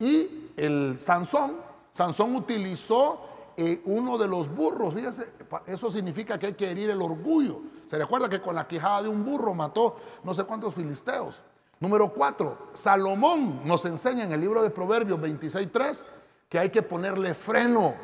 Y 0.00 0.50
el 0.56 0.98
Sansón, 0.98 1.52
Sansón 1.92 2.34
utilizó 2.34 3.20
eh, 3.56 3.80
uno 3.84 4.18
de 4.18 4.26
los 4.26 4.52
burros, 4.52 4.92
fíjese, 4.92 5.32
eso 5.64 5.88
significa 5.88 6.36
que 6.36 6.46
hay 6.46 6.54
que 6.54 6.68
herir 6.68 6.90
el 6.90 7.00
orgullo. 7.00 7.60
Se 7.86 7.96
recuerda 7.96 8.28
que 8.28 8.40
con 8.40 8.56
la 8.56 8.66
quijada 8.66 9.04
de 9.04 9.08
un 9.08 9.24
burro 9.24 9.54
mató 9.54 9.94
no 10.24 10.34
sé 10.34 10.42
cuántos 10.42 10.74
filisteos. 10.74 11.40
Número 11.78 12.12
cuatro, 12.12 12.70
Salomón 12.72 13.60
nos 13.64 13.84
enseña 13.84 14.24
en 14.24 14.32
el 14.32 14.40
libro 14.40 14.64
de 14.64 14.70
Proverbios 14.70 15.20
26.3 15.20 16.04
que 16.54 16.60
hay 16.60 16.70
que 16.70 16.82
ponerle 16.82 17.34
freno 17.34 17.96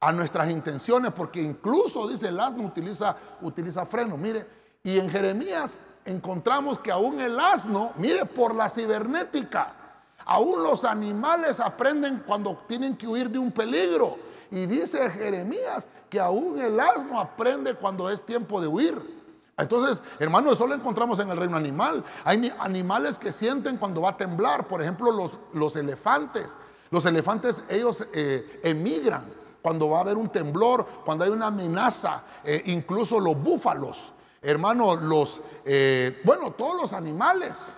a 0.00 0.12
nuestras 0.12 0.50
intenciones, 0.50 1.12
porque 1.12 1.40
incluso, 1.40 2.06
dice 2.06 2.28
el 2.28 2.38
asno, 2.38 2.62
utiliza, 2.62 3.16
utiliza 3.40 3.86
freno. 3.86 4.18
Mire, 4.18 4.46
y 4.82 4.98
en 4.98 5.08
Jeremías 5.08 5.78
encontramos 6.04 6.78
que 6.80 6.92
aún 6.92 7.18
el 7.18 7.40
asno, 7.40 7.94
mire, 7.96 8.26
por 8.26 8.54
la 8.54 8.68
cibernética, 8.68 9.72
aún 10.26 10.62
los 10.62 10.84
animales 10.84 11.58
aprenden 11.58 12.22
cuando 12.26 12.64
tienen 12.68 12.98
que 12.98 13.06
huir 13.06 13.30
de 13.30 13.38
un 13.38 13.50
peligro. 13.50 14.18
Y 14.50 14.66
dice 14.66 15.08
Jeremías 15.08 15.88
que 16.10 16.20
aún 16.20 16.60
el 16.60 16.78
asno 16.78 17.18
aprende 17.18 17.72
cuando 17.72 18.10
es 18.10 18.20
tiempo 18.20 18.60
de 18.60 18.66
huir. 18.66 19.22
Entonces, 19.56 20.02
hermano, 20.18 20.52
eso 20.52 20.66
lo 20.66 20.74
encontramos 20.74 21.18
en 21.18 21.30
el 21.30 21.38
reino 21.38 21.56
animal. 21.56 22.04
Hay 22.24 22.52
animales 22.58 23.18
que 23.18 23.32
sienten 23.32 23.78
cuando 23.78 24.02
va 24.02 24.10
a 24.10 24.16
temblar, 24.18 24.68
por 24.68 24.82
ejemplo, 24.82 25.10
los, 25.10 25.38
los 25.54 25.76
elefantes. 25.76 26.58
Los 26.90 27.06
elefantes, 27.06 27.62
ellos 27.68 28.06
eh, 28.12 28.60
emigran 28.64 29.24
cuando 29.62 29.90
va 29.90 29.98
a 29.98 30.00
haber 30.00 30.16
un 30.16 30.28
temblor, 30.30 30.86
cuando 31.04 31.24
hay 31.24 31.30
una 31.30 31.46
amenaza, 31.46 32.24
eh, 32.44 32.62
incluso 32.66 33.20
los 33.20 33.40
búfalos, 33.40 34.12
hermano, 34.42 34.96
los, 34.96 35.40
eh, 35.64 36.20
bueno, 36.24 36.52
todos 36.52 36.80
los 36.80 36.92
animales 36.92 37.76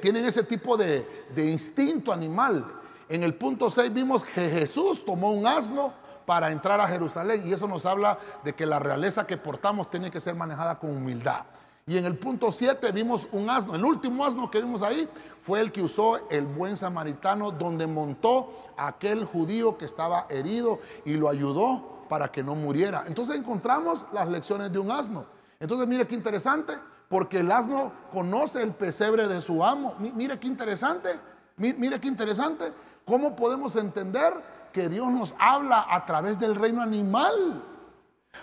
tienen 0.00 0.24
ese 0.24 0.44
tipo 0.44 0.76
de, 0.76 1.26
de 1.34 1.44
instinto 1.44 2.12
animal. 2.12 2.72
En 3.08 3.24
el 3.24 3.34
punto 3.34 3.68
6 3.68 3.92
vimos 3.92 4.24
que 4.24 4.48
Jesús 4.48 5.04
tomó 5.04 5.32
un 5.32 5.44
asno 5.44 5.92
para 6.24 6.52
entrar 6.52 6.80
a 6.80 6.86
Jerusalén 6.86 7.42
y 7.44 7.52
eso 7.52 7.66
nos 7.66 7.84
habla 7.84 8.16
de 8.44 8.52
que 8.52 8.64
la 8.64 8.78
realeza 8.78 9.26
que 9.26 9.36
portamos 9.36 9.90
tiene 9.90 10.08
que 10.08 10.20
ser 10.20 10.36
manejada 10.36 10.78
con 10.78 10.96
humildad. 10.96 11.46
Y 11.88 11.96
en 11.96 12.04
el 12.04 12.16
punto 12.16 12.50
7 12.50 12.90
vimos 12.90 13.28
un 13.30 13.48
asno. 13.48 13.76
El 13.76 13.84
último 13.84 14.24
asno 14.24 14.50
que 14.50 14.60
vimos 14.60 14.82
ahí 14.82 15.08
fue 15.40 15.60
el 15.60 15.70
que 15.70 15.82
usó 15.82 16.28
el 16.30 16.44
buen 16.44 16.76
samaritano, 16.76 17.52
donde 17.52 17.86
montó 17.86 18.72
a 18.76 18.88
aquel 18.88 19.24
judío 19.24 19.78
que 19.78 19.84
estaba 19.84 20.26
herido 20.28 20.80
y 21.04 21.12
lo 21.12 21.28
ayudó 21.28 22.02
para 22.08 22.32
que 22.32 22.42
no 22.42 22.56
muriera. 22.56 23.04
Entonces 23.06 23.36
encontramos 23.36 24.04
las 24.12 24.28
lecciones 24.28 24.72
de 24.72 24.80
un 24.80 24.90
asno. 24.90 25.26
Entonces 25.60 25.86
mire 25.86 26.08
qué 26.08 26.16
interesante, 26.16 26.76
porque 27.08 27.38
el 27.38 27.52
asno 27.52 27.92
conoce 28.12 28.64
el 28.64 28.72
pesebre 28.72 29.28
de 29.28 29.40
su 29.40 29.64
amo. 29.64 29.94
Mire 30.00 30.40
qué 30.40 30.48
interesante, 30.48 31.20
mire 31.56 32.00
qué 32.00 32.08
interesante. 32.08 32.72
¿Cómo 33.04 33.36
podemos 33.36 33.76
entender 33.76 34.32
que 34.72 34.88
Dios 34.88 35.06
nos 35.12 35.36
habla 35.38 35.86
a 35.88 36.04
través 36.04 36.36
del 36.36 36.56
reino 36.56 36.82
animal? 36.82 37.62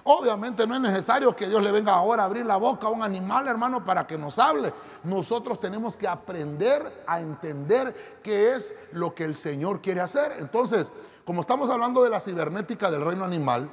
Obviamente 0.04 0.66
no 0.68 0.76
es 0.76 0.82
necesario 0.82 1.36
que 1.36 1.48
Dios 1.48 1.62
le 1.62 1.72
venga 1.72 1.94
ahora 1.94 2.24
a 2.24 2.26
abrir 2.26 2.46
la 2.46 2.58
boca 2.58 2.88
a 2.88 2.90
un 2.90 3.04
animal, 3.04 3.48
hermano, 3.48 3.86
para 3.86 4.06
que 4.08 4.18
nos 4.18 4.40
hable. 4.40 4.74
Nosotros 5.04 5.60
tenemos 5.60 5.96
que 5.96 6.08
aprender 6.08 7.04
a 7.08 7.22
entender 7.22 8.20
qué 8.22 8.56
es 8.56 8.74
lo 8.92 9.14
que 9.14 9.24
el 9.24 9.36
Señor 9.36 9.82
quiere 9.82 10.02
hacer. 10.02 10.34
Entonces, 10.40 10.92
como 11.26 11.42
estamos 11.42 11.70
hablando 11.70 12.04
de 12.04 12.10
la 12.10 12.20
cibernética 12.20 12.92
del 12.92 13.06
reino 13.06 13.24
animal, 13.24 13.70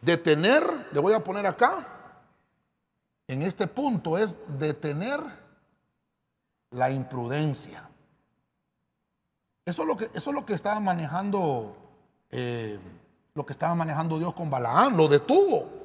detener, 0.00 0.88
le 0.92 1.00
voy 1.00 1.12
a 1.12 1.24
poner 1.24 1.46
acá, 1.46 1.86
en 3.26 3.42
este 3.42 3.66
punto 3.66 4.16
es 4.18 4.38
detener 4.58 5.20
la 6.70 6.90
imprudencia. 6.90 7.88
Eso 9.64 9.82
es 9.82 9.88
lo 9.88 9.96
que, 9.96 10.04
eso 10.14 10.30
es 10.30 10.34
lo 10.34 10.46
que 10.46 10.54
estaba 10.54 10.80
manejando. 10.80 11.76
Eh, 12.30 12.78
lo 13.38 13.46
que 13.46 13.52
estaba 13.52 13.74
manejando 13.74 14.18
Dios 14.18 14.34
con 14.34 14.50
Balaán, 14.50 14.96
lo 14.96 15.06
detuvo. 15.06 15.78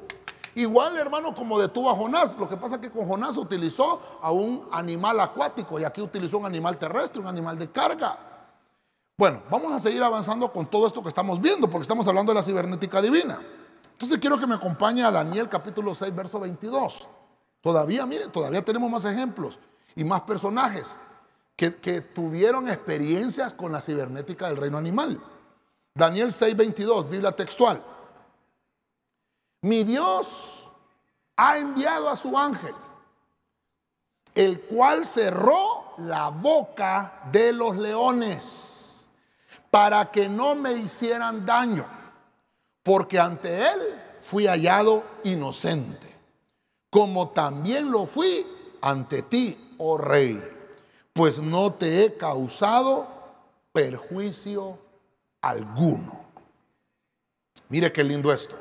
Igual, 0.56 0.98
hermano, 0.98 1.36
como 1.36 1.60
detuvo 1.60 1.90
a 1.90 1.96
Jonás. 1.96 2.36
Lo 2.38 2.50
que 2.50 2.58
pasa 2.58 2.76
es 2.76 2.82
que 2.82 2.90
con 2.90 3.08
Jonás 3.08 3.38
utilizó 3.38 4.20
a 4.22 4.32
un 4.32 4.68
animal 4.72 5.20
acuático 5.20 5.80
y 5.80 5.84
aquí 5.84 6.02
utilizó 6.02 6.40
un 6.40 6.48
animal 6.48 6.78
terrestre, 6.78 7.22
un 7.22 7.28
animal 7.28 7.58
de 7.58 7.70
carga. 7.70 8.18
Bueno, 9.16 9.44
vamos 9.52 9.72
a 9.72 9.80
seguir 9.80 10.02
avanzando 10.02 10.52
con 10.52 10.66
todo 10.66 10.88
esto 10.88 11.04
que 11.04 11.10
estamos 11.10 11.40
viendo, 11.40 11.70
porque 11.70 11.84
estamos 11.84 12.08
hablando 12.08 12.32
de 12.32 12.40
la 12.40 12.44
cibernética 12.44 13.00
divina. 13.02 13.40
Entonces 13.92 14.18
quiero 14.18 14.40
que 14.40 14.48
me 14.48 14.56
acompañe 14.56 15.04
a 15.04 15.12
Daniel 15.12 15.48
capítulo 15.48 15.94
6, 15.94 16.14
verso 16.16 16.40
22. 16.40 17.08
Todavía, 17.62 18.08
mire, 18.08 18.28
todavía 18.30 18.66
tenemos 18.66 18.90
más 18.90 19.06
ejemplos 19.06 19.60
y 19.96 20.04
más 20.04 20.22
personajes 20.22 20.98
que, 21.56 21.76
que 21.76 22.02
tuvieron 22.02 22.68
experiencias 22.68 23.54
con 23.54 23.72
la 23.72 23.80
cibernética 23.80 24.48
del 24.48 24.58
reino 24.58 24.80
animal. 24.80 25.22
Daniel 25.96 26.32
6:22, 26.32 27.08
Biblia 27.08 27.32
textual. 27.32 27.84
Mi 29.62 29.84
Dios 29.84 30.68
ha 31.38 31.58
enviado 31.58 32.10
a 32.10 32.16
su 32.16 32.38
ángel, 32.38 32.74
el 34.34 34.62
cual 34.62 35.06
cerró 35.06 35.94
la 36.00 36.30
boca 36.30 37.22
de 37.32 37.54
los 37.54 37.78
leones 37.78 39.08
para 39.70 40.10
que 40.12 40.28
no 40.28 40.56
me 40.56 40.74
hicieran 40.74 41.46
daño, 41.46 41.86
porque 42.82 43.20
ante 43.20 43.72
él 43.72 44.02
fui 44.20 44.48
hallado 44.48 45.04
inocente, 45.24 46.14
como 46.90 47.30
también 47.30 47.92
lo 47.92 48.08
fui 48.08 48.48
ante 48.82 49.22
ti, 49.22 49.76
oh 49.78 49.98
rey, 49.98 50.42
pues 51.14 51.40
no 51.40 51.74
te 51.74 52.04
he 52.04 52.18
causado 52.18 53.08
perjuicio 53.72 54.83
alguno. 55.44 56.24
Mire 57.70 57.92
qué 57.92 58.04
lindo 58.04 58.34
esto. 58.34 58.56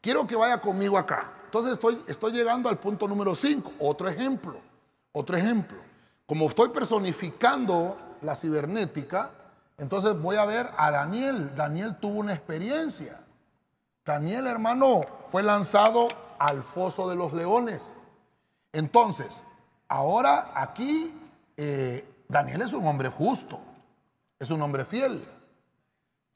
Quiero 0.00 0.26
que 0.26 0.36
vaya 0.36 0.60
conmigo 0.60 0.98
acá. 0.98 1.32
Entonces 1.44 1.72
estoy, 1.72 2.02
estoy 2.06 2.32
llegando 2.32 2.68
al 2.68 2.78
punto 2.78 3.08
número 3.08 3.34
5. 3.34 3.72
Otro 3.78 4.08
ejemplo. 4.08 4.60
Otro 5.12 5.36
ejemplo. 5.36 5.78
Como 6.26 6.46
estoy 6.46 6.68
personificando 6.68 7.96
la 8.20 8.36
cibernética, 8.36 9.30
entonces 9.78 10.20
voy 10.20 10.36
a 10.36 10.44
ver 10.44 10.70
a 10.76 10.90
Daniel. 10.90 11.54
Daniel 11.56 11.96
tuvo 11.96 12.18
una 12.18 12.34
experiencia. 12.34 13.20
Daniel, 14.04 14.46
hermano, 14.46 15.02
fue 15.28 15.42
lanzado 15.42 16.08
al 16.38 16.62
foso 16.62 17.08
de 17.08 17.16
los 17.16 17.32
leones. 17.32 17.96
Entonces, 18.72 19.44
ahora 19.88 20.52
aquí 20.54 21.14
eh, 21.56 22.06
Daniel 22.28 22.62
es 22.62 22.72
un 22.72 22.86
hombre 22.86 23.08
justo, 23.08 23.60
es 24.38 24.50
un 24.50 24.60
hombre 24.62 24.84
fiel. 24.84 25.26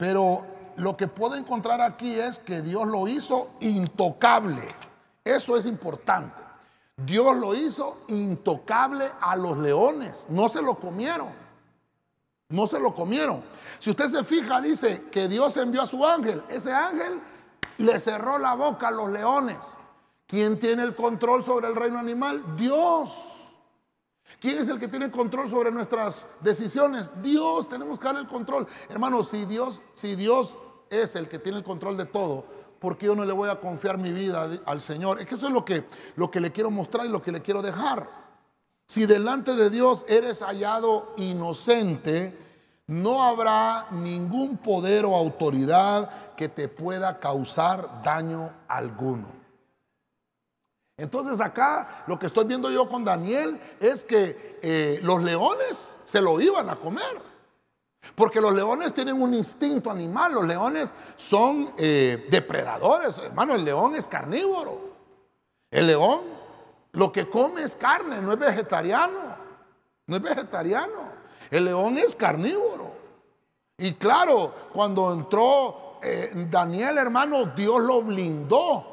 Pero 0.03 0.43
lo 0.75 0.97
que 0.97 1.07
puedo 1.07 1.33
encontrar 1.37 1.79
aquí 1.79 2.19
es 2.19 2.37
que 2.37 2.61
Dios 2.61 2.85
lo 2.85 3.07
hizo 3.07 3.51
intocable. 3.61 4.61
Eso 5.23 5.55
es 5.55 5.65
importante. 5.65 6.41
Dios 6.97 7.37
lo 7.37 7.55
hizo 7.55 8.01
intocable 8.09 9.09
a 9.21 9.37
los 9.37 9.57
leones. 9.57 10.25
No 10.27 10.49
se 10.49 10.61
lo 10.61 10.75
comieron. 10.75 11.29
No 12.49 12.67
se 12.67 12.81
lo 12.81 12.93
comieron. 12.93 13.45
Si 13.79 13.91
usted 13.91 14.07
se 14.07 14.25
fija, 14.25 14.59
dice 14.59 15.05
que 15.09 15.29
Dios 15.29 15.55
envió 15.55 15.83
a 15.83 15.85
su 15.85 16.05
ángel. 16.05 16.43
Ese 16.49 16.73
ángel 16.73 17.21
le 17.77 17.97
cerró 17.97 18.37
la 18.37 18.55
boca 18.55 18.89
a 18.89 18.91
los 18.91 19.09
leones. 19.09 19.59
¿Quién 20.27 20.59
tiene 20.59 20.83
el 20.83 20.97
control 20.97 21.45
sobre 21.45 21.69
el 21.69 21.77
reino 21.77 21.97
animal? 21.97 22.57
Dios. 22.57 23.42
¿Quién 24.43 24.57
es 24.57 24.67
el 24.67 24.77
que 24.77 24.89
tiene 24.89 25.09
control 25.09 25.47
sobre 25.47 25.71
nuestras 25.71 26.27
decisiones? 26.41 27.09
Dios, 27.21 27.65
tenemos 27.69 27.97
que 27.97 28.07
dar 28.07 28.17
el 28.17 28.27
control. 28.27 28.67
Hermanos, 28.89 29.29
si 29.29 29.45
Dios, 29.45 29.81
si 29.93 30.17
Dios 30.17 30.59
es 30.89 31.15
el 31.15 31.29
que 31.29 31.39
tiene 31.39 31.59
el 31.59 31.63
control 31.63 31.95
de 31.95 32.07
todo, 32.07 32.43
¿por 32.77 32.97
qué 32.97 33.05
yo 33.05 33.15
no 33.15 33.23
le 33.23 33.31
voy 33.31 33.49
a 33.49 33.61
confiar 33.61 33.97
mi 33.97 34.11
vida 34.11 34.49
al 34.65 34.81
Señor? 34.81 35.21
Es 35.21 35.27
que 35.27 35.35
eso 35.35 35.47
es 35.47 35.53
lo 35.53 35.63
que, 35.63 35.85
lo 36.17 36.29
que 36.29 36.41
le 36.41 36.51
quiero 36.51 36.69
mostrar 36.69 37.05
y 37.05 37.09
lo 37.09 37.21
que 37.21 37.31
le 37.31 37.41
quiero 37.41 37.61
dejar. 37.61 38.09
Si 38.85 39.05
delante 39.05 39.55
de 39.55 39.69
Dios 39.69 40.03
eres 40.09 40.41
hallado 40.41 41.13
inocente, 41.15 42.37
no 42.87 43.23
habrá 43.23 43.87
ningún 43.91 44.57
poder 44.57 45.05
o 45.05 45.15
autoridad 45.15 46.35
que 46.35 46.49
te 46.49 46.67
pueda 46.67 47.17
causar 47.17 48.03
daño 48.03 48.51
alguno. 48.67 49.42
Entonces 50.97 51.39
acá 51.39 52.03
lo 52.07 52.19
que 52.19 52.27
estoy 52.27 52.45
viendo 52.45 52.69
yo 52.69 52.87
con 52.87 53.03
Daniel 53.03 53.59
es 53.79 54.03
que 54.03 54.59
eh, 54.61 54.99
los 55.01 55.23
leones 55.23 55.95
se 56.03 56.21
lo 56.21 56.39
iban 56.39 56.69
a 56.69 56.75
comer. 56.75 57.33
Porque 58.15 58.41
los 58.41 58.53
leones 58.53 58.93
tienen 58.93 59.21
un 59.21 59.33
instinto 59.33 59.89
animal, 59.89 60.33
los 60.33 60.45
leones 60.45 60.93
son 61.15 61.73
eh, 61.77 62.27
depredadores, 62.29 63.17
hermano, 63.17 63.55
el 63.55 63.63
león 63.63 63.95
es 63.95 64.07
carnívoro. 64.07 64.93
El 65.71 65.87
león 65.87 66.21
lo 66.91 67.11
que 67.11 67.27
come 67.29 67.63
es 67.63 67.75
carne, 67.75 68.21
no 68.21 68.33
es 68.33 68.39
vegetariano, 68.39 69.35
no 70.05 70.15
es 70.15 70.21
vegetariano. 70.21 71.13
El 71.49 71.65
león 71.65 71.97
es 71.97 72.15
carnívoro. 72.15 72.91
Y 73.77 73.93
claro, 73.93 74.53
cuando 74.71 75.11
entró 75.11 75.99
eh, 76.03 76.31
Daniel, 76.49 76.97
hermano, 76.99 77.47
Dios 77.55 77.81
lo 77.81 78.03
blindó 78.03 78.92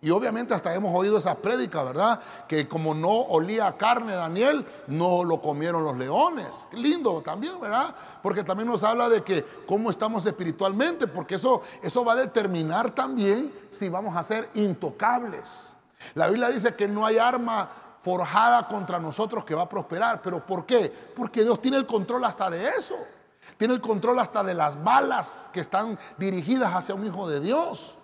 y 0.00 0.10
obviamente 0.10 0.54
hasta 0.54 0.72
hemos 0.74 0.96
oído 0.96 1.18
esa 1.18 1.34
prédica, 1.34 1.82
¿verdad? 1.82 2.20
Que 2.46 2.68
como 2.68 2.94
no 2.94 3.10
olía 3.10 3.76
carne 3.76 4.14
Daniel, 4.14 4.64
no 4.86 5.24
lo 5.24 5.40
comieron 5.40 5.84
los 5.84 5.96
leones. 5.96 6.68
lindo 6.72 7.20
también, 7.22 7.60
¿verdad? 7.60 7.94
Porque 8.22 8.44
también 8.44 8.68
nos 8.68 8.84
habla 8.84 9.08
de 9.08 9.22
que 9.22 9.44
cómo 9.66 9.90
estamos 9.90 10.24
espiritualmente, 10.24 11.08
porque 11.08 11.34
eso, 11.34 11.62
eso 11.82 12.04
va 12.04 12.12
a 12.12 12.16
determinar 12.16 12.92
también 12.92 13.52
si 13.70 13.88
vamos 13.88 14.16
a 14.16 14.22
ser 14.22 14.50
intocables. 14.54 15.76
La 16.14 16.28
Biblia 16.28 16.48
dice 16.48 16.76
que 16.76 16.86
no 16.86 17.04
hay 17.04 17.18
arma 17.18 17.68
forjada 18.00 18.68
contra 18.68 19.00
nosotros 19.00 19.44
que 19.44 19.56
va 19.56 19.62
a 19.62 19.68
prosperar. 19.68 20.22
¿Pero 20.22 20.46
por 20.46 20.64
qué? 20.64 20.92
Porque 21.16 21.42
Dios 21.42 21.60
tiene 21.60 21.76
el 21.76 21.86
control 21.86 22.24
hasta 22.24 22.48
de 22.48 22.68
eso. 22.68 22.96
Tiene 23.56 23.74
el 23.74 23.80
control 23.80 24.20
hasta 24.20 24.44
de 24.44 24.54
las 24.54 24.82
balas 24.84 25.50
que 25.52 25.58
están 25.58 25.98
dirigidas 26.18 26.72
hacia 26.72 26.94
un 26.94 27.04
hijo 27.04 27.28
de 27.28 27.40
Dios. 27.40 27.97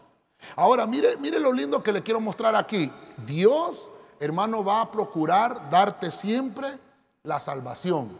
Ahora, 0.57 0.87
mire, 0.87 1.17
mire 1.17 1.39
lo 1.39 1.53
lindo 1.53 1.83
que 1.83 1.93
le 1.93 2.03
quiero 2.03 2.21
mostrar 2.21 2.55
aquí. 2.55 2.91
Dios, 3.27 3.89
hermano, 4.21 4.65
va 4.65 4.81
a 4.81 4.91
procurar 4.91 5.71
darte 5.71 6.11
siempre 6.11 6.79
la 7.23 7.41
salvación. 7.41 8.19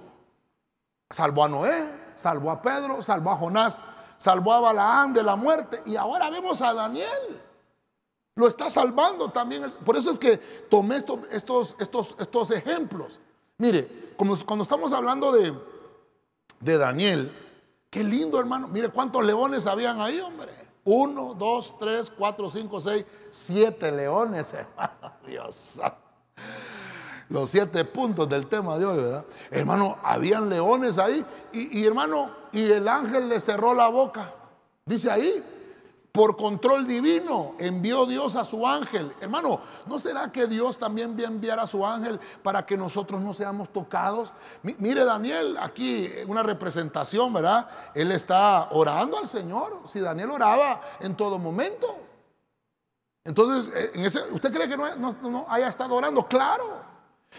Salvó 1.11 1.45
a 1.45 1.49
Noé, 1.49 1.91
salvó 2.17 2.51
a 2.51 2.61
Pedro, 2.61 3.03
salvó 3.03 3.31
a 3.31 3.37
Jonás, 3.37 3.85
salvó 4.19 4.53
a 4.53 4.61
Balaán 4.61 5.13
de 5.13 5.23
la 5.23 5.37
muerte 5.37 5.83
y 5.87 5.97
ahora 5.97 6.31
vemos 6.31 6.61
a 6.61 6.75
Daniel. 6.75 7.41
Lo 8.37 8.49
está 8.49 8.69
salvando 8.69 9.31
también. 9.31 9.65
Por 9.85 9.97
eso 9.97 10.11
es 10.11 10.19
que 10.19 10.39
tomé 10.69 10.97
estos, 10.97 11.21
estos, 11.31 11.77
estos, 11.79 12.17
estos 12.19 12.51
ejemplos. 12.51 13.21
Mire, 13.59 14.15
cuando 14.17 14.63
estamos 14.63 14.93
hablando 14.93 15.31
de, 15.31 15.55
de 16.59 16.79
Daniel, 16.79 17.33
qué 17.91 18.03
lindo 18.03 18.41
hermano. 18.41 18.67
Mire 18.67 18.89
cuántos 18.89 19.25
leones 19.25 19.67
habían 19.67 20.01
ahí, 20.01 20.19
hombre. 20.21 20.64
Uno, 20.85 21.35
dos, 21.35 21.75
tres, 21.79 22.13
cuatro, 22.17 22.51
cinco, 22.51 22.81
seis, 22.81 23.05
siete 23.31 23.91
leones, 23.91 24.53
hermano. 24.53 25.13
Dios 25.27 25.81
Los 27.29 27.51
siete 27.51 27.85
puntos 27.85 28.29
del 28.29 28.47
tema 28.47 28.77
de 28.77 28.85
hoy, 28.85 28.97
¿verdad? 28.99 29.25
Hermano, 29.51 29.99
habían 30.03 30.49
leones 30.49 30.99
ahí. 30.99 31.25
Y, 31.53 31.81
y 31.81 31.87
hermano, 31.87 32.31
y 32.53 32.71
el 32.71 32.87
ángel 32.87 33.29
le 33.29 33.41
cerró 33.41 33.73
la 33.73 33.89
boca. 33.89 34.35
Dice 34.85 35.11
ahí, 35.11 35.43
por 36.15 36.37
control 36.37 36.87
divino 36.87 37.57
envió 37.59 38.07
Dios 38.07 38.37
a 38.37 38.45
su 38.45 38.65
ángel. 38.65 39.13
Hermano, 39.21 39.59
¿no 39.87 39.99
será 39.99 40.31
que 40.31 40.47
Dios 40.47 40.79
también 40.79 41.19
va 41.19 41.25
a 41.25 41.27
enviar 41.27 41.59
a 41.59 41.67
su 41.67 41.85
ángel 41.85 42.21
para 42.41 42.65
que 42.65 42.77
nosotros 42.79 43.21
no 43.21 43.35
seamos 43.35 43.69
tocados? 43.73 44.33
mire 44.63 45.05
Daniel, 45.05 45.57
aquí 45.61 46.09
una 46.29 46.45
representación, 46.45 47.33
¿verdad? 47.33 47.69
Él 47.97 48.13
está 48.13 48.69
orando 48.71 49.19
al 49.19 49.27
Señor. 49.27 49.83
Si 49.89 49.99
Daniel 49.99 50.31
oraba 50.31 50.83
en 51.01 51.17
todo 51.17 51.37
momento. 51.37 51.97
Entonces, 53.25 53.75
eh, 53.75 53.91
en 53.95 54.05
ese, 54.05 54.21
¿usted 54.31 54.53
cree 54.53 54.69
que 54.69 54.77
no, 54.77 54.95
no 54.97 55.47
haya 55.49 55.67
estado 55.67 55.97
orando? 55.97 56.29
Claro. 56.29 56.77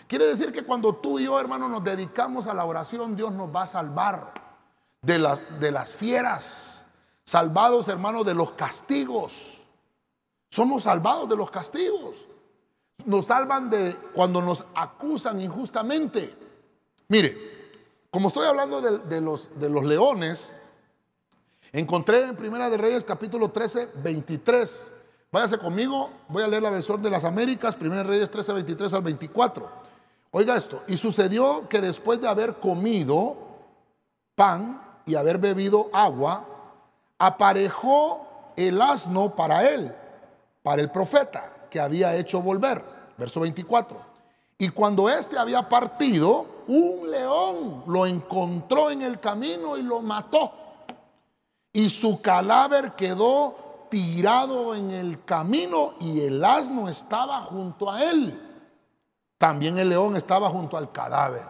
Quiere 0.05 0.25
decir 0.25 0.51
que 0.51 0.65
cuando 0.65 0.93
tú 0.95 1.17
y 1.17 1.23
yo, 1.23 1.39
hermano, 1.39 1.69
nos 1.69 1.81
dedicamos 1.81 2.45
a 2.45 2.53
la 2.53 2.65
oración, 2.65 3.15
Dios 3.15 3.31
nos 3.31 3.55
va 3.55 3.61
a 3.61 3.67
salvar 3.67 4.33
de 5.01 5.17
las, 5.17 5.41
de 5.61 5.71
las 5.71 5.93
fieras 5.93 6.84
salvados, 7.25 7.87
hermanos, 7.87 8.25
de 8.25 8.33
los 8.33 8.51
castigos. 8.51 9.63
Somos 10.49 10.83
salvados 10.83 11.27
de 11.27 11.35
los 11.35 11.51
castigos. 11.51 12.27
Nos 13.05 13.25
salvan 13.25 13.69
de 13.69 13.95
cuando 14.13 14.41
nos 14.41 14.65
acusan 14.73 15.39
injustamente. 15.39 16.35
Mire, 17.09 17.55
como 18.09 18.29
estoy 18.29 18.47
hablando 18.47 18.79
de, 18.81 19.21
los, 19.21 19.49
de 19.59 19.69
los 19.69 19.83
leones, 19.83 20.53
encontré 21.73 22.23
en 22.23 22.35
Primera 22.35 22.69
de 22.69 22.77
Reyes 22.77 23.03
capítulo 23.03 23.51
13, 23.51 23.89
23. 24.01 24.93
Váyase 25.31 25.57
conmigo, 25.57 26.09
voy 26.29 26.43
a 26.43 26.47
leer 26.47 26.63
la 26.63 26.69
versión 26.69 27.01
de 27.01 27.09
las 27.09 27.25
Américas, 27.25 27.75
Primera 27.75 28.03
de 28.03 28.09
Reyes 28.09 28.31
13, 28.31 28.53
23 28.53 28.93
al 28.93 29.01
24. 29.01 29.69
Oiga 30.31 30.55
esto, 30.55 30.83
y 30.87 30.95
sucedió 30.97 31.67
que 31.67 31.81
después 31.81 32.21
de 32.21 32.27
haber 32.27 32.55
comido 32.55 33.35
pan 34.35 34.81
y 35.05 35.15
haber 35.15 35.37
bebido 35.37 35.89
agua, 35.91 36.54
aparejó 37.17 38.27
el 38.55 38.81
asno 38.81 39.35
para 39.35 39.69
él, 39.69 39.93
para 40.63 40.81
el 40.81 40.91
profeta 40.91 41.67
que 41.69 41.79
había 41.79 42.15
hecho 42.15 42.41
volver. 42.41 42.83
Verso 43.17 43.39
24. 43.41 43.97
Y 44.57 44.69
cuando 44.69 45.09
éste 45.09 45.37
había 45.37 45.67
partido, 45.67 46.45
un 46.67 47.11
león 47.11 47.83
lo 47.87 48.05
encontró 48.05 48.89
en 48.89 49.01
el 49.01 49.19
camino 49.19 49.77
y 49.77 49.83
lo 49.83 50.01
mató. 50.01 50.51
Y 51.73 51.89
su 51.89 52.21
cadáver 52.21 52.93
quedó 52.93 53.87
tirado 53.89 54.73
en 54.73 54.91
el 54.91 55.23
camino 55.25 55.93
y 55.99 56.21
el 56.21 56.43
asno 56.43 56.87
estaba 56.87 57.41
junto 57.41 57.91
a 57.91 58.03
él. 58.03 58.41
También 59.37 59.77
el 59.77 59.89
león 59.89 60.15
estaba 60.15 60.49
junto 60.49 60.77
al 60.77 60.91
cadáver. 60.91 61.45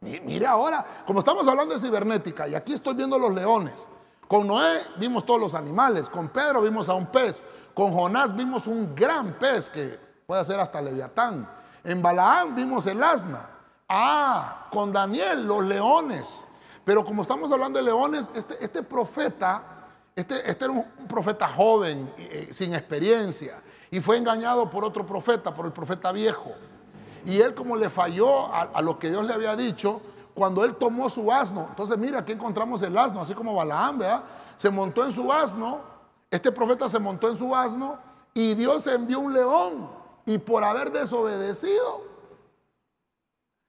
Mire 0.00 0.46
ahora, 0.46 1.02
como 1.06 1.20
estamos 1.20 1.48
hablando 1.48 1.74
de 1.74 1.80
cibernética, 1.80 2.46
y 2.46 2.54
aquí 2.54 2.74
estoy 2.74 2.94
viendo 2.94 3.18
los 3.18 3.32
leones, 3.32 3.88
con 4.28 4.46
Noé 4.46 4.80
vimos 4.96 5.24
todos 5.26 5.40
los 5.40 5.54
animales, 5.54 6.08
con 6.08 6.28
Pedro 6.28 6.62
vimos 6.62 6.88
a 6.88 6.94
un 6.94 7.06
pez, 7.06 7.44
con 7.74 7.92
Jonás 7.92 8.34
vimos 8.34 8.66
un 8.66 8.94
gran 8.94 9.34
pez 9.38 9.68
que 9.68 9.98
puede 10.26 10.44
ser 10.44 10.60
hasta 10.60 10.80
leviatán. 10.80 11.48
En 11.82 12.00
Balaán 12.00 12.54
vimos 12.54 12.86
el 12.86 13.02
asna. 13.02 13.50
Ah, 13.88 14.68
con 14.70 14.92
Daniel 14.92 15.46
los 15.46 15.64
leones. 15.64 16.48
Pero 16.84 17.04
como 17.04 17.22
estamos 17.22 17.52
hablando 17.52 17.78
de 17.78 17.84
leones, 17.84 18.30
este, 18.34 18.62
este 18.62 18.82
profeta, 18.82 19.62
este, 20.16 20.48
este, 20.50 20.64
era 20.64 20.72
un 20.72 20.84
profeta 21.06 21.48
joven, 21.48 22.12
eh, 22.16 22.48
sin 22.50 22.74
experiencia, 22.74 23.62
y 23.90 24.00
fue 24.00 24.16
engañado 24.16 24.70
por 24.70 24.84
otro 24.84 25.04
profeta, 25.04 25.52
por 25.52 25.66
el 25.66 25.72
profeta 25.72 26.12
viejo. 26.12 26.52
Y 27.26 27.40
él 27.40 27.54
como 27.54 27.76
le 27.76 27.88
falló 27.88 28.52
a 28.52 28.82
lo 28.82 28.98
que 28.98 29.08
Dios 29.08 29.24
le 29.24 29.32
había 29.32 29.56
dicho, 29.56 30.02
cuando 30.34 30.64
él 30.64 30.74
tomó 30.74 31.08
su 31.08 31.30
asno. 31.32 31.66
Entonces, 31.70 31.96
mira, 31.96 32.18
aquí 32.18 32.32
encontramos 32.32 32.82
el 32.82 32.96
asno, 32.98 33.20
así 33.20 33.34
como 33.34 33.54
Balaam, 33.54 33.98
¿verdad? 33.98 34.24
Se 34.56 34.68
montó 34.68 35.04
en 35.04 35.12
su 35.12 35.32
asno, 35.32 35.80
este 36.30 36.50
profeta 36.50 36.88
se 36.88 36.98
montó 36.98 37.28
en 37.28 37.36
su 37.36 37.54
asno 37.54 37.98
y 38.34 38.54
Dios 38.54 38.86
envió 38.86 39.20
un 39.20 39.32
león. 39.32 39.88
Y 40.26 40.38
por 40.38 40.64
haber 40.64 40.90
desobedecido, 40.90 42.02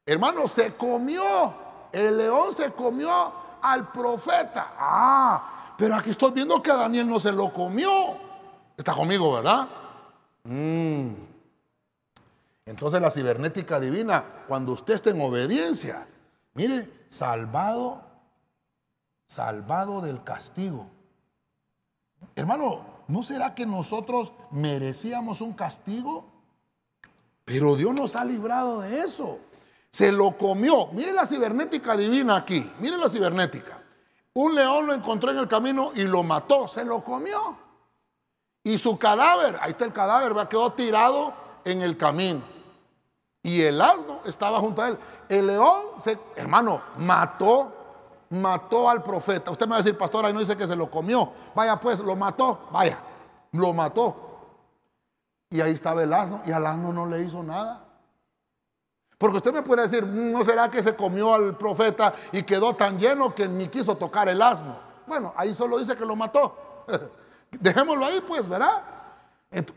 hermano, 0.06 0.48
se 0.48 0.74
comió, 0.76 1.54
el 1.92 2.18
león 2.18 2.52
se 2.54 2.72
comió 2.72 3.32
al 3.62 3.92
profeta. 3.92 4.74
Ah, 4.78 5.74
pero 5.78 5.96
aquí 5.96 6.10
estoy 6.10 6.32
viendo 6.32 6.62
que 6.62 6.72
a 6.72 6.76
Daniel 6.76 7.08
no 7.08 7.20
se 7.20 7.32
lo 7.32 7.52
comió. 7.52 7.90
Está 8.78 8.94
conmigo, 8.94 9.34
¿verdad? 9.34 9.68
Mm. 10.46 11.14
Entonces 12.66 13.00
la 13.00 13.12
cibernética 13.12 13.80
divina, 13.80 14.24
cuando 14.48 14.72
usted 14.72 14.96
esté 14.96 15.12
en 15.12 15.22
obediencia, 15.22 16.08
Mire, 16.56 17.06
salvado, 17.10 18.02
salvado 19.28 20.02
del 20.02 20.24
castigo. 20.24 20.88
Hermano, 22.36 23.04
¿no 23.08 23.24
será 23.24 23.54
que 23.54 23.66
nosotros 23.66 24.34
merecíamos 24.52 25.42
un 25.42 25.54
castigo? 25.54 26.26
Pero 27.44 27.76
Dios 27.76 27.94
nos 27.94 28.16
ha 28.16 28.26
librado 28.26 28.82
de 28.82 29.02
eso. 29.02 29.40
Se 29.92 30.12
lo 30.12 30.38
comió. 30.38 30.88
Mire 30.88 31.14
la 31.14 31.26
cibernética 31.26 31.96
divina 31.96 32.38
aquí. 32.38 32.70
Mire 32.80 32.98
la 32.98 33.08
cibernética. 33.08 33.82
Un 34.34 34.56
león 34.56 34.88
lo 34.88 34.94
encontró 34.94 35.32
en 35.32 35.38
el 35.38 35.48
camino 35.48 35.92
y 35.94 36.04
lo 36.04 36.24
mató. 36.24 36.68
Se 36.68 36.84
lo 36.84 37.04
comió. 37.04 37.58
Y 38.64 38.78
su 38.78 38.98
cadáver, 38.98 39.58
ahí 39.62 39.72
está 39.72 39.86
el 39.86 39.94
cadáver, 39.94 40.48
quedó 40.48 40.74
tirado 40.74 41.34
en 41.64 41.82
el 41.82 41.98
camino. 41.98 42.55
Y 43.46 43.62
el 43.62 43.80
asno 43.80 44.22
estaba 44.26 44.60
junto 44.60 44.82
a 44.82 44.88
él. 44.90 44.98
El 45.30 45.46
león, 45.46 45.84
se, 46.00 46.18
hermano, 46.36 46.82
mató, 46.98 47.72
mató 48.32 48.90
al 48.90 49.04
profeta. 49.04 49.52
Usted 49.52 49.68
me 49.68 49.72
va 49.72 49.76
a 49.76 49.84
decir, 49.84 49.96
pastor, 49.96 50.26
ahí 50.26 50.34
no 50.34 50.40
dice 50.40 50.58
que 50.58 50.66
se 50.66 50.76
lo 50.76 50.90
comió. 50.90 51.32
Vaya 51.54 51.80
pues, 51.80 52.00
lo 52.00 52.16
mató, 52.16 52.62
vaya, 52.72 52.98
lo 53.52 53.72
mató. 53.72 54.16
Y 55.52 55.62
ahí 55.62 55.74
estaba 55.74 56.02
el 56.02 56.12
asno 56.12 56.42
y 56.44 56.52
al 56.52 56.66
asno 56.66 56.92
no 56.92 57.06
le 57.06 57.22
hizo 57.22 57.44
nada. 57.44 57.86
Porque 59.20 59.38
usted 59.38 59.54
me 59.54 59.62
puede 59.62 59.84
decir, 59.84 60.04
¿no 60.04 60.44
será 60.44 60.72
que 60.72 60.82
se 60.82 60.96
comió 60.96 61.36
al 61.36 61.56
profeta 61.56 62.16
y 62.32 62.42
quedó 62.42 62.76
tan 62.76 62.98
lleno 62.98 63.36
que 63.36 63.48
ni 63.48 63.68
quiso 63.68 63.96
tocar 63.96 64.28
el 64.28 64.42
asno? 64.42 64.76
Bueno, 65.06 65.36
ahí 65.38 65.54
solo 65.54 65.78
dice 65.78 65.96
que 65.96 66.04
lo 66.04 66.16
mató. 66.16 66.84
Dejémoslo 67.52 68.06
ahí 68.06 68.22
pues, 68.28 68.48
¿verdad? 68.48 68.95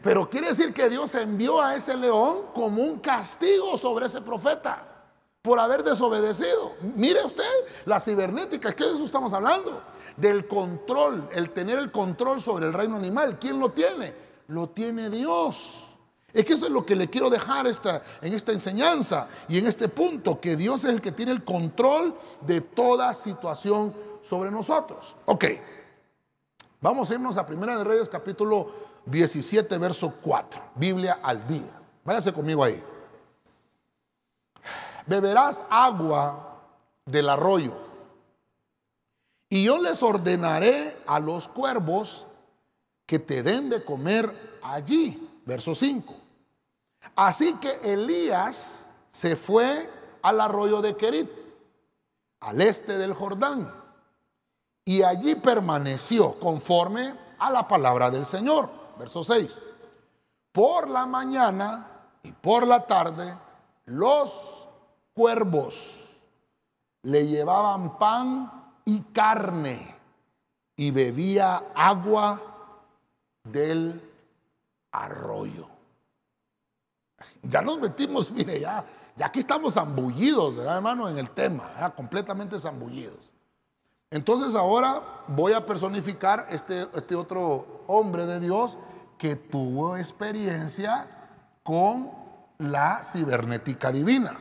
Pero 0.02 0.28
quiere 0.28 0.48
decir 0.48 0.72
que 0.72 0.88
Dios 0.88 1.14
envió 1.14 1.60
a 1.60 1.76
ese 1.76 1.96
león 1.96 2.46
como 2.52 2.82
un 2.82 2.98
castigo 2.98 3.76
sobre 3.76 4.06
ese 4.06 4.20
profeta 4.20 4.84
por 5.42 5.60
haber 5.60 5.84
desobedecido. 5.84 6.74
Mire 6.96 7.24
usted, 7.24 7.44
la 7.84 8.00
cibernética, 8.00 8.72
que 8.72 8.84
de 8.84 8.94
eso 8.94 9.04
estamos 9.04 9.32
hablando, 9.32 9.82
del 10.16 10.48
control, 10.48 11.28
el 11.32 11.50
tener 11.50 11.78
el 11.78 11.92
control 11.92 12.40
sobre 12.40 12.66
el 12.66 12.72
reino 12.72 12.96
animal. 12.96 13.38
¿Quién 13.38 13.60
lo 13.60 13.70
tiene? 13.70 14.14
Lo 14.48 14.68
tiene 14.68 15.10
Dios. 15.10 15.84
Es 16.32 16.44
que 16.44 16.54
eso 16.54 16.66
es 16.66 16.72
lo 16.72 16.84
que 16.84 16.96
le 16.96 17.08
quiero 17.08 17.30
dejar 17.30 17.66
esta, 17.66 18.02
en 18.20 18.34
esta 18.34 18.52
enseñanza 18.52 19.28
y 19.48 19.58
en 19.58 19.66
este 19.66 19.88
punto, 19.88 20.40
que 20.40 20.56
Dios 20.56 20.84
es 20.84 20.90
el 20.90 21.00
que 21.00 21.12
tiene 21.12 21.32
el 21.32 21.44
control 21.44 22.14
de 22.42 22.60
toda 22.60 23.14
situación 23.14 23.94
sobre 24.22 24.50
nosotros. 24.50 25.16
Ok, 25.24 25.44
vamos 26.80 27.10
a 27.10 27.14
irnos 27.14 27.36
a 27.36 27.46
Primera 27.46 27.78
de 27.78 27.84
Reyes 27.84 28.08
capítulo 28.08 28.88
17, 29.10 29.78
verso 29.78 30.14
4. 30.20 30.62
Biblia 30.74 31.20
al 31.22 31.46
día. 31.46 31.70
Váyase 32.04 32.32
conmigo 32.32 32.64
ahí. 32.64 32.82
Beberás 35.06 35.64
agua 35.70 36.58
del 37.06 37.28
arroyo. 37.28 37.74
Y 39.48 39.64
yo 39.64 39.78
les 39.78 40.02
ordenaré 40.02 40.96
a 41.06 41.18
los 41.18 41.48
cuervos 41.48 42.26
que 43.06 43.18
te 43.18 43.42
den 43.42 43.70
de 43.70 43.84
comer 43.84 44.58
allí. 44.62 45.40
Verso 45.46 45.74
5. 45.74 46.14
Así 47.16 47.54
que 47.54 47.92
Elías 47.92 48.86
se 49.10 49.36
fue 49.36 49.90
al 50.22 50.40
arroyo 50.40 50.82
de 50.82 50.96
Kerit, 50.96 51.30
al 52.40 52.60
este 52.60 52.98
del 52.98 53.14
Jordán, 53.14 53.72
y 54.84 55.02
allí 55.02 55.34
permaneció 55.34 56.38
conforme 56.38 57.14
a 57.38 57.50
la 57.50 57.66
palabra 57.66 58.10
del 58.10 58.26
Señor. 58.26 58.77
Verso 58.98 59.22
6. 59.22 59.62
Por 60.52 60.88
la 60.88 61.06
mañana 61.06 61.86
y 62.22 62.32
por 62.32 62.66
la 62.66 62.86
tarde, 62.86 63.36
los 63.86 64.68
cuervos 65.14 66.20
le 67.02 67.26
llevaban 67.26 67.98
pan 67.98 68.72
y 68.84 69.00
carne 69.00 69.94
y 70.76 70.90
bebía 70.90 71.64
agua 71.74 72.40
del 73.44 74.00
arroyo. 74.92 75.68
Ya 77.42 77.62
nos 77.62 77.78
metimos, 77.78 78.30
mire, 78.30 78.60
ya, 78.60 78.84
ya 79.16 79.26
aquí 79.26 79.40
estamos 79.40 79.74
zambullidos, 79.74 80.56
¿verdad, 80.56 80.76
hermano? 80.76 81.08
En 81.08 81.18
el 81.18 81.30
tema, 81.30 81.92
completamente 81.96 82.58
zambullidos. 82.58 83.32
Entonces 84.10 84.54
ahora 84.54 85.02
voy 85.26 85.52
a 85.52 85.66
personificar 85.66 86.46
este, 86.50 86.88
este 86.94 87.14
otro 87.14 87.82
hombre 87.86 88.24
de 88.26 88.40
Dios 88.40 88.78
que 89.18 89.36
tuvo 89.36 89.96
experiencia 89.96 91.06
con 91.62 92.10
la 92.58 93.02
cibernética 93.02 93.90
divina. 93.92 94.40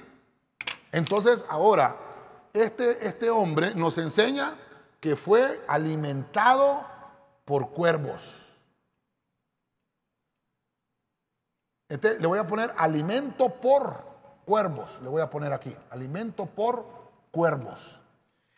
Entonces 0.91 1.43
ahora, 1.49 1.97
este, 2.53 3.05
este 3.05 3.29
hombre 3.29 3.75
nos 3.75 3.97
enseña 3.97 4.55
que 4.99 5.15
fue 5.15 5.63
alimentado 5.67 6.85
por 7.45 7.71
cuervos. 7.71 8.47
Este, 11.89 12.19
le 12.19 12.27
voy 12.27 12.39
a 12.39 12.47
poner 12.47 12.73
alimento 12.77 13.49
por 13.49 14.05
cuervos. 14.45 14.99
Le 15.01 15.09
voy 15.09 15.21
a 15.21 15.29
poner 15.29 15.53
aquí, 15.53 15.75
alimento 15.89 16.45
por 16.45 16.85
cuervos. 17.31 18.01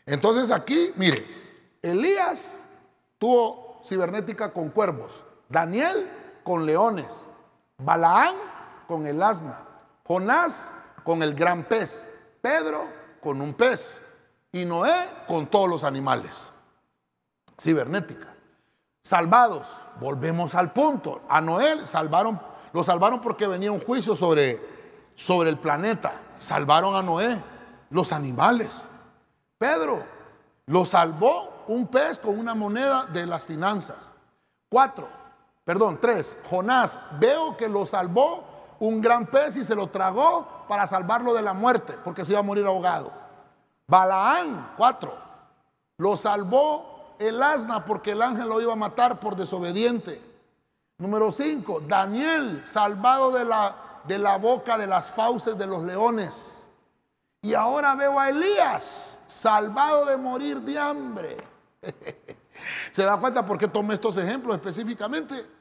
Entonces 0.06 0.52
aquí, 0.52 0.92
mire, 0.96 1.26
Elías 1.82 2.66
tuvo 3.18 3.82
cibernética 3.84 4.52
con 4.52 4.70
cuervos, 4.70 5.24
Daniel 5.50 6.10
con 6.44 6.66
leones, 6.66 7.30
Balaán 7.80 8.36
con 8.88 9.08
el 9.08 9.22
asna, 9.22 9.66
Jonás 10.06 10.76
con 11.04 11.24
el 11.24 11.34
gran 11.34 11.64
pez, 11.64 12.08
Pedro 12.42 12.88
con 13.22 13.42
un 13.42 13.54
pez 13.54 14.02
y 14.52 14.64
Noé 14.64 15.10
con 15.28 15.48
todos 15.48 15.68
los 15.68 15.84
animales. 15.84 16.52
Cibernética. 17.60 18.28
Salvados, 19.04 19.68
volvemos 20.00 20.56
al 20.56 20.72
punto. 20.72 21.22
A 21.28 21.42
Noé 21.42 21.86
salvaron, 21.86 22.40
lo 22.74 22.84
salvaron 22.84 23.20
porque 23.22 23.48
venía 23.48 23.72
un 23.72 23.80
juicio 23.80 24.16
sobre, 24.16 24.62
sobre 25.16 25.50
el 25.50 25.58
planeta. 25.58 26.14
Salvaron 26.38 26.96
a 26.96 27.02
Noé, 27.02 27.42
los 27.90 28.14
animales. 28.14 28.88
Pedro 29.58 30.04
lo 30.68 30.86
salvó 30.86 31.64
un 31.68 31.88
pez 31.88 32.20
con 32.20 32.38
una 32.38 32.54
moneda 32.54 33.06
de 33.06 33.26
las 33.26 33.46
finanzas. 33.46 34.14
Cuatro, 34.70 35.19
perdón, 35.70 36.00
tres. 36.02 36.36
Jonás, 36.50 36.98
veo 37.20 37.56
que 37.56 37.70
lo 37.70 37.86
salvó 37.86 38.44
un 38.80 39.00
gran 39.00 39.28
pez 39.28 39.56
y 39.56 39.64
se 39.64 39.76
lo 39.76 39.86
tragó 39.86 40.66
para 40.68 40.88
salvarlo 40.88 41.32
de 41.36 41.44
la 41.44 41.54
muerte, 41.54 41.96
porque 42.04 42.26
se 42.26 42.32
iba 42.32 42.40
a 42.40 42.44
morir 42.44 42.66
ahogado. 42.66 43.12
Balaán, 43.88 44.74
cuatro, 44.76 45.16
lo 46.00 46.18
salvó 46.18 47.14
el 47.20 47.44
asna 47.44 47.86
porque 47.86 48.14
el 48.14 48.24
ángel 48.24 48.50
lo 48.50 48.60
iba 48.60 48.74
a 48.74 48.76
matar 48.76 49.20
por 49.20 49.36
desobediente. 49.36 50.20
Número 50.98 51.32
cinco, 51.32 51.84
Daniel, 51.88 52.66
salvado 52.66 53.30
de 53.30 53.46
la, 53.46 54.02
de 54.06 54.18
la 54.18 54.40
boca 54.40 54.76
de 54.76 54.88
las 54.88 55.12
fauces 55.12 55.56
de 55.56 55.68
los 55.68 55.84
leones. 55.84 56.68
Y 57.44 57.54
ahora 57.54 57.94
veo 57.94 58.20
a 58.20 58.30
Elías, 58.30 59.20
salvado 59.28 60.06
de 60.06 60.18
morir 60.18 60.62
de 60.62 60.80
hambre. 60.80 61.38
¿Se 62.92 63.04
da 63.04 63.18
cuenta 63.18 63.46
por 63.46 63.60
qué 63.60 63.68
tomé 63.68 63.94
estos 63.94 64.18
ejemplos 64.18 64.56
específicamente? 64.56 65.59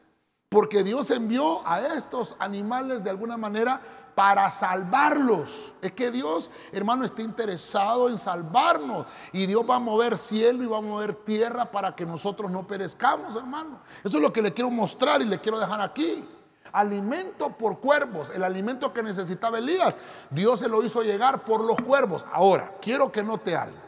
Porque 0.49 0.83
Dios 0.83 1.11
envió 1.11 1.67
a 1.67 1.81
estos 1.95 2.35
animales 2.39 3.05
de 3.05 3.11
alguna 3.11 3.37
manera 3.37 3.81
para 4.15 4.51
salvarlos. 4.51 5.75
Es 5.81 5.93
que 5.93 6.11
Dios, 6.11 6.51
hermano, 6.73 7.05
está 7.05 7.23
interesado 7.23 8.09
en 8.09 8.19
salvarnos. 8.19 9.07
Y 9.33 9.47
Dios 9.47 9.63
va 9.69 9.77
a 9.77 9.79
mover 9.79 10.19
cielo 10.19 10.65
y 10.65 10.67
va 10.67 10.79
a 10.79 10.81
mover 10.81 11.15
tierra 11.15 11.71
para 11.71 11.95
que 11.95 12.05
nosotros 12.05 12.51
no 12.51 12.67
perezcamos, 12.67 13.37
hermano. 13.37 13.79
Eso 14.03 14.17
es 14.17 14.23
lo 14.23 14.33
que 14.33 14.43
le 14.43 14.53
quiero 14.53 14.71
mostrar 14.71 15.23
y 15.23 15.27
le 15.27 15.39
quiero 15.39 15.59
dejar 15.59 15.81
aquí. 15.81 16.27
Alimento 16.73 17.51
por 17.57 17.79
cuervos, 17.79 18.31
el 18.31 18.43
alimento 18.43 18.93
que 18.93 19.03
necesitaba 19.03 19.59
Elías. 19.59 19.97
Dios 20.31 20.61
se 20.61 20.69
lo 20.69 20.83
hizo 20.83 21.03
llegar 21.03 21.45
por 21.45 21.63
los 21.63 21.77
cuervos. 21.81 22.27
Ahora, 22.33 22.75
quiero 22.81 23.13
que 23.13 23.23
note 23.23 23.55
algo. 23.55 23.79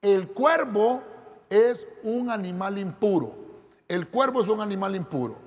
El 0.00 0.28
cuervo 0.28 1.02
es 1.50 1.88
un 2.04 2.30
animal 2.30 2.78
impuro. 2.78 3.34
El 3.88 4.08
cuervo 4.08 4.42
es 4.42 4.48
un 4.48 4.60
animal 4.60 4.94
impuro. 4.94 5.41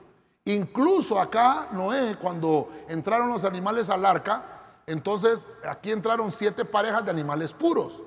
Incluso 0.45 1.19
acá, 1.19 1.69
Noé, 1.71 2.17
cuando 2.21 2.69
entraron 2.87 3.29
los 3.29 3.43
animales 3.43 3.89
al 3.89 4.05
arca, 4.05 4.43
entonces 4.85 5.47
aquí 5.67 5.91
entraron 5.91 6.31
siete 6.31 6.63
parejas 6.63 7.03
de 7.03 7.09
animales 7.11 7.51
puros. 7.51 8.03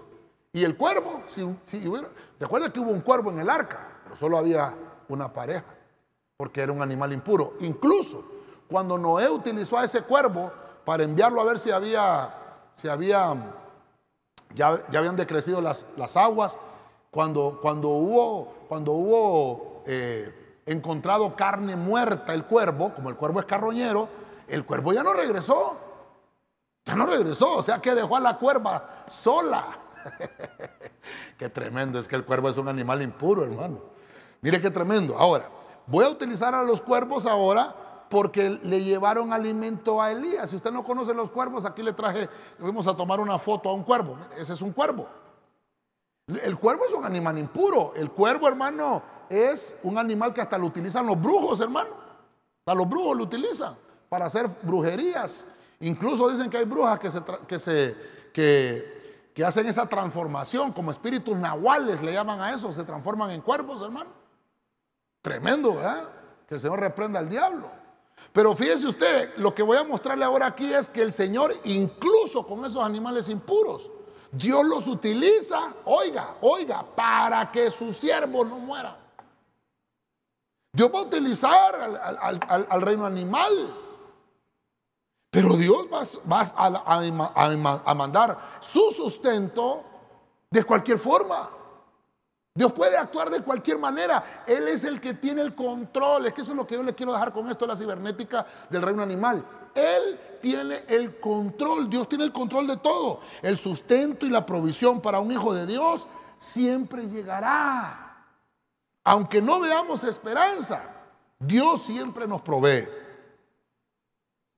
Y 0.53 0.65
el 0.65 0.77
cuervo, 0.77 1.23
si, 1.27 1.45
recuerda 2.39 2.73
que 2.73 2.79
hubo 2.79 2.91
un 2.91 3.01
cuervo 3.01 3.31
en 3.31 3.41
el 3.41 3.51
arca, 3.51 4.01
pero 4.05 4.17
solo 4.17 4.39
había 4.39 4.73
una 5.09 5.33
pareja, 5.33 5.65
porque 6.37 6.61
era 6.61 6.73
un 6.73 6.81
animal 6.81 7.13
impuro. 7.13 7.55
Incluso 7.61 8.25
cuando 8.69 8.97
Noé 8.97 9.29
utilizó 9.29 9.77
a 9.77 9.85
ese 9.85 10.03
cuervo 10.03 10.53
para 10.85 11.03
enviarlo 11.03 11.41
a 11.41 11.45
ver 11.45 11.59
si 11.59 11.73
había, 11.73 12.33
si 12.77 12.89
había, 12.89 13.35
ya, 14.55 14.87
ya 14.91 14.99
habían 15.01 15.17
decrecido 15.17 15.61
las, 15.61 15.87
las 15.97 16.17
aguas, 16.17 16.57
cuando, 17.11 17.59
cuando 17.61 17.89
hubo, 17.89 18.55
cuando 18.69 18.93
hubo 18.93 19.83
eh, 19.87 20.48
encontrado 20.73 21.35
carne 21.35 21.77
muerta 21.77 22.35
el 22.35 22.45
cuervo, 22.45 22.95
como 22.95 23.09
el 23.09 23.17
cuervo 23.17 23.41
es 23.41 23.47
carroñero, 23.47 24.09
el 24.47 24.65
cuervo 24.65 24.93
ya 24.93 25.03
no 25.03 25.13
regresó. 25.15 25.77
Ya 26.85 26.97
no 26.97 27.05
regresó, 27.07 27.57
o 27.57 27.63
sea 27.63 27.81
que 27.81 27.95
dejó 27.95 28.17
a 28.17 28.21
la 28.21 28.39
cuerva 28.39 29.05
sola. 29.07 29.67
qué 31.39 31.49
tremendo, 31.51 31.99
es 31.99 32.09
que 32.09 32.17
el 32.17 32.25
cuervo 32.25 32.49
es 32.49 32.57
un 32.57 32.69
animal 32.69 33.03
impuro, 33.03 33.45
hermano. 33.45 33.81
Mire 34.41 34.61
qué 34.61 34.71
tremendo. 34.71 35.17
Ahora, 35.19 35.51
voy 35.87 36.05
a 36.05 36.09
utilizar 36.09 36.55
a 36.55 36.63
los 36.63 36.81
cuervos 36.81 37.27
ahora 37.27 37.75
porque 38.09 38.59
le 38.63 38.83
llevaron 38.83 39.33
alimento 39.33 40.01
a 40.01 40.13
Elías. 40.13 40.49
Si 40.51 40.57
usted 40.57 40.71
no 40.71 40.85
conoce 40.85 41.13
los 41.13 41.31
cuervos, 41.31 41.65
aquí 41.65 41.83
le 41.83 41.93
traje, 41.93 42.29
vamos 42.59 42.87
a 42.87 42.97
tomar 42.97 43.21
una 43.21 43.39
foto 43.39 43.69
a 43.69 43.75
un 43.75 43.83
cuervo. 43.83 44.17
Ese 44.37 44.55
es 44.55 44.63
un 44.63 44.73
cuervo. 44.73 45.09
El 46.27 46.59
cuervo 46.59 46.85
es 46.87 46.93
un 46.93 47.05
animal 47.05 47.39
impuro. 47.39 47.93
El 47.97 48.11
cuervo, 48.11 48.49
hermano, 48.49 49.03
es 49.29 49.77
un 49.83 49.99
animal 49.99 50.33
que 50.33 50.41
hasta 50.41 50.59
lo 50.59 50.67
utilizan 50.67 51.07
los 51.07 51.21
brujos, 51.21 51.61
hermano. 51.61 51.91
Hasta 52.61 52.75
los 52.75 52.89
brujos 52.89 53.17
lo 53.17 53.25
utilizan 53.25 53.77
para 54.09 54.27
hacer 54.27 54.49
brujerías. 54.63 55.45
Incluso 55.81 56.29
dicen 56.29 56.51
que 56.51 56.59
hay 56.59 56.65
brujas 56.65 56.99
que, 56.99 57.11
se, 57.11 57.23
que, 57.47 57.59
se, 57.59 57.97
que, 58.33 59.31
que 59.35 59.45
hacen 59.45 59.67
esa 59.67 59.87
transformación, 59.87 60.73
como 60.73 60.91
espíritus 60.91 61.37
nahuales 61.37 62.03
le 62.03 62.13
llaman 62.13 62.41
a 62.41 62.53
eso, 62.53 62.73
se 62.73 62.85
transforman 62.85 63.31
en 63.31 63.41
cuervos, 63.41 63.83
hermano. 63.83 64.11
Tremendo, 65.23 65.75
¿verdad? 65.75 66.09
Que 66.49 66.55
el 66.55 66.61
Señor 66.61 66.81
reprenda 66.81 67.19
al 67.19 67.29
diablo. 67.29 67.71
Pero 68.33 68.55
fíjese 68.55 68.87
usted, 68.87 69.37
lo 69.37 69.55
que 69.55 69.63
voy 69.63 69.79
a 69.79 69.85
mostrarle 69.85 70.25
ahora 70.25 70.47
aquí 70.47 70.73
es 70.73 70.91
que 70.91 71.03
el 71.03 71.13
Señor, 71.13 71.55
incluso 71.65 72.47
con 72.47 72.65
esos 72.65 72.83
animales 72.83 73.29
impuros, 73.29 73.91
Dios 74.33 74.67
los 74.67 74.87
utiliza, 74.87 75.73
oiga, 75.85 76.37
oiga, 76.41 76.85
para 76.95 77.51
que 77.51 77.71
sus 77.71 77.97
siervos 77.97 78.47
no 78.47 78.59
mueran. 78.59 78.97
Dios 80.73 80.91
va 80.95 81.01
a 81.01 81.03
utilizar 81.03 81.75
al, 82.71 82.81
reino 82.83 83.07
animal. 83.07 83.77
Pero 85.31 85.57
Dios 85.57 85.87
va, 85.93 86.43
a, 87.85 87.95
mandar 87.95 88.39
su 88.61 88.93
sustento 88.93 89.85
de 90.51 90.65
cualquier 90.65 90.99
forma. 90.99 91.51
Dios 92.55 92.73
puede 92.73 92.97
actuar 92.97 93.31
de 93.31 93.43
cualquier 93.43 93.79
manera. 93.79 94.45
Él 94.47 94.67
es 94.69 94.85
el 94.85 95.01
que 95.01 95.15
tiene 95.15 95.43
el 95.43 95.55
control. 95.55 96.27
Es 96.27 96.33
que 96.33 96.41
eso 96.41 96.51
es 96.51 96.57
lo 96.57 96.67
que 96.67 96.75
yo 96.75 96.83
le 96.83 96.95
quiero 96.95 97.13
dejar 97.13 97.33
con 97.33 97.49
esto, 97.49 97.67
la 97.67 97.77
cibernética 97.77 98.45
del 98.69 98.83
reino 98.83 99.03
animal. 99.03 99.45
Él 99.75 100.19
tiene 100.41 100.85
el 100.89 101.21
control. 101.21 101.89
Dios 101.89 102.09
tiene 102.09 102.25
el 102.25 102.33
control 102.33 102.67
de 102.67 102.79
todo. 102.79 103.21
El 103.43 103.57
sustento 103.57 104.27
y 104.27 104.31
la 104.31 104.45
provisión 104.45 105.01
para 105.01 105.21
un 105.21 105.31
hijo 105.31 105.55
de 105.55 105.67
Dios 105.67 106.07
siempre 106.39 107.07
llegará. 107.07 108.08
Aunque 109.09 109.41
no 109.41 109.59
veamos 109.59 110.05
esperanza, 110.05 110.83
Dios 111.39 111.81
siempre 111.81 112.29
nos 112.29 112.43
provee. 112.43 112.87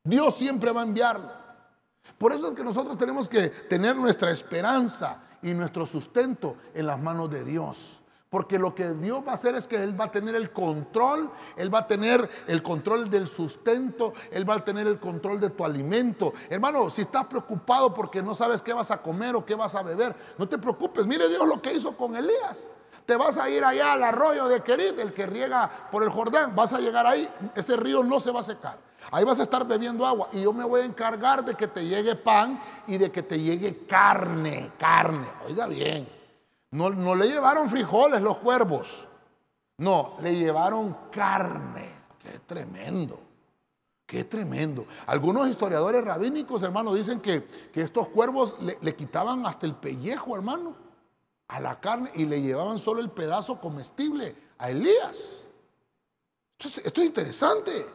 Dios 0.03 0.35
siempre 0.35 0.73
va 0.73 0.81
a 0.81 0.85
enviarlo. 0.85 1.31
Por 2.19 2.33
eso 2.33 2.49
es 2.49 2.55
que 2.57 2.65
nosotros 2.65 2.99
tenemos 2.99 3.29
que 3.29 3.51
tener 3.51 3.95
nuestra 3.95 4.33
esperanza 4.33 5.23
y 5.41 5.53
nuestro 5.55 5.87
sustento 5.87 6.57
en 6.75 6.89
las 6.89 6.99
manos 6.99 7.31
de 7.31 7.45
Dios. 7.45 8.03
Porque 8.29 8.59
lo 8.59 8.75
que 8.75 8.93
Dios 8.95 9.23
va 9.25 9.31
a 9.31 9.35
hacer 9.35 9.55
es 9.55 9.69
que 9.69 9.77
Él 9.77 9.99
va 9.99 10.07
a 10.07 10.11
tener 10.11 10.35
el 10.35 10.51
control, 10.51 11.31
Él 11.57 11.73
va 11.73 11.79
a 11.79 11.87
tener 11.87 12.29
el 12.49 12.61
control 12.61 13.09
del 13.09 13.29
sustento, 13.29 14.15
Él 14.33 14.51
va 14.51 14.55
a 14.55 14.65
tener 14.65 14.89
el 14.89 14.99
control 14.99 15.39
de 15.39 15.51
tu 15.51 15.65
alimento. 15.65 16.33
Hermano, 16.49 16.91
si 16.91 17.03
estás 17.03 17.27
preocupado 17.27 17.95
porque 17.95 18.21
no 18.21 18.35
sabes 18.35 18.63
qué 18.63 18.73
vas 18.73 18.91
a 18.91 19.01
comer 19.01 19.37
o 19.37 19.47
qué 19.47 19.55
vas 19.55 19.77
a 19.77 19.85
beber, 19.85 20.17
no 20.39 20.49
te 20.49 20.59
preocupes. 20.59 21.07
Mire 21.07 21.29
Dios 21.29 21.47
lo 21.47 21.63
que 21.63 21.73
hizo 21.73 21.97
con 21.97 22.17
Elías. 22.17 22.69
Te 23.07 23.17
vas 23.17 23.37
a 23.37 23.49
ir 23.51 23.65
allá 23.65 23.95
al 23.95 24.03
arroyo 24.03 24.49
de 24.49 24.61
Querit, 24.61 24.99
el 24.99 25.13
que 25.13 25.27
riega 25.27 25.89
por 25.91 26.03
el 26.03 26.11
Jordán. 26.11 26.55
Vas 26.55 26.73
a 26.73 26.81
llegar 26.81 27.07
ahí, 27.07 27.29
ese 27.55 27.77
río 27.77 28.03
no 28.03 28.21
se 28.21 28.31
va 28.31 28.41
a 28.41 28.45
secar. 28.45 28.79
Ahí 29.11 29.25
vas 29.25 29.41
a 29.41 29.43
estar 29.43 29.67
bebiendo 29.67 30.07
agua 30.07 30.29
y 30.33 30.43
yo 30.43 30.53
me 30.53 30.65
voy 30.65 30.83
a 30.83 30.85
encargar 30.85 31.45
de 31.45 31.55
que 31.55 31.67
te 31.67 31.85
llegue 31.85 32.15
pan 32.15 32.61
y 32.87 32.99
de 32.99 33.11
que 33.11 33.23
te 33.23 33.39
llegue 33.39 33.87
carne, 33.87 34.73
carne. 34.79 35.27
Oiga 35.47 35.67
bien. 35.67 36.07
No, 36.73 37.15
le 37.15 37.27
llevaron 37.27 37.69
frijoles 37.69 38.21
los 38.21 38.39
cuervos. 38.39 39.07
No, 39.79 40.17
le 40.23 40.37
llevaron 40.37 40.97
carne. 41.11 41.91
Qué 42.19 42.39
tremendo. 42.41 43.19
Qué 44.07 44.25
tremendo. 44.25 44.87
Algunos 45.07 45.49
historiadores 45.49 46.05
rabínicos, 46.05 46.63
hermano, 46.63 46.95
dicen 46.95 47.21
que, 47.21 47.47
estos 47.75 48.09
cuervos 48.09 48.57
le, 48.61 48.95
quitaban 48.95 49.47
hasta 49.47 49.67
el 49.67 49.75
pellejo, 49.75 50.35
hermano, 50.37 50.75
a 51.51 51.61
la 51.61 51.81
carne 51.81 52.11
y 52.15 52.27
le 52.27 52.41
llevaban 52.41 52.79
solo 52.79 53.01
el 53.01 53.11
pedazo 53.11 53.61
comestible 53.61 54.35
a 54.59 54.71
Elías. 54.71 55.47
Esto 56.59 57.01
es 57.01 57.07
interesante. 57.07 57.87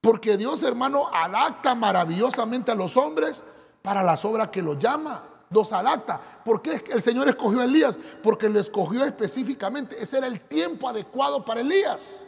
Porque 0.00 0.36
Dios, 0.36 0.62
hermano, 0.62 1.08
adapta 1.12 1.74
maravillosamente 1.74 2.70
a 2.70 2.74
los 2.74 2.96
hombres 2.96 3.42
para 3.82 4.02
las 4.02 4.24
obras 4.24 4.48
que 4.48 4.62
los 4.62 4.78
llama 4.78 5.24
los 5.50 5.72
adapta. 5.72 6.20
¿Por 6.44 6.62
qué 6.62 6.82
el 6.92 7.00
Señor 7.00 7.28
escogió 7.28 7.60
a 7.60 7.64
Elías? 7.64 7.98
Porque 8.22 8.48
lo 8.48 8.60
escogió 8.60 9.04
específicamente. 9.04 10.00
Ese 10.00 10.18
era 10.18 10.26
el 10.26 10.40
tiempo 10.42 10.88
adecuado 10.88 11.44
para 11.44 11.60
Elías. 11.60 12.26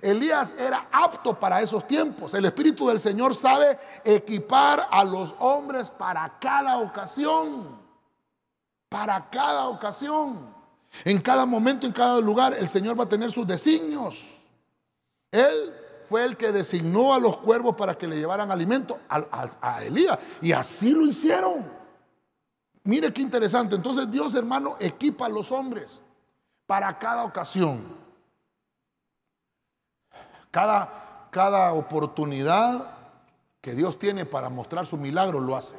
Elías 0.00 0.54
era 0.58 0.88
apto 0.90 1.38
para 1.38 1.60
esos 1.60 1.86
tiempos. 1.86 2.32
El 2.34 2.46
Espíritu 2.46 2.88
del 2.88 2.98
Señor 2.98 3.34
sabe 3.34 3.78
equipar 4.02 4.88
a 4.90 5.04
los 5.04 5.34
hombres 5.38 5.90
para 5.90 6.38
cada 6.38 6.78
ocasión. 6.78 7.83
Para 8.94 9.28
cada 9.28 9.66
ocasión. 9.66 10.54
En 11.04 11.20
cada 11.20 11.44
momento, 11.44 11.84
en 11.84 11.92
cada 11.92 12.20
lugar, 12.20 12.54
el 12.54 12.68
Señor 12.68 12.96
va 12.96 13.02
a 13.02 13.08
tener 13.08 13.32
sus 13.32 13.44
designios. 13.44 14.24
Él 15.32 15.74
fue 16.08 16.22
el 16.22 16.36
que 16.36 16.52
designó 16.52 17.12
a 17.12 17.18
los 17.18 17.38
cuervos 17.38 17.74
para 17.74 17.98
que 17.98 18.06
le 18.06 18.16
llevaran 18.16 18.52
alimento 18.52 19.00
a, 19.08 19.82
Elías. 19.82 20.16
Y 20.40 20.52
así 20.52 20.92
lo 20.92 21.04
hicieron. 21.06 21.68
Mire 22.84 23.12
qué 23.12 23.20
interesante. 23.20 23.74
Entonces 23.74 24.08
Dios, 24.08 24.32
hermano, 24.36 24.76
equipa 24.78 25.26
a 25.26 25.28
los 25.28 25.50
hombres 25.50 26.00
para 26.64 26.96
cada 26.96 27.24
ocasión. 27.24 27.82
Cada, 30.52 31.26
cada 31.32 31.72
oportunidad 31.72 32.96
que 33.60 33.74
Dios 33.74 33.98
tiene 33.98 34.24
para 34.24 34.48
mostrar 34.48 34.86
su 34.86 34.96
milagro 34.96 35.40
lo 35.40 35.56
hace. 35.56 35.74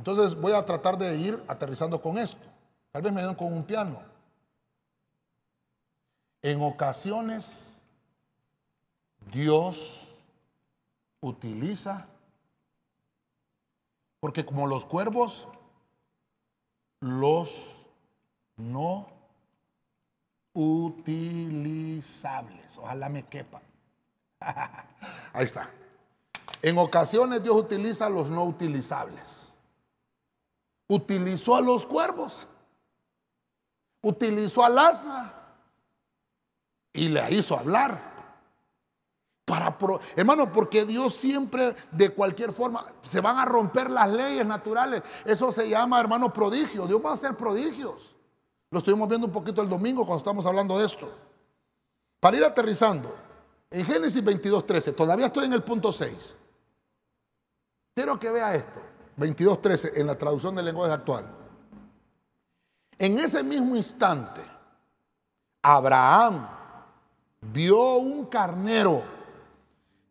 Entonces 0.00 0.34
voy 0.34 0.52
a 0.52 0.64
tratar 0.64 0.96
de 0.96 1.14
ir 1.14 1.44
aterrizando 1.46 2.00
con 2.00 2.16
esto. 2.16 2.40
Tal 2.90 3.02
vez 3.02 3.12
me 3.12 3.22
den 3.22 3.34
con 3.34 3.52
un 3.52 3.62
piano. 3.62 4.00
En 6.40 6.62
ocasiones 6.62 7.82
Dios 9.30 10.08
utiliza 11.20 12.06
porque 14.20 14.46
como 14.46 14.66
los 14.66 14.86
cuervos, 14.86 15.46
los 17.00 17.84
no 18.56 19.06
utilizables. 20.54 22.08
Ojalá 22.78 23.10
me 23.10 23.24
quepan. 23.24 23.60
Ahí 25.34 25.44
está. 25.44 25.68
En 26.62 26.78
ocasiones 26.78 27.42
Dios 27.42 27.54
utiliza 27.54 28.08
los 28.08 28.30
no 28.30 28.44
utilizables. 28.44 29.49
Utilizó 30.90 31.54
a 31.54 31.60
los 31.60 31.86
cuervos. 31.86 32.48
Utilizó 34.02 34.64
al 34.64 34.76
asna. 34.76 35.32
Y 36.92 37.08
le 37.08 37.32
hizo 37.32 37.56
hablar. 37.56 38.10
Para 39.44 39.78
hermano, 40.16 40.50
porque 40.50 40.84
Dios 40.84 41.14
siempre, 41.14 41.76
de 41.92 42.10
cualquier 42.10 42.52
forma, 42.52 42.86
se 43.02 43.20
van 43.20 43.38
a 43.38 43.44
romper 43.44 43.88
las 43.88 44.10
leyes 44.10 44.44
naturales. 44.44 45.02
Eso 45.24 45.52
se 45.52 45.68
llama, 45.68 46.00
hermano, 46.00 46.32
prodigio. 46.32 46.88
Dios 46.88 47.00
va 47.04 47.10
a 47.10 47.14
hacer 47.14 47.36
prodigios. 47.36 48.16
Lo 48.70 48.80
estuvimos 48.80 49.08
viendo 49.08 49.28
un 49.28 49.32
poquito 49.32 49.62
el 49.62 49.68
domingo 49.68 50.04
cuando 50.04 50.18
estamos 50.18 50.44
hablando 50.44 50.76
de 50.76 50.86
esto. 50.86 51.08
Para 52.18 52.36
ir 52.36 52.44
aterrizando, 52.44 53.14
en 53.70 53.86
Génesis 53.86 54.24
22, 54.24 54.66
13, 54.66 54.92
todavía 54.92 55.26
estoy 55.26 55.46
en 55.46 55.52
el 55.52 55.62
punto 55.62 55.92
6. 55.92 56.36
Quiero 57.94 58.18
que 58.18 58.30
vea 58.30 58.56
esto, 58.56 58.80
22, 59.20 59.60
13, 59.60 60.00
en 60.00 60.06
la 60.06 60.16
traducción 60.16 60.54
del 60.54 60.64
lenguaje 60.64 60.94
actual. 60.94 61.26
En 62.98 63.18
ese 63.18 63.42
mismo 63.42 63.76
instante, 63.76 64.40
Abraham 65.60 66.48
vio 67.52 67.96
un 67.96 68.24
carnero 68.24 69.02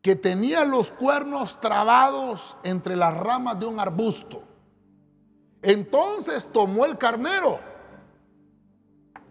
que 0.04 0.16
tenía 0.16 0.64
los 0.64 0.92
cuernos 0.92 1.60
trabados 1.60 2.56
entre 2.64 2.96
las 2.96 3.18
ramas 3.18 3.60
de 3.60 3.66
un 3.66 3.80
arbusto. 3.80 4.44
Entonces 5.64 6.48
tomó 6.54 6.86
el 6.86 6.96
carnero 6.96 7.60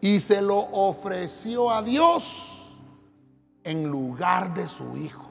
y 0.00 0.18
se 0.18 0.42
lo 0.42 0.58
ofreció 0.58 1.70
a 1.70 1.82
Dios 1.82 2.76
en 3.62 3.88
lugar 3.88 4.52
de 4.54 4.66
su 4.66 4.96
hijo. 4.96 5.30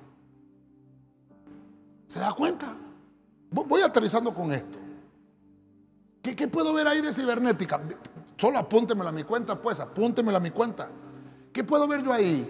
¿Se 2.08 2.20
da 2.20 2.32
cuenta? 2.32 2.87
Voy 3.50 3.82
aterrizando 3.82 4.34
con 4.34 4.52
esto. 4.52 4.78
¿Qué, 6.22 6.48
puedo 6.48 6.74
ver 6.74 6.88
ahí 6.88 7.02
de 7.02 7.14
cibernética? 7.14 7.82
Solo 8.38 8.58
apúntemelo 8.58 9.10
a 9.10 9.14
mi 9.14 9.24
cuenta, 9.24 9.60
pues, 9.60 9.80
apúntemelo 9.80 10.38
a 10.38 10.42
mi 10.42 10.52
cuenta. 10.52 10.90
¿Qué 11.54 11.64
puedo 11.64 11.88
ver 11.88 12.04
yo 12.04 12.12
ahí? 12.12 12.48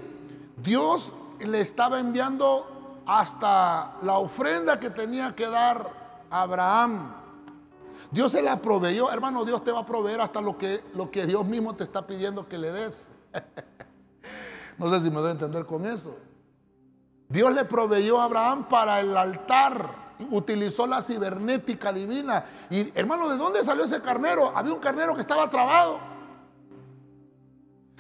Dios 0.58 1.14
le 1.40 1.62
estaba 1.62 2.00
enviando 2.00 3.04
hasta 3.06 3.96
la 4.02 4.18
ofrenda 4.18 4.80
que 4.80 4.90
tenía 4.90 5.36
que 5.36 5.48
dar 5.48 6.26
Abraham. 6.30 7.14
Dios 8.12 8.32
se 8.32 8.42
la 8.42 8.62
proveyó, 8.62 9.12
hermano, 9.12 9.46
Dios 9.46 9.64
te 9.64 9.72
va 9.72 9.80
a 9.80 9.86
proveer 9.86 10.22
hasta 10.22 10.42
lo 10.42 10.58
que, 10.58 10.84
lo 10.96 11.12
que 11.12 11.26
Dios 11.26 11.46
mismo 11.46 11.76
te 11.76 11.84
está 11.84 12.06
pidiendo 12.08 12.48
que 12.48 12.58
le 12.58 12.72
des. 12.72 13.10
no 14.78 14.90
sé 14.90 15.02
si 15.02 15.10
me 15.10 15.18
doy 15.18 15.30
a 15.30 15.32
entender 15.32 15.66
con 15.66 15.86
eso. 15.86 16.18
Dios 17.30 17.54
le 17.54 17.66
proveyó 17.66 18.22
a 18.22 18.26
Abraham 18.26 18.68
para 18.68 19.00
el 19.00 19.16
altar, 19.16 20.07
utilizó 20.32 20.88
la 20.88 21.02
cibernética 21.02 21.92
divina. 21.92 22.46
Y 22.70 22.92
hermano, 22.98 23.30
¿de 23.30 23.38
dónde 23.38 23.64
salió 23.64 23.84
ese 23.84 24.02
carnero? 24.02 24.52
Había 24.56 24.74
un 24.74 24.80
carnero 24.80 25.16
que 25.16 25.22
estaba 25.22 25.50
trabado. 25.50 26.00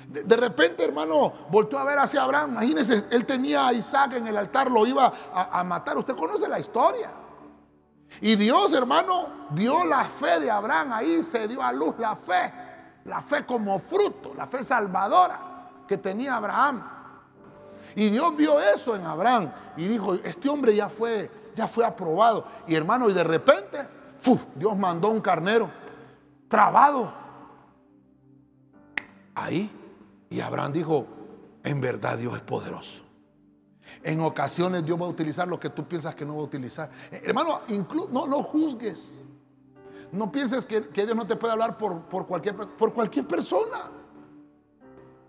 De, 0.07 0.38
repente, 0.38 0.86
hermano, 0.86 1.34
volvió 1.49 1.78
a 1.78 1.84
ver 1.84 1.99
hacia 1.99 2.24
Abraham. 2.24 2.51
Imagínense, 2.51 3.05
él 3.11 3.26
tenía 3.26 3.68
a 3.68 3.74
Isaac 3.74 4.13
en 4.13 4.28
el 4.28 4.38
altar, 4.38 4.72
lo 4.72 4.86
iba 4.86 5.11
a, 5.34 5.63
matar. 5.63 5.97
Usted 5.97 6.15
conoce 6.15 6.47
la 6.47 6.59
historia. 6.59 7.11
Y 8.22 8.36
Dios, 8.36 8.72
hermano, 8.72 9.47
vio 9.49 9.86
la 9.86 10.05
fe 10.05 10.39
de 10.39 10.49
Abraham. 10.49 10.93
Ahí 10.93 11.22
se 11.22 11.47
dio 11.47 11.61
a 11.61 11.74
luz 11.74 11.95
la 11.99 12.15
fe. 12.15 12.53
La 13.03 13.22
fe 13.22 13.45
como 13.45 13.80
fruto, 13.80 14.34
la 14.34 14.47
fe 14.47 14.63
salvadora 14.63 15.39
que 15.88 15.97
tenía 15.97 16.36
Abraham. 16.36 16.84
Y 17.95 18.09
Dios 18.09 18.36
vio 18.36 18.59
eso 18.59 18.95
en 18.95 19.05
Abraham 19.05 19.51
y 19.76 19.88
dijo, 19.88 20.13
este 20.13 20.49
hombre 20.49 20.76
ya 20.76 20.89
fue, 20.89 21.32
ya 21.58 21.68
fue 21.68 21.84
aprobado. 21.84 22.45
Y 22.68 22.76
hermano, 22.76 23.10
y 23.10 23.14
de 23.14 23.24
repente, 23.24 23.86
Dios 24.55 24.78
mandó 24.78 25.10
un 25.10 25.20
carnero 25.20 25.70
trabado. 26.47 27.12
Ahí 29.34 29.72
y 30.30 30.39
Abraham 30.39 30.72
dijo, 30.72 31.08
en 31.64 31.82
verdad 31.82 32.18
Dios 32.18 32.36
es 32.36 32.41
poderoso. 32.41 33.03
En 34.03 34.22
ocasiones 34.22 34.86
Dios 34.86 35.01
va 35.01 35.05
a 35.05 35.10
utilizar 35.10 35.47
lo 35.47 35.60
que 35.60 35.70
tú 35.70 35.88
piensas 35.88 36.14
que 36.14 36.26
no 36.26 36.36
va 36.36 36.41
a 36.41 36.45
utilizar. 36.45 36.89
Eh, 37.12 37.24
hermano, 37.26 37.62
no, 38.12 38.28
no 38.28 38.43
juzgues. 38.43 39.24
No 40.12 40.32
pienses 40.32 40.66
que, 40.66 40.82
Dios 40.82 41.16
no 41.16 41.26
te 41.26 41.36
puede 41.36 41.53
hablar 41.53 41.78
por, 41.78 42.03
por, 42.03 42.28
cualquier, 42.28 42.55
por 42.55 42.93
cualquier 42.93 43.28
persona. 43.28 43.89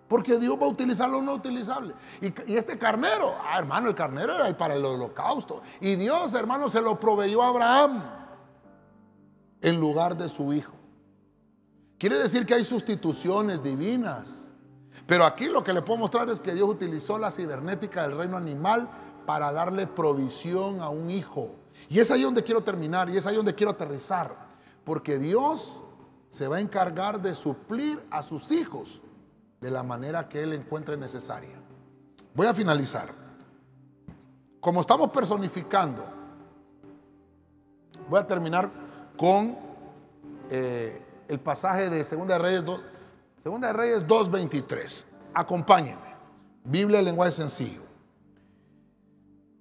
Porque 0.08 0.38
Dios 0.38 0.58
va 0.60 0.64
a 0.64 0.70
utilizar 0.70 1.08
lo 1.10 1.20
no 1.20 1.34
utilizable. 1.34 1.94
Y, 2.22 2.54
este 2.54 2.78
carnero, 2.78 3.36
ah, 3.44 3.58
hermano, 3.58 3.88
el 3.88 3.94
carnero 3.94 4.34
era 4.34 4.56
para 4.56 4.74
el 4.74 4.84
holocausto. 4.84 5.62
Y 5.80 5.96
Dios, 5.96 6.32
hermano, 6.32 6.68
se 6.70 6.80
lo 6.80 6.98
proveyó 6.98 7.42
a 7.42 7.48
Abraham 7.48 8.02
en 9.60 9.78
lugar 9.78 10.16
de 10.16 10.30
su 10.30 10.52
hijo. 10.54 10.72
Quiere 11.98 12.16
decir 12.16 12.46
que 12.46 12.54
hay 12.54 12.64
sustituciones 12.64 13.62
divinas. 13.62 14.48
Pero 15.06 15.26
aquí 15.26 15.46
lo 15.46 15.62
que 15.62 15.72
le 15.72 15.82
puedo 15.82 15.98
mostrar 15.98 16.28
es 16.30 16.40
que 16.40 16.54
Dios 16.54 16.68
utilizó 16.68 17.18
la 17.18 17.30
cibernética 17.30 18.02
del 18.02 18.16
reino 18.16 18.36
animal 18.36 18.88
para 19.26 19.52
darle 19.52 19.86
provisión 19.86 20.80
a 20.80 20.88
un 20.88 21.10
hijo. 21.10 21.54
Y 21.90 21.98
es 21.98 22.10
ahí 22.10 22.22
donde 22.22 22.42
quiero 22.42 22.62
terminar 22.62 23.10
y 23.10 23.16
es 23.18 23.26
ahí 23.26 23.36
donde 23.36 23.54
quiero 23.54 23.72
aterrizar. 23.72 24.48
Porque 24.84 25.18
Dios 25.18 25.82
se 26.30 26.48
va 26.48 26.56
a 26.56 26.60
encargar 26.60 27.20
de 27.20 27.34
suplir 27.34 28.02
a 28.10 28.22
sus 28.22 28.50
hijos 28.50 29.02
de 29.60 29.70
la 29.70 29.82
manera 29.82 30.28
que 30.28 30.42
Él 30.42 30.52
encuentre 30.52 30.96
necesaria. 30.96 31.56
Voy 32.34 32.46
a 32.46 32.54
finalizar. 32.54 33.12
Como 34.60 34.80
estamos 34.80 35.10
personificando, 35.10 36.04
voy 38.08 38.20
a 38.20 38.26
terminar 38.26 38.70
con 39.16 39.56
eh, 40.50 41.02
el 41.28 41.40
pasaje 41.40 41.90
de 41.90 42.04
Segunda 42.04 42.34
de 42.34 42.40
Reyes 42.40 42.64
2, 42.64 42.80
Segunda 43.42 43.68
de 43.68 43.72
Reyes 43.72 44.06
2.23. 44.06 45.04
Acompáñenme. 45.34 46.08
Biblia 46.64 46.98
en 46.98 47.06
lenguaje 47.06 47.32
sencillo. 47.32 47.82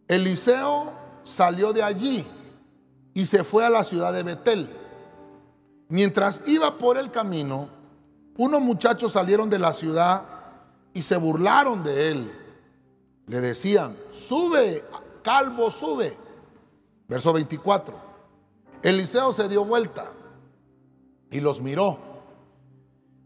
Eliseo 0.07 0.91
salió 1.23 1.73
de 1.73 1.83
allí 1.83 2.25
y 3.13 3.25
se 3.25 3.43
fue 3.43 3.65
a 3.65 3.69
la 3.69 3.83
ciudad 3.83 4.13
de 4.13 4.23
Betel. 4.23 4.69
Mientras 5.89 6.41
iba 6.45 6.77
por 6.77 6.97
el 6.97 7.11
camino, 7.11 7.69
unos 8.37 8.61
muchachos 8.61 9.13
salieron 9.13 9.49
de 9.49 9.59
la 9.59 9.73
ciudad 9.73 10.23
y 10.93 11.01
se 11.01 11.17
burlaron 11.17 11.83
de 11.83 12.11
él. 12.11 12.31
Le 13.25 13.41
decían, 13.41 13.97
sube, 14.11 14.85
calvo, 15.23 15.71
sube. 15.71 16.15
Verso 17.07 17.33
24. 17.33 17.95
Eliseo 18.83 19.33
se 19.33 19.47
dio 19.47 19.65
vuelta 19.65 20.05
y 21.31 21.39
los 21.39 21.61
miró. 21.61 21.97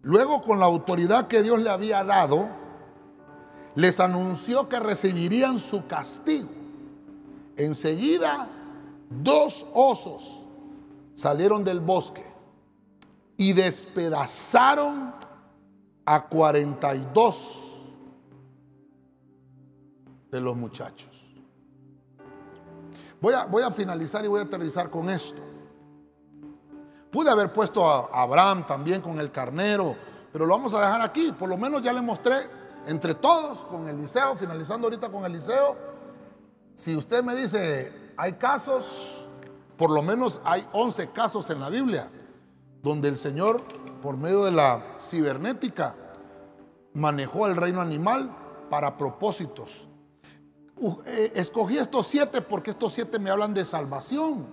Luego 0.01 0.41
con 0.41 0.59
la 0.59 0.65
autoridad 0.65 1.27
que 1.27 1.43
Dios 1.43 1.59
le 1.59 1.69
había 1.69 2.03
dado, 2.03 2.47
les 3.75 3.99
anunció 3.99 4.69
que 4.69 4.79
recibirían 4.79 5.59
su 5.59 5.85
castigo. 5.87 6.49
Enseguida, 7.57 8.47
dos 9.09 9.65
osos 9.73 10.45
salieron 11.15 11.63
del 11.63 11.81
bosque 11.81 12.30
y 13.37 13.53
despedazaron 13.53 15.13
a 16.05 16.27
42 16.27 17.61
de 20.31 20.41
los 20.41 20.55
muchachos. 20.55 21.09
Voy 23.19 23.33
a, 23.33 23.45
voy 23.45 23.63
a 23.63 23.71
finalizar 23.71 24.25
y 24.25 24.27
voy 24.27 24.39
a 24.39 24.43
aterrizar 24.43 24.89
con 24.89 25.09
esto. 25.09 25.41
Pude 27.11 27.29
haber 27.29 27.51
puesto 27.51 27.87
a 27.87 28.23
Abraham 28.23 28.65
también 28.65 29.01
con 29.01 29.19
el 29.19 29.31
carnero, 29.31 29.95
pero 30.31 30.45
lo 30.45 30.55
vamos 30.55 30.73
a 30.73 30.79
dejar 30.79 31.01
aquí. 31.01 31.31
Por 31.31 31.49
lo 31.49 31.57
menos 31.57 31.81
ya 31.81 31.93
le 31.93 32.01
mostré 32.01 32.49
entre 32.87 33.13
todos 33.13 33.65
con 33.65 33.87
Eliseo, 33.87 34.35
finalizando 34.35 34.87
ahorita 34.87 35.09
con 35.09 35.25
Eliseo. 35.25 35.75
Si 36.75 36.95
usted 36.95 37.23
me 37.23 37.35
dice, 37.35 38.13
hay 38.17 38.33
casos, 38.33 39.27
por 39.77 39.91
lo 39.91 40.01
menos 40.01 40.41
hay 40.43 40.65
11 40.71 41.09
casos 41.11 41.49
en 41.49 41.59
la 41.59 41.69
Biblia, 41.69 42.09
donde 42.81 43.09
el 43.09 43.17
Señor, 43.17 43.61
por 44.01 44.17
medio 44.17 44.43
de 44.43 44.51
la 44.51 44.97
cibernética, 44.99 45.95
manejó 46.93 47.47
el 47.47 47.55
reino 47.55 47.81
animal 47.81 48.35
para 48.69 48.97
propósitos. 48.97 49.87
Eh, 51.05 51.33
escogí 51.35 51.77
estos 51.77 52.07
siete 52.07 52.41
porque 52.41 52.71
estos 52.71 52.93
siete 52.93 53.19
me 53.19 53.29
hablan 53.29 53.53
de 53.53 53.65
salvación. 53.65 54.47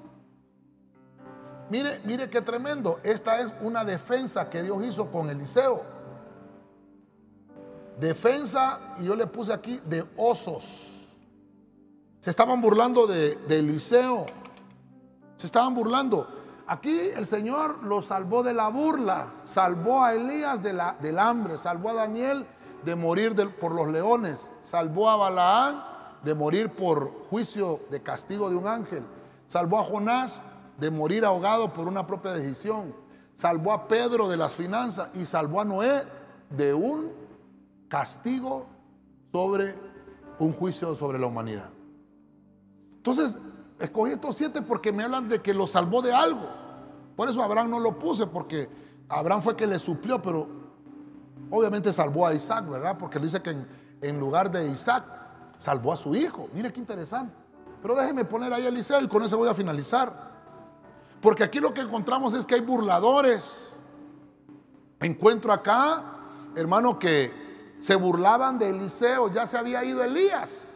Mire, 1.70 2.00
mire 2.04 2.30
qué 2.30 2.40
tremendo. 2.40 3.00
Esta 3.02 3.40
es 3.40 3.52
una 3.62 3.84
defensa 3.84 4.48
que 4.48 4.62
Dios 4.62 4.82
hizo 4.84 5.10
con 5.10 5.28
Eliseo. 5.28 5.82
Defensa, 7.98 8.94
y 9.00 9.04
yo 9.04 9.16
le 9.16 9.26
puse 9.26 9.52
aquí, 9.52 9.80
de 9.84 10.04
osos. 10.16 11.16
Se 12.20 12.30
estaban 12.30 12.60
burlando 12.60 13.06
de, 13.06 13.38
Eliseo. 13.48 14.26
Se 15.36 15.46
estaban 15.46 15.74
burlando. 15.74 16.26
Aquí 16.68 16.98
el 17.16 17.24
Señor 17.24 17.82
lo 17.82 18.02
salvó 18.02 18.42
de 18.42 18.52
la 18.52 18.68
burla. 18.68 19.32
Salvó 19.44 20.04
a 20.04 20.12
Elías 20.12 20.62
del 20.62 21.18
hambre. 21.18 21.56
Salvó 21.56 21.88
a 21.88 21.94
Daniel 21.94 22.46
de 22.84 22.94
morir 22.94 23.34
por 23.58 23.72
los 23.72 23.88
leones. 23.88 24.52
Salvó 24.60 25.08
a 25.08 25.16
Balaán 25.16 25.82
de 26.22 26.34
morir 26.34 26.70
por 26.70 27.26
juicio 27.30 27.80
de 27.90 28.02
castigo 28.02 28.50
de 28.50 28.56
un 28.56 28.66
ángel. 28.66 29.02
Salvó 29.46 29.78
a 29.78 29.84
Jonás 29.84 30.42
de 30.76 30.90
morir 30.90 31.24
ahogado 31.24 31.72
por 31.72 31.88
una 31.88 32.06
propia 32.06 32.32
decisión. 32.32 32.94
Salvó 33.34 33.72
a 33.72 33.88
Pedro 33.88 34.28
de 34.28 34.36
las 34.36 34.54
finanzas 34.54 35.08
y 35.14 35.24
salvó 35.24 35.62
a 35.62 35.64
Noé 35.64 36.02
de 36.50 36.74
un 36.74 37.12
castigo 37.88 38.66
sobre 39.32 39.74
un 40.38 40.52
juicio 40.52 40.94
sobre 40.94 41.18
la 41.18 41.28
humanidad. 41.28 41.70
Entonces, 42.96 43.38
escogí 43.78 44.12
estos 44.12 44.36
siete 44.36 44.62
porque 44.62 44.92
me 44.92 45.04
hablan 45.04 45.28
de 45.28 45.40
que 45.40 45.54
lo 45.54 45.66
salvó 45.66 46.02
de 46.02 46.12
algo. 46.12 46.48
Por 47.16 47.28
eso 47.28 47.42
Abraham 47.42 47.70
no 47.70 47.80
lo 47.80 47.98
puse, 47.98 48.26
porque 48.26 48.68
Abraham 49.08 49.42
fue 49.42 49.56
que 49.56 49.66
le 49.66 49.78
suplió, 49.78 50.20
pero 50.22 50.46
obviamente 51.50 51.92
salvó 51.92 52.26
a 52.26 52.34
Isaac, 52.34 52.68
¿verdad? 52.68 52.96
Porque 52.98 53.18
dice 53.18 53.42
que 53.42 53.56
en, 54.00 54.20
lugar 54.20 54.50
de 54.50 54.68
Isaac 54.68 55.04
salvó 55.56 55.92
a 55.92 55.96
su 55.96 56.14
hijo. 56.14 56.48
Mire 56.52 56.72
qué 56.72 56.80
interesante. 56.80 57.34
Pero 57.82 57.96
déjeme 57.96 58.24
poner 58.24 58.52
ahí 58.52 58.66
Eliseo 58.66 59.00
y 59.00 59.08
con 59.08 59.22
eso 59.22 59.36
voy 59.36 59.48
a 59.48 59.54
finalizar. 59.54 60.28
Porque 61.20 61.42
aquí 61.42 61.58
lo 61.58 61.74
que 61.74 61.80
encontramos 61.80 62.34
es 62.34 62.46
que 62.46 62.54
hay 62.54 62.60
burladores. 62.60 63.76
Encuentro 65.00 65.52
acá, 65.52 66.04
hermano, 66.54 66.98
que 66.98 67.76
se 67.80 67.96
burlaban 67.96 68.58
de 68.58 68.68
Eliseo. 68.68 69.32
Ya 69.32 69.46
se 69.46 69.56
había 69.56 69.84
ido 69.84 70.02
Elías. 70.04 70.74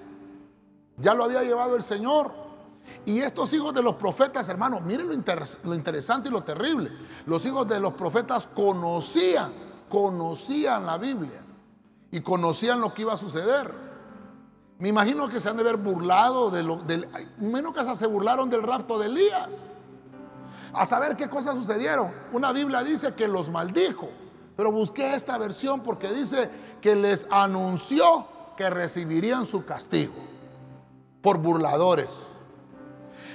Ya 0.97 1.15
lo 1.15 1.25
había 1.25 1.43
llevado 1.43 1.77
el 1.77 1.83
Señor. 1.83 2.42
Y 3.05 3.19
estos 3.19 3.53
hijos 3.53 3.75
de 3.75 3.83
los 3.83 3.97
profetas, 3.97 4.49
hermano, 4.49 4.81
miren 4.81 5.09
lo, 5.09 5.75
interesante 5.75 6.29
y 6.29 6.33
lo 6.33 6.43
terrible. 6.43 6.91
Los 7.27 7.45
hijos 7.47 7.67
de 7.67 7.81
los 7.81 7.95
profetas 7.95 8.47
conocían, 8.47 9.53
conocían 9.89 10.87
la 10.87 10.99
Biblia 10.99 11.43
y 12.11 12.21
conocían 12.21 12.81
lo 12.81 12.95
que 12.95 13.03
iba 13.03 13.15
a 13.15 13.17
suceder. 13.17 13.73
Me 14.79 14.89
imagino 14.89 15.29
que 15.29 15.41
se 15.41 15.49
han 15.49 15.57
de 15.57 15.63
haber 15.63 15.77
burlado 15.77 16.51
de 16.51 16.63
lo, 16.63 16.77
del, 16.77 17.09
menos 17.39 17.75
que 17.75 17.95
se 17.95 18.07
burlaron 18.07 18.51
del 18.51 18.63
rapto 18.63 18.99
de 18.99 19.07
Elías 19.07 19.73
a 20.73 20.87
saber 20.87 21.17
qué 21.17 21.29
cosas 21.29 21.55
sucedieron. 21.55 22.13
Una 22.33 22.53
Biblia 22.53 22.83
dice 22.83 23.15
que 23.15 23.29
los 23.29 23.51
maldijo, 23.51 24.09
pero 24.57 24.73
busqué 24.73 25.15
esta 25.15 25.39
versión 25.39 25.83
porque 25.83 26.13
dice 26.13 26.51
que 26.81 26.95
les 26.95 27.27
anunció 27.31 28.27
que 28.57 28.71
recibirían 28.71 29.47
su 29.47 29.65
castigo 29.65 30.15
por 31.21 31.39
burladores. 31.39 32.32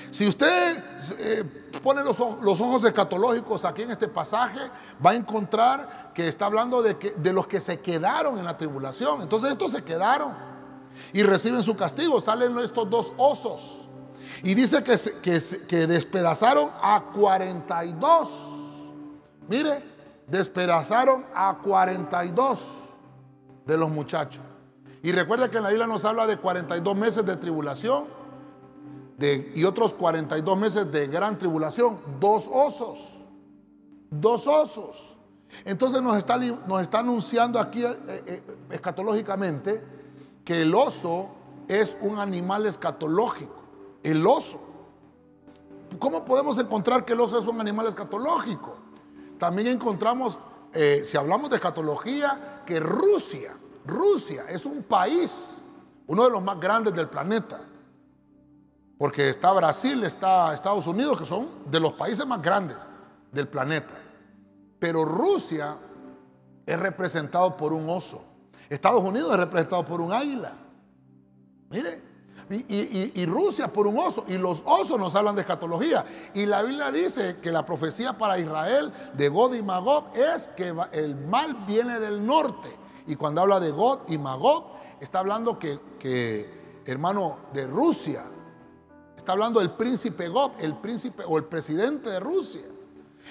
Si 0.10 0.28
usted 0.28 0.84
eh, 1.20 1.44
pone 1.84 2.04
los, 2.04 2.20
ojos 2.20 2.84
escatológicos 2.84 3.66
aquí 3.66 3.84
en 3.84 3.92
este 3.92 4.08
pasaje, 4.08 4.60
va 5.06 5.12
a 5.12 5.16
encontrar 5.16 6.12
que 6.14 6.28
está 6.28 6.46
hablando 6.46 6.82
de, 6.82 6.98
que, 6.98 7.12
de 7.12 7.34
los 7.34 7.48
que 7.48 7.60
se 7.60 7.80
quedaron 7.80 8.38
en 8.38 8.46
la 8.46 8.58
tribulación. 8.58 9.22
Entonces 9.22 9.52
estos 9.52 9.72
se 9.72 9.84
quedaron 9.84 10.34
y 11.14 11.24
reciben 11.24 11.62
su 11.64 11.76
castigo. 11.76 12.22
Salen 12.22 12.58
estos 12.60 12.90
dos 12.90 13.14
osos 13.18 13.88
y 14.44 14.54
dice 14.54 14.84
que, 14.84 14.98
que, 15.68 15.88
despedazaron 15.88 16.72
a 16.82 17.04
42. 17.14 18.30
Mire, 19.48 19.84
despedazaron 20.28 21.26
a 21.34 21.58
42 21.64 22.60
de 23.66 23.78
los 23.78 23.90
muchachos. 23.90 24.44
Y 25.02 25.12
recuerda 25.12 25.50
que 25.50 25.58
en 25.58 25.64
la 25.64 25.70
Biblia 25.70 25.88
nos 25.88 26.06
habla 26.06 26.28
de 26.28 26.38
42 26.38 26.96
meses 26.96 27.26
de 27.26 27.36
tribulación 27.36 28.06
y 29.20 29.64
otros 29.64 29.94
42 29.94 30.58
meses 30.58 30.92
de 30.92 31.08
gran 31.08 31.38
tribulación. 31.38 32.00
Dos 32.20 32.50
osos. 32.52 33.14
Dos 34.10 34.48
osos. 34.48 35.18
Entonces 35.66 36.02
nos 36.02 36.18
está, 36.18 36.38
nos 36.38 36.82
está 36.82 37.00
anunciando 37.00 37.60
aquí 37.60 37.84
eh, 37.84 37.98
eh, 38.08 38.44
escatológicamente 38.70 39.84
que 40.44 40.62
el 40.62 40.76
oso 40.76 41.30
es 41.68 41.98
un 42.02 42.20
animal 42.20 42.66
escatológico 42.66 43.68
el 44.04 44.26
oso. 44.26 44.60
¿Cómo 46.00 46.24
podemos 46.24 46.58
encontrar 46.58 47.06
que 47.06 47.14
el 47.14 47.20
oso 47.20 47.40
es 47.40 47.46
un 47.46 47.60
animal 47.60 47.88
escatológico? 47.88 48.76
También 49.38 49.68
encontramos, 49.68 50.40
eh, 50.74 51.04
si 51.06 51.18
hablamos 51.18 51.50
de 51.50 51.58
escatología, 51.58 52.64
que 52.66 52.80
Rusia, 52.80 53.58
Rusia 53.86 54.46
es 54.50 54.66
un 54.66 54.84
país, 54.84 55.66
uno 56.08 56.24
de 56.24 56.30
los 56.30 56.42
más 56.42 56.60
grandes 56.60 56.94
del 56.94 57.10
planeta. 57.10 57.62
Porque 58.98 59.30
está 59.30 59.52
Brasil, 59.54 60.04
está 60.04 60.54
Estados 60.54 60.88
Unidos, 60.88 61.20
que 61.20 61.26
son 61.26 61.48
de 61.70 61.80
los 61.80 61.94
países 61.94 62.26
más 62.26 62.42
grandes 62.42 62.78
del 63.32 63.48
planeta. 63.48 63.94
Pero 64.80 65.06
Rusia 65.06 65.78
es 66.66 66.80
representado 66.80 67.56
por 67.56 67.74
un 67.74 67.90
oso. 67.90 68.24
Estados 68.70 69.02
Unidos 69.02 69.32
es 69.32 69.38
representado 69.38 69.86
por 69.86 70.02
un 70.02 70.12
águila. 70.12 70.54
Mire, 71.70 72.02
y, 72.50 73.26
Rusia 73.26 73.72
por 73.72 73.88
un 73.88 74.00
oso. 74.00 74.26
Y 74.28 74.38
los 74.38 74.64
osos 74.66 75.00
nos 75.00 75.16
hablan 75.16 75.36
de 75.36 75.42
escatología. 75.42 76.06
Y 76.34 76.46
la 76.46 76.64
Biblia 76.64 76.92
dice 76.92 77.38
que 77.42 77.52
la 77.52 77.66
profecía 77.66 78.18
para 78.18 78.40
Israel 78.40 78.92
de 79.14 79.30
God 79.30 79.54
y 79.54 79.64
Magog 79.64 80.12
es 80.16 80.48
que 80.50 80.74
el 80.92 81.16
mal 81.16 81.66
viene 81.68 82.00
del 82.00 82.26
norte. 82.26 82.70
Y 83.06 83.16
cuando 83.16 83.42
habla 83.42 83.60
de 83.60 83.72
God 83.72 84.00
y 84.08 84.18
Magog, 84.18 84.72
está 85.00 85.20
hablando 85.20 85.60
que, 85.60 85.80
que 86.00 86.58
hermano, 86.86 87.38
de 87.54 87.68
Rusia. 87.68 88.24
Está 89.28 89.34
hablando 89.34 89.60
del 89.60 89.72
príncipe 89.72 90.30
Gog, 90.30 90.54
el 90.60 90.78
príncipe 90.78 91.22
o 91.28 91.38
el 91.38 91.44
presidente 91.44 92.10
de 92.10 92.18
Rusia. 92.22 92.62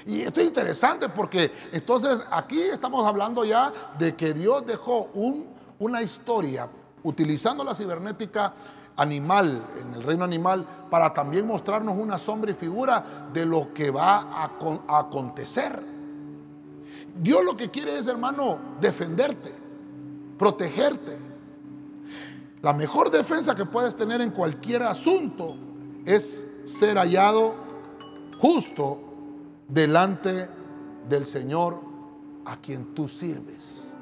Y 0.05 0.21
esto 0.21 0.43
es 0.43 0.47
interesante 0.47 1.09
porque 1.09 1.51
entonces 1.73 2.23
aquí 2.31 2.61
estamos 2.61 3.07
hablando 3.07 3.47
ya 3.47 3.73
de 3.99 4.15
que 4.15 4.35
Dios 4.35 4.67
dejó 4.67 5.09
una 5.79 6.03
historia 6.03 6.69
utilizando 7.03 7.65
la 7.65 7.75
cibernética 7.75 8.53
animal, 8.95 9.65
en 9.83 9.95
el 9.95 10.03
reino 10.03 10.23
animal, 10.25 10.67
para 10.91 11.15
también 11.15 11.47
mostrarnos 11.47 11.97
una 11.97 12.19
sombra 12.19 12.51
y 12.51 12.55
figura 12.55 13.31
de 13.33 13.47
lo 13.47 13.73
que 13.73 13.91
va 13.91 14.19
a, 14.19 14.51
a 14.89 14.99
acontecer. 14.99 15.83
Dios 17.23 17.43
lo 17.43 17.57
que 17.57 17.71
quiere 17.71 17.97
es, 17.97 18.07
hermano, 18.07 18.59
defenderte, 18.83 19.55
protegerte. 20.39 21.17
La 22.61 22.75
mejor 22.75 23.11
defensa 23.11 23.55
que 23.55 23.65
puedes 23.65 23.97
tener 23.97 24.21
en 24.21 24.33
cualquier 24.33 24.83
asunto 24.83 25.57
es 26.07 26.47
ser 26.65 26.97
hallado 26.97 27.55
justo 28.41 28.99
delante 29.69 30.49
del 31.09 31.25
Señor 31.25 31.81
a 32.45 32.57
quien 32.57 32.95
tú 32.95 33.09
sirves. 33.09 33.95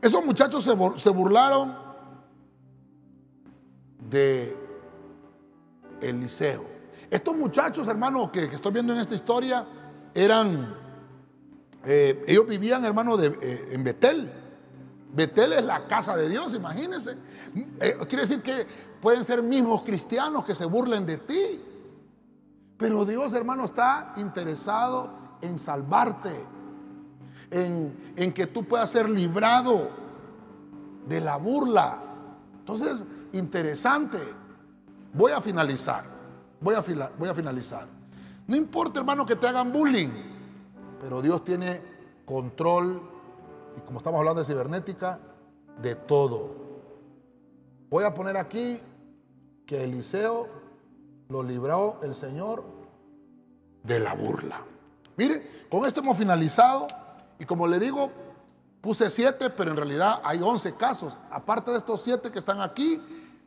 Esos 0.00 0.24
muchachos 0.24 0.68
se 0.96 1.10
burlaron 1.10 1.76
de 4.10 4.56
Eliseo. 6.00 6.64
Estos 7.10 7.36
muchachos, 7.36 7.86
hermano, 7.88 8.30
que, 8.32 8.44
estoy 8.44 8.72
viendo 8.72 8.92
en 8.92 9.00
esta 9.00 9.14
historia, 9.14 9.66
eran, 10.14 10.74
eh, 11.84 12.24
ellos 12.26 12.46
vivían, 12.46 12.84
hermano, 12.84 13.16
de, 13.16 13.28
eh, 13.40 13.68
en 13.72 13.84
Betel. 13.84 14.32
Betel 15.14 15.52
es 15.52 15.64
la 15.64 15.86
casa 15.86 16.16
de 16.16 16.28
Dios, 16.28 16.54
imagínense. 16.54 17.16
Eh, 17.80 17.96
quiere 18.08 18.22
decir 18.22 18.42
que 18.42 18.66
pueden 19.00 19.22
ser 19.22 19.42
mismos 19.42 19.82
cristianos 19.82 20.44
que 20.44 20.54
se 20.54 20.66
burlen 20.66 21.06
de 21.06 21.18
ti. 21.18 21.62
Pero 22.76 23.04
Dios, 23.04 23.32
hermano, 23.32 23.64
está 23.64 24.12
interesado 24.16 25.38
en 25.40 25.58
salvarte, 25.58 26.34
en, 27.50 28.14
en 28.16 28.32
que 28.32 28.48
tú 28.48 28.64
puedas 28.64 28.90
ser 28.90 29.08
librado 29.08 29.88
de 31.06 31.20
la 31.20 31.36
burla. 31.36 32.02
Entonces, 32.58 33.04
interesante. 33.32 34.18
Voy 35.12 35.30
a 35.30 35.40
finalizar. 35.40 36.04
Voy 36.60 36.74
a, 36.74 36.80
voy 37.16 37.28
a 37.28 37.34
finalizar. 37.34 37.86
No 38.48 38.56
importa, 38.56 38.98
hermano, 38.98 39.24
que 39.24 39.36
te 39.36 39.46
hagan 39.46 39.72
bullying, 39.72 40.10
pero 41.00 41.22
Dios 41.22 41.44
tiene 41.44 41.80
control, 42.24 43.13
y 43.76 43.80
como 43.80 43.98
estamos 43.98 44.18
hablando 44.18 44.40
de 44.40 44.46
cibernética, 44.46 45.18
de 45.80 45.94
todo. 45.94 46.50
Voy 47.90 48.04
a 48.04 48.14
poner 48.14 48.36
aquí 48.36 48.80
que 49.66 49.84
Eliseo 49.84 50.48
lo 51.28 51.42
libró 51.42 51.98
el 52.02 52.14
Señor 52.14 52.64
de 53.82 54.00
la 54.00 54.14
burla. 54.14 54.60
Mire, 55.16 55.66
con 55.70 55.84
esto 55.84 56.00
hemos 56.00 56.16
finalizado 56.16 56.86
y 57.38 57.44
como 57.44 57.66
le 57.66 57.78
digo, 57.78 58.10
puse 58.80 59.10
siete, 59.10 59.50
pero 59.50 59.70
en 59.70 59.76
realidad 59.76 60.20
hay 60.24 60.40
once 60.42 60.74
casos. 60.74 61.20
Aparte 61.30 61.70
de 61.70 61.78
estos 61.78 62.02
siete 62.02 62.30
que 62.30 62.38
están 62.38 62.60
aquí, 62.60 63.00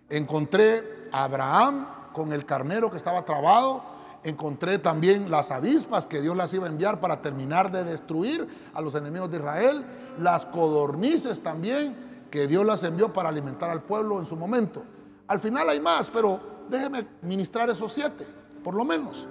Encontré 0.09 1.09
a 1.11 1.25
Abraham 1.25 1.87
con 2.13 2.31
el 2.31 2.45
carnero 2.45 2.89
que 2.89 2.97
estaba 2.97 3.25
trabado. 3.25 3.83
Encontré 4.23 4.79
también 4.79 5.29
las 5.29 5.51
avispas 5.51 6.05
que 6.05 6.21
Dios 6.21 6.35
las 6.35 6.53
iba 6.53 6.65
a 6.65 6.69
enviar 6.69 6.99
para 6.99 7.21
terminar 7.21 7.71
de 7.71 7.83
destruir 7.83 8.47
a 8.73 8.81
los 8.81 8.95
enemigos 8.95 9.29
de 9.29 9.37
Israel. 9.37 9.85
Las 10.19 10.45
codornices 10.45 11.41
también 11.41 11.95
que 12.31 12.47
Dios 12.47 12.65
las 12.65 12.83
envió 12.83 13.13
para 13.13 13.29
alimentar 13.29 13.69
al 13.69 13.83
pueblo 13.83 14.19
en 14.19 14.25
su 14.25 14.35
momento. 14.35 14.83
Al 15.27 15.39
final 15.39 15.69
hay 15.69 15.79
más, 15.79 16.09
pero 16.09 16.39
déjeme 16.69 17.07
ministrar 17.21 17.69
esos 17.69 17.91
siete, 17.91 18.25
por 18.63 18.73
lo 18.73 18.83
menos. 18.83 19.27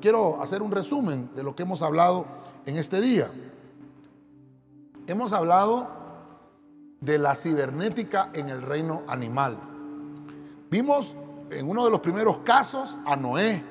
Quiero 0.00 0.40
hacer 0.40 0.62
un 0.62 0.70
resumen 0.70 1.30
de 1.34 1.42
lo 1.42 1.54
que 1.54 1.62
hemos 1.62 1.82
hablado 1.82 2.26
en 2.66 2.76
este 2.76 3.00
día. 3.00 3.30
Hemos 5.06 5.32
hablado 5.32 5.88
de 7.00 7.18
la 7.18 7.34
cibernética 7.34 8.30
en 8.32 8.48
el 8.48 8.62
reino 8.62 9.02
animal. 9.08 9.58
Vimos 10.70 11.16
en 11.50 11.68
uno 11.68 11.84
de 11.84 11.90
los 11.90 12.00
primeros 12.00 12.38
casos 12.38 12.96
a 13.04 13.16
Noé. 13.16 13.62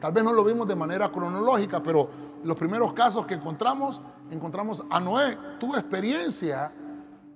Tal 0.00 0.12
vez 0.12 0.24
no 0.24 0.32
lo 0.32 0.44
vimos 0.44 0.66
de 0.66 0.76
manera 0.76 1.10
cronológica, 1.10 1.82
pero 1.82 2.08
los 2.42 2.56
primeros 2.56 2.92
casos 2.92 3.26
que 3.26 3.34
encontramos, 3.34 4.00
encontramos 4.30 4.82
a 4.90 5.00
Noé. 5.00 5.36
Tuvo 5.58 5.76
experiencia 5.76 6.72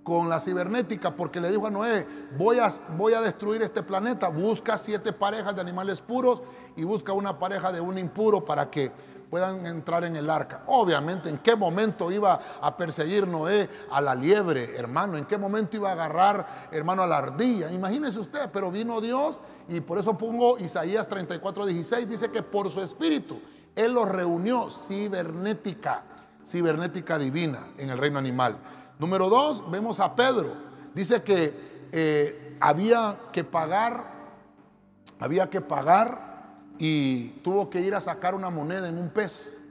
con 0.02 0.28
la 0.28 0.40
cibernética 0.40 1.14
porque 1.14 1.40
le 1.40 1.50
dijo 1.50 1.66
a 1.66 1.70
Noé, 1.70 2.06
voy 2.36 2.58
a, 2.58 2.68
voy 2.96 3.14
a 3.14 3.20
destruir 3.20 3.62
este 3.62 3.82
planeta, 3.82 4.28
busca 4.28 4.76
siete 4.76 5.12
parejas 5.12 5.54
de 5.54 5.60
animales 5.60 6.00
puros 6.00 6.42
y 6.76 6.84
busca 6.84 7.12
una 7.12 7.38
pareja 7.38 7.70
de 7.70 7.80
un 7.80 7.98
impuro 7.98 8.44
para 8.44 8.70
que 8.70 8.90
puedan 9.32 9.64
entrar 9.64 10.04
en 10.04 10.14
el 10.14 10.28
arca. 10.28 10.62
Obviamente, 10.66 11.30
¿en 11.30 11.38
qué 11.38 11.56
momento 11.56 12.12
iba 12.12 12.38
a 12.60 12.76
perseguir 12.76 13.26
Noé 13.26 13.66
a 13.90 13.98
la 14.02 14.14
liebre, 14.14 14.76
hermano? 14.76 15.16
¿En 15.16 15.24
qué 15.24 15.38
momento 15.38 15.74
iba 15.78 15.88
a 15.88 15.92
agarrar, 15.92 16.68
hermano, 16.70 17.02
a 17.02 17.06
la 17.06 17.16
ardilla? 17.16 17.72
Imagínese 17.72 18.18
usted, 18.18 18.50
pero 18.52 18.70
vino 18.70 19.00
Dios 19.00 19.40
y 19.68 19.80
por 19.80 19.98
eso 19.98 20.18
pongo 20.18 20.58
Isaías 20.58 21.08
34, 21.08 21.64
16, 21.64 22.06
dice 22.06 22.30
que 22.30 22.42
por 22.42 22.68
su 22.68 22.82
espíritu 22.82 23.40
Él 23.74 23.94
los 23.94 24.06
reunió 24.06 24.68
cibernética, 24.68 26.04
cibernética 26.52 27.18
divina 27.18 27.66
en 27.78 27.88
el 27.88 27.96
reino 27.96 28.18
animal. 28.18 28.58
Número 28.98 29.30
dos, 29.30 29.68
vemos 29.70 29.98
a 30.00 30.14
Pedro. 30.14 30.54
Dice 30.94 31.22
que 31.22 31.88
eh, 31.90 32.56
había 32.60 33.18
que 33.32 33.42
pagar, 33.42 34.12
había 35.18 35.48
que 35.48 35.62
pagar 35.62 36.60
y 36.78 37.28
tuvo 37.42 37.70
que 37.70 37.80
ir 37.80 37.94
a 37.94 38.00
sacar 38.00 38.34
una 38.34 38.50
moneda 38.50 38.86
en 38.86 38.98
un 38.98 39.08
pez. 39.08 39.62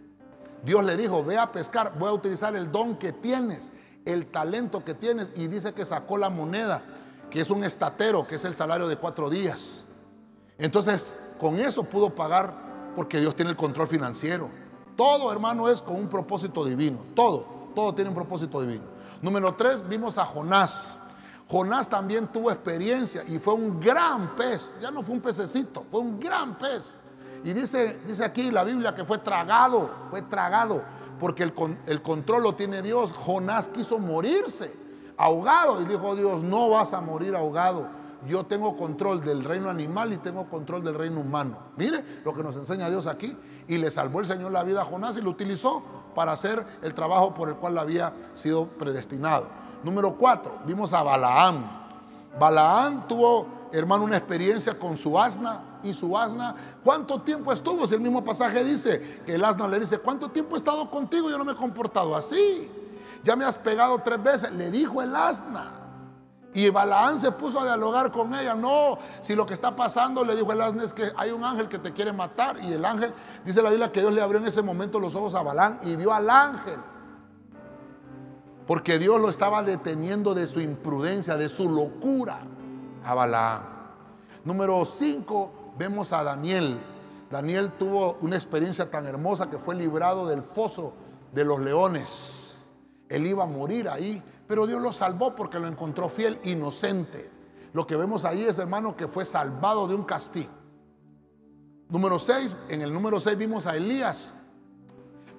Dios 0.64 0.84
le 0.84 0.98
dijo, 0.98 1.24
ve 1.24 1.38
a 1.38 1.52
pescar, 1.52 1.98
voy 2.00 2.10
a 2.10 2.14
utilizar 2.14 2.56
el 2.56 2.72
don 2.72 2.98
que 2.98 3.12
tienes, 3.12 3.72
el 4.04 4.26
talento 4.32 4.84
que 4.84 4.96
tienes. 4.96 5.32
Y 5.36 5.48
dice 5.48 5.74
que 5.74 5.86
sacó 5.86 6.18
la 6.18 6.32
moneda, 6.32 6.82
que 7.30 7.42
es 7.42 7.52
un 7.52 7.64
estatero, 7.64 8.26
que 8.26 8.36
es 8.36 8.46
el 8.46 8.56
salario 8.56 8.88
de 8.88 8.98
cuatro 8.98 9.30
días. 9.30 9.86
Entonces, 10.58 11.16
con 11.40 11.60
eso 11.60 11.84
pudo 11.84 12.16
pagar 12.16 12.56
porque 12.96 13.20
Dios 13.20 13.36
tiene 13.36 13.52
el 13.52 13.58
control 13.58 13.88
financiero. 13.88 14.50
Todo, 14.96 15.32
hermano, 15.32 15.70
es 15.70 15.82
con 15.82 15.96
un 15.96 16.08
propósito 16.08 16.66
divino. 16.66 17.00
Todo, 17.16 17.46
todo 17.76 17.94
tiene 17.94 18.10
un 18.10 18.16
propósito 18.16 18.62
divino. 18.62 18.84
Número 19.22 19.54
tres, 19.56 19.88
vimos 19.88 20.18
a 20.18 20.26
Jonás. 20.26 20.98
Jonás 21.48 21.90
también 21.90 22.28
tuvo 22.28 22.50
experiencia 22.50 23.24
y 23.28 23.38
fue 23.38 23.54
un 23.54 23.80
gran 23.80 24.36
pez. 24.36 24.72
Ya 24.82 24.90
no 24.90 25.04
fue 25.04 25.16
un 25.16 25.22
pececito, 25.22 25.86
fue 25.92 26.00
un 26.00 26.20
gran 26.20 26.58
pez. 26.58 26.98
Y 27.44 27.54
dice, 27.54 28.00
dice 28.08 28.24
aquí 28.24 28.52
la 28.52 28.64
Biblia 28.64 28.96
que 28.96 29.04
fue 29.04 29.18
tragado, 29.18 29.90
fue 30.10 30.22
tragado, 30.22 30.84
porque 31.20 31.44
el, 31.44 31.54
el 31.88 32.02
control 32.02 32.44
lo 32.44 32.56
tiene 32.56 32.82
Dios. 32.82 33.14
Jonás 33.14 33.68
quiso 33.68 34.00
morirse 34.00 34.74
ahogado 35.18 35.82
y 35.82 35.86
dijo 35.86 36.16
Dios, 36.16 36.42
no 36.44 36.70
vas 36.70 36.94
a 36.94 37.02
morir 37.02 37.36
ahogado. 37.36 37.88
Yo 38.28 38.46
tengo 38.46 38.78
control 38.78 39.22
del 39.22 39.44
reino 39.44 39.70
animal 39.70 40.14
y 40.14 40.18
tengo 40.18 40.48
control 40.48 40.84
del 40.84 40.96
reino 40.96 41.20
humano. 41.22 41.58
Mire 41.76 42.04
lo 42.24 42.34
que 42.34 42.44
nos 42.44 42.56
enseña 42.56 42.90
Dios 42.90 43.08
aquí. 43.08 43.36
Y 43.68 43.78
le 43.78 43.90
salvó 43.90 44.20
el 44.20 44.26
Señor 44.26 44.52
la 44.52 44.64
vida 44.64 44.82
a 44.82 44.86
Jonás 44.86 45.18
y 45.18 45.22
lo 45.22 45.30
utilizó 45.30 45.84
para 46.14 46.34
hacer 46.34 46.66
el 46.82 46.94
trabajo 46.94 47.34
por 47.34 47.50
el 47.50 47.56
cual 47.56 47.78
había 47.78 48.14
sido 48.34 48.68
predestinado. 48.68 49.48
Número 49.84 50.16
cuatro, 50.18 50.60
vimos 50.66 50.94
a 50.94 51.02
Balaam. 51.02 51.64
Balaam 52.40 53.08
tuvo, 53.08 53.48
hermano, 53.72 54.04
una 54.04 54.18
experiencia 54.18 54.78
con 54.78 54.96
su 54.96 55.18
asna 55.18 55.80
y 55.84 55.94
su 55.94 56.16
asna. 56.18 56.56
¿Cuánto 56.84 57.22
tiempo 57.22 57.52
estuvo? 57.52 57.88
Si 57.88 57.96
el 57.96 58.02
mismo 58.02 58.24
pasaje 58.24 58.64
dice 58.64 59.22
que 59.26 59.36
el 59.36 59.44
asna 59.44 59.68
le 59.68 59.80
dice, 59.80 59.98
¿cuánto 59.98 60.30
tiempo 60.30 60.56
he 60.56 60.58
estado 60.58 60.90
contigo? 60.90 61.30
Yo 61.30 61.38
no 61.38 61.46
me 61.46 61.54
he 61.54 61.56
comportado 61.56 62.16
así. 62.16 62.70
Ya 63.24 63.36
me 63.36 63.46
has 63.46 63.58
pegado 63.58 63.98
tres 64.00 64.22
veces. 64.22 64.52
Le 64.52 64.70
dijo 64.70 65.02
el 65.02 65.16
asna. 65.16 65.81
Y 66.54 66.70
Balaán 66.70 67.20
se 67.20 67.32
puso 67.32 67.62
a 67.62 67.64
dialogar 67.64 68.12
con 68.12 68.34
ella. 68.34 68.56
No, 68.56 68.98
si 69.22 69.36
lo 69.36 69.46
que 69.46 69.54
está 69.54 69.76
pasando, 69.76 70.24
le 70.26 70.36
dijo 70.36 70.52
el 70.52 70.62
asna, 70.62 70.84
es 70.84 70.94
que 70.94 71.12
hay 71.16 71.32
un 71.32 71.44
ángel 71.44 71.70
que 71.70 71.80
te 71.80 71.94
quiere 71.94 72.12
matar. 72.12 72.58
Y 72.62 72.74
el 72.74 72.84
ángel, 72.84 73.14
dice 73.46 73.62
la 73.62 73.70
Biblia, 73.70 73.92
que 73.92 74.02
Dios 74.02 74.12
le 74.12 74.22
abrió 74.22 74.40
en 74.40 74.48
ese 74.48 74.62
momento 74.62 75.00
los 75.00 75.16
ojos 75.16 75.34
a 75.36 75.44
Balaán 75.44 75.80
y 75.84 75.96
vio 75.96 76.14
al 76.14 76.30
ángel. 76.30 76.80
Porque 78.68 79.00
Dios 79.00 79.20
lo 79.20 79.30
estaba 79.30 79.64
deteniendo 79.64 80.34
de 80.34 80.48
su 80.48 80.60
imprudencia, 80.60 81.38
de 81.38 81.50
su 81.50 81.70
locura 81.70 82.42
a 83.06 83.14
Balaam. 83.14 83.64
Número 84.44 84.86
5, 84.86 85.74
vemos 85.78 86.12
a 86.14 86.24
Daniel. 86.24 86.80
Daniel 87.30 87.72
tuvo 87.78 88.18
una 88.22 88.36
experiencia 88.36 88.90
tan 88.90 89.06
hermosa 89.06 89.50
que 89.50 89.58
fue 89.58 89.76
librado 89.76 90.28
del 90.28 90.42
foso 90.42 90.94
de 91.32 91.46
los 91.46 91.60
leones. 91.60 92.72
Él 93.08 93.28
iba 93.28 93.44
a 93.44 93.48
morir 93.48 93.90
ahí, 93.90 94.22
pero 94.52 94.68
Dios 94.68 94.82
lo 94.82 94.92
salvó 94.92 95.34
porque 95.34 95.62
lo 95.62 95.68
encontró 95.70 96.10
fiel, 96.10 96.38
inocente. 96.44 97.32
Lo 97.72 97.88
que 97.88 97.96
vemos 97.96 98.26
ahí 98.26 98.44
es, 98.44 98.60
hermano, 98.60 98.98
que 98.98 99.08
fue 99.08 99.24
salvado 99.24 99.88
de 99.88 99.96
un 99.96 100.04
castigo. 100.04 100.50
Número 101.88 102.20
6, 102.20 102.58
en 102.68 102.82
el 102.82 102.94
número 102.94 103.22
6 103.22 103.38
vimos 103.38 103.66
a 103.66 103.78
Elías. 103.78 104.36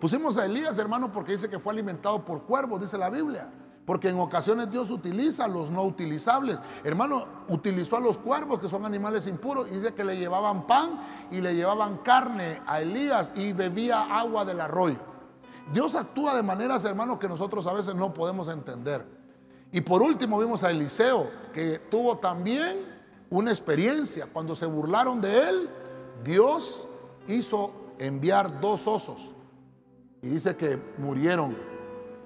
Pusimos 0.00 0.38
a 0.38 0.46
Elías, 0.46 0.78
hermano, 0.78 1.12
porque 1.12 1.32
dice 1.32 1.50
que 1.50 1.58
fue 1.58 1.74
alimentado 1.74 2.24
por 2.24 2.44
cuervos, 2.44 2.80
dice 2.80 2.96
la 2.96 3.10
Biblia. 3.10 3.52
Porque 3.84 4.08
en 4.08 4.18
ocasiones 4.18 4.70
Dios 4.70 4.88
utiliza 4.88 5.46
los 5.46 5.68
no 5.70 5.82
utilizables. 5.82 6.58
Hermano, 6.82 7.26
utilizó 7.48 7.98
a 7.98 8.00
los 8.00 8.16
cuervos, 8.16 8.60
que 8.60 8.68
son 8.68 8.86
animales 8.86 9.26
impuros, 9.26 9.68
y 9.70 9.74
dice 9.74 9.92
que 9.92 10.04
le 10.04 10.16
llevaban 10.16 10.66
pan 10.66 10.98
y 11.30 11.42
le 11.42 11.54
llevaban 11.54 11.98
carne 11.98 12.62
a 12.66 12.80
Elías 12.80 13.30
y 13.34 13.52
bebía 13.52 14.04
agua 14.04 14.46
del 14.46 14.62
arroyo. 14.62 15.11
Dios 15.72 15.94
actúa 15.94 16.34
de 16.34 16.42
maneras, 16.42 16.84
hermano, 16.84 17.18
que 17.18 17.28
nosotros 17.28 17.66
a 17.66 17.72
veces 17.72 17.94
no 17.94 18.12
podemos 18.12 18.48
entender. 18.48 19.06
Y 19.70 19.80
por 19.80 20.02
último 20.02 20.38
vimos 20.38 20.64
a 20.64 20.70
Eliseo, 20.70 21.30
que 21.52 21.78
tuvo 21.78 22.18
también 22.18 22.84
una 23.30 23.50
experiencia. 23.50 24.28
Cuando 24.30 24.54
se 24.54 24.66
burlaron 24.66 25.20
de 25.20 25.48
él, 25.48 25.70
Dios 26.22 26.86
hizo 27.26 27.72
enviar 27.98 28.60
dos 28.60 28.86
osos. 28.86 29.34
Y 30.20 30.28
dice 30.28 30.56
que 30.56 30.78
murieron 30.98 31.56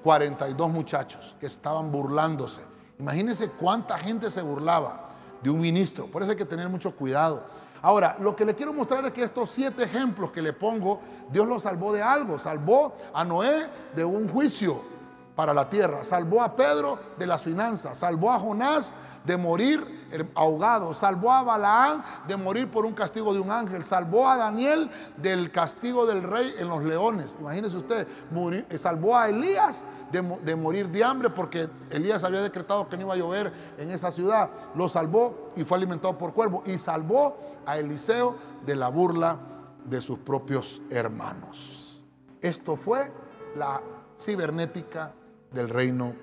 42 0.02 0.70
muchachos 0.70 1.36
que 1.38 1.46
estaban 1.46 1.90
burlándose. 1.90 2.62
Imagínense 2.98 3.50
cuánta 3.50 3.96
gente 3.98 4.30
se 4.30 4.42
burlaba 4.42 5.10
de 5.42 5.50
un 5.50 5.60
ministro. 5.60 6.06
Por 6.06 6.22
eso 6.22 6.32
hay 6.32 6.36
que 6.36 6.44
tener 6.44 6.68
mucho 6.68 6.94
cuidado. 6.96 7.44
Ahora, 7.82 8.16
lo 8.20 8.34
que 8.34 8.44
le 8.44 8.54
quiero 8.54 8.72
mostrar 8.72 9.04
es 9.04 9.12
que 9.12 9.22
estos 9.22 9.50
siete 9.50 9.84
ejemplos 9.84 10.30
que 10.30 10.42
le 10.42 10.52
pongo, 10.52 11.00
Dios 11.30 11.46
los 11.46 11.62
salvó 11.62 11.92
de 11.92 12.02
algo. 12.02 12.38
Salvó 12.38 12.96
a 13.12 13.24
Noé 13.24 13.68
de 13.94 14.04
un 14.04 14.28
juicio 14.28 14.95
para 15.36 15.52
la 15.52 15.68
tierra. 15.68 16.02
Salvó 16.02 16.42
a 16.42 16.56
Pedro 16.56 16.98
de 17.18 17.26
las 17.26 17.44
finanzas. 17.44 17.98
Salvó 17.98 18.32
a 18.32 18.40
Jonás 18.40 18.92
de 19.24 19.36
morir 19.36 20.08
ahogado. 20.34 20.94
Salvó 20.94 21.30
a 21.30 21.42
Balaán 21.42 22.02
de 22.26 22.36
morir 22.36 22.70
por 22.70 22.86
un 22.86 22.94
castigo 22.94 23.34
de 23.34 23.40
un 23.40 23.50
ángel. 23.50 23.84
Salvó 23.84 24.28
a 24.28 24.36
Daniel 24.38 24.90
del 25.18 25.52
castigo 25.52 26.06
del 26.06 26.22
rey 26.22 26.54
en 26.58 26.68
los 26.68 26.82
leones. 26.82 27.36
Imagínese 27.38 27.76
usted, 27.76 28.08
eh, 28.08 28.78
salvó 28.78 29.16
a 29.16 29.28
Elías 29.28 29.84
de, 30.10 30.56
morir 30.56 30.88
de 30.88 31.04
hambre 31.04 31.28
porque 31.28 31.68
Elías 31.90 32.24
había 32.24 32.40
decretado 32.40 32.88
que 32.88 32.96
no 32.96 33.02
iba 33.02 33.14
a 33.14 33.18
llover 33.18 33.52
en 33.76 33.90
esa 33.90 34.10
ciudad. 34.10 34.48
Lo 34.74 34.88
salvó 34.88 35.52
y 35.54 35.64
fue 35.64 35.76
alimentado 35.76 36.16
por 36.16 36.32
cuervo. 36.32 36.62
Y 36.64 36.78
salvó 36.78 37.36
a 37.66 37.76
Eliseo 37.76 38.36
de 38.64 38.74
la 38.74 38.88
burla 38.88 39.36
de 39.84 40.00
sus 40.00 40.18
propios 40.18 40.80
hermanos. 40.88 42.02
Esto 42.40 42.76
fue 42.76 43.12
la 43.54 43.82
cibernética 44.18 45.12
del 45.56 45.68
reino 45.70 46.14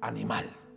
animal. 0.00 0.57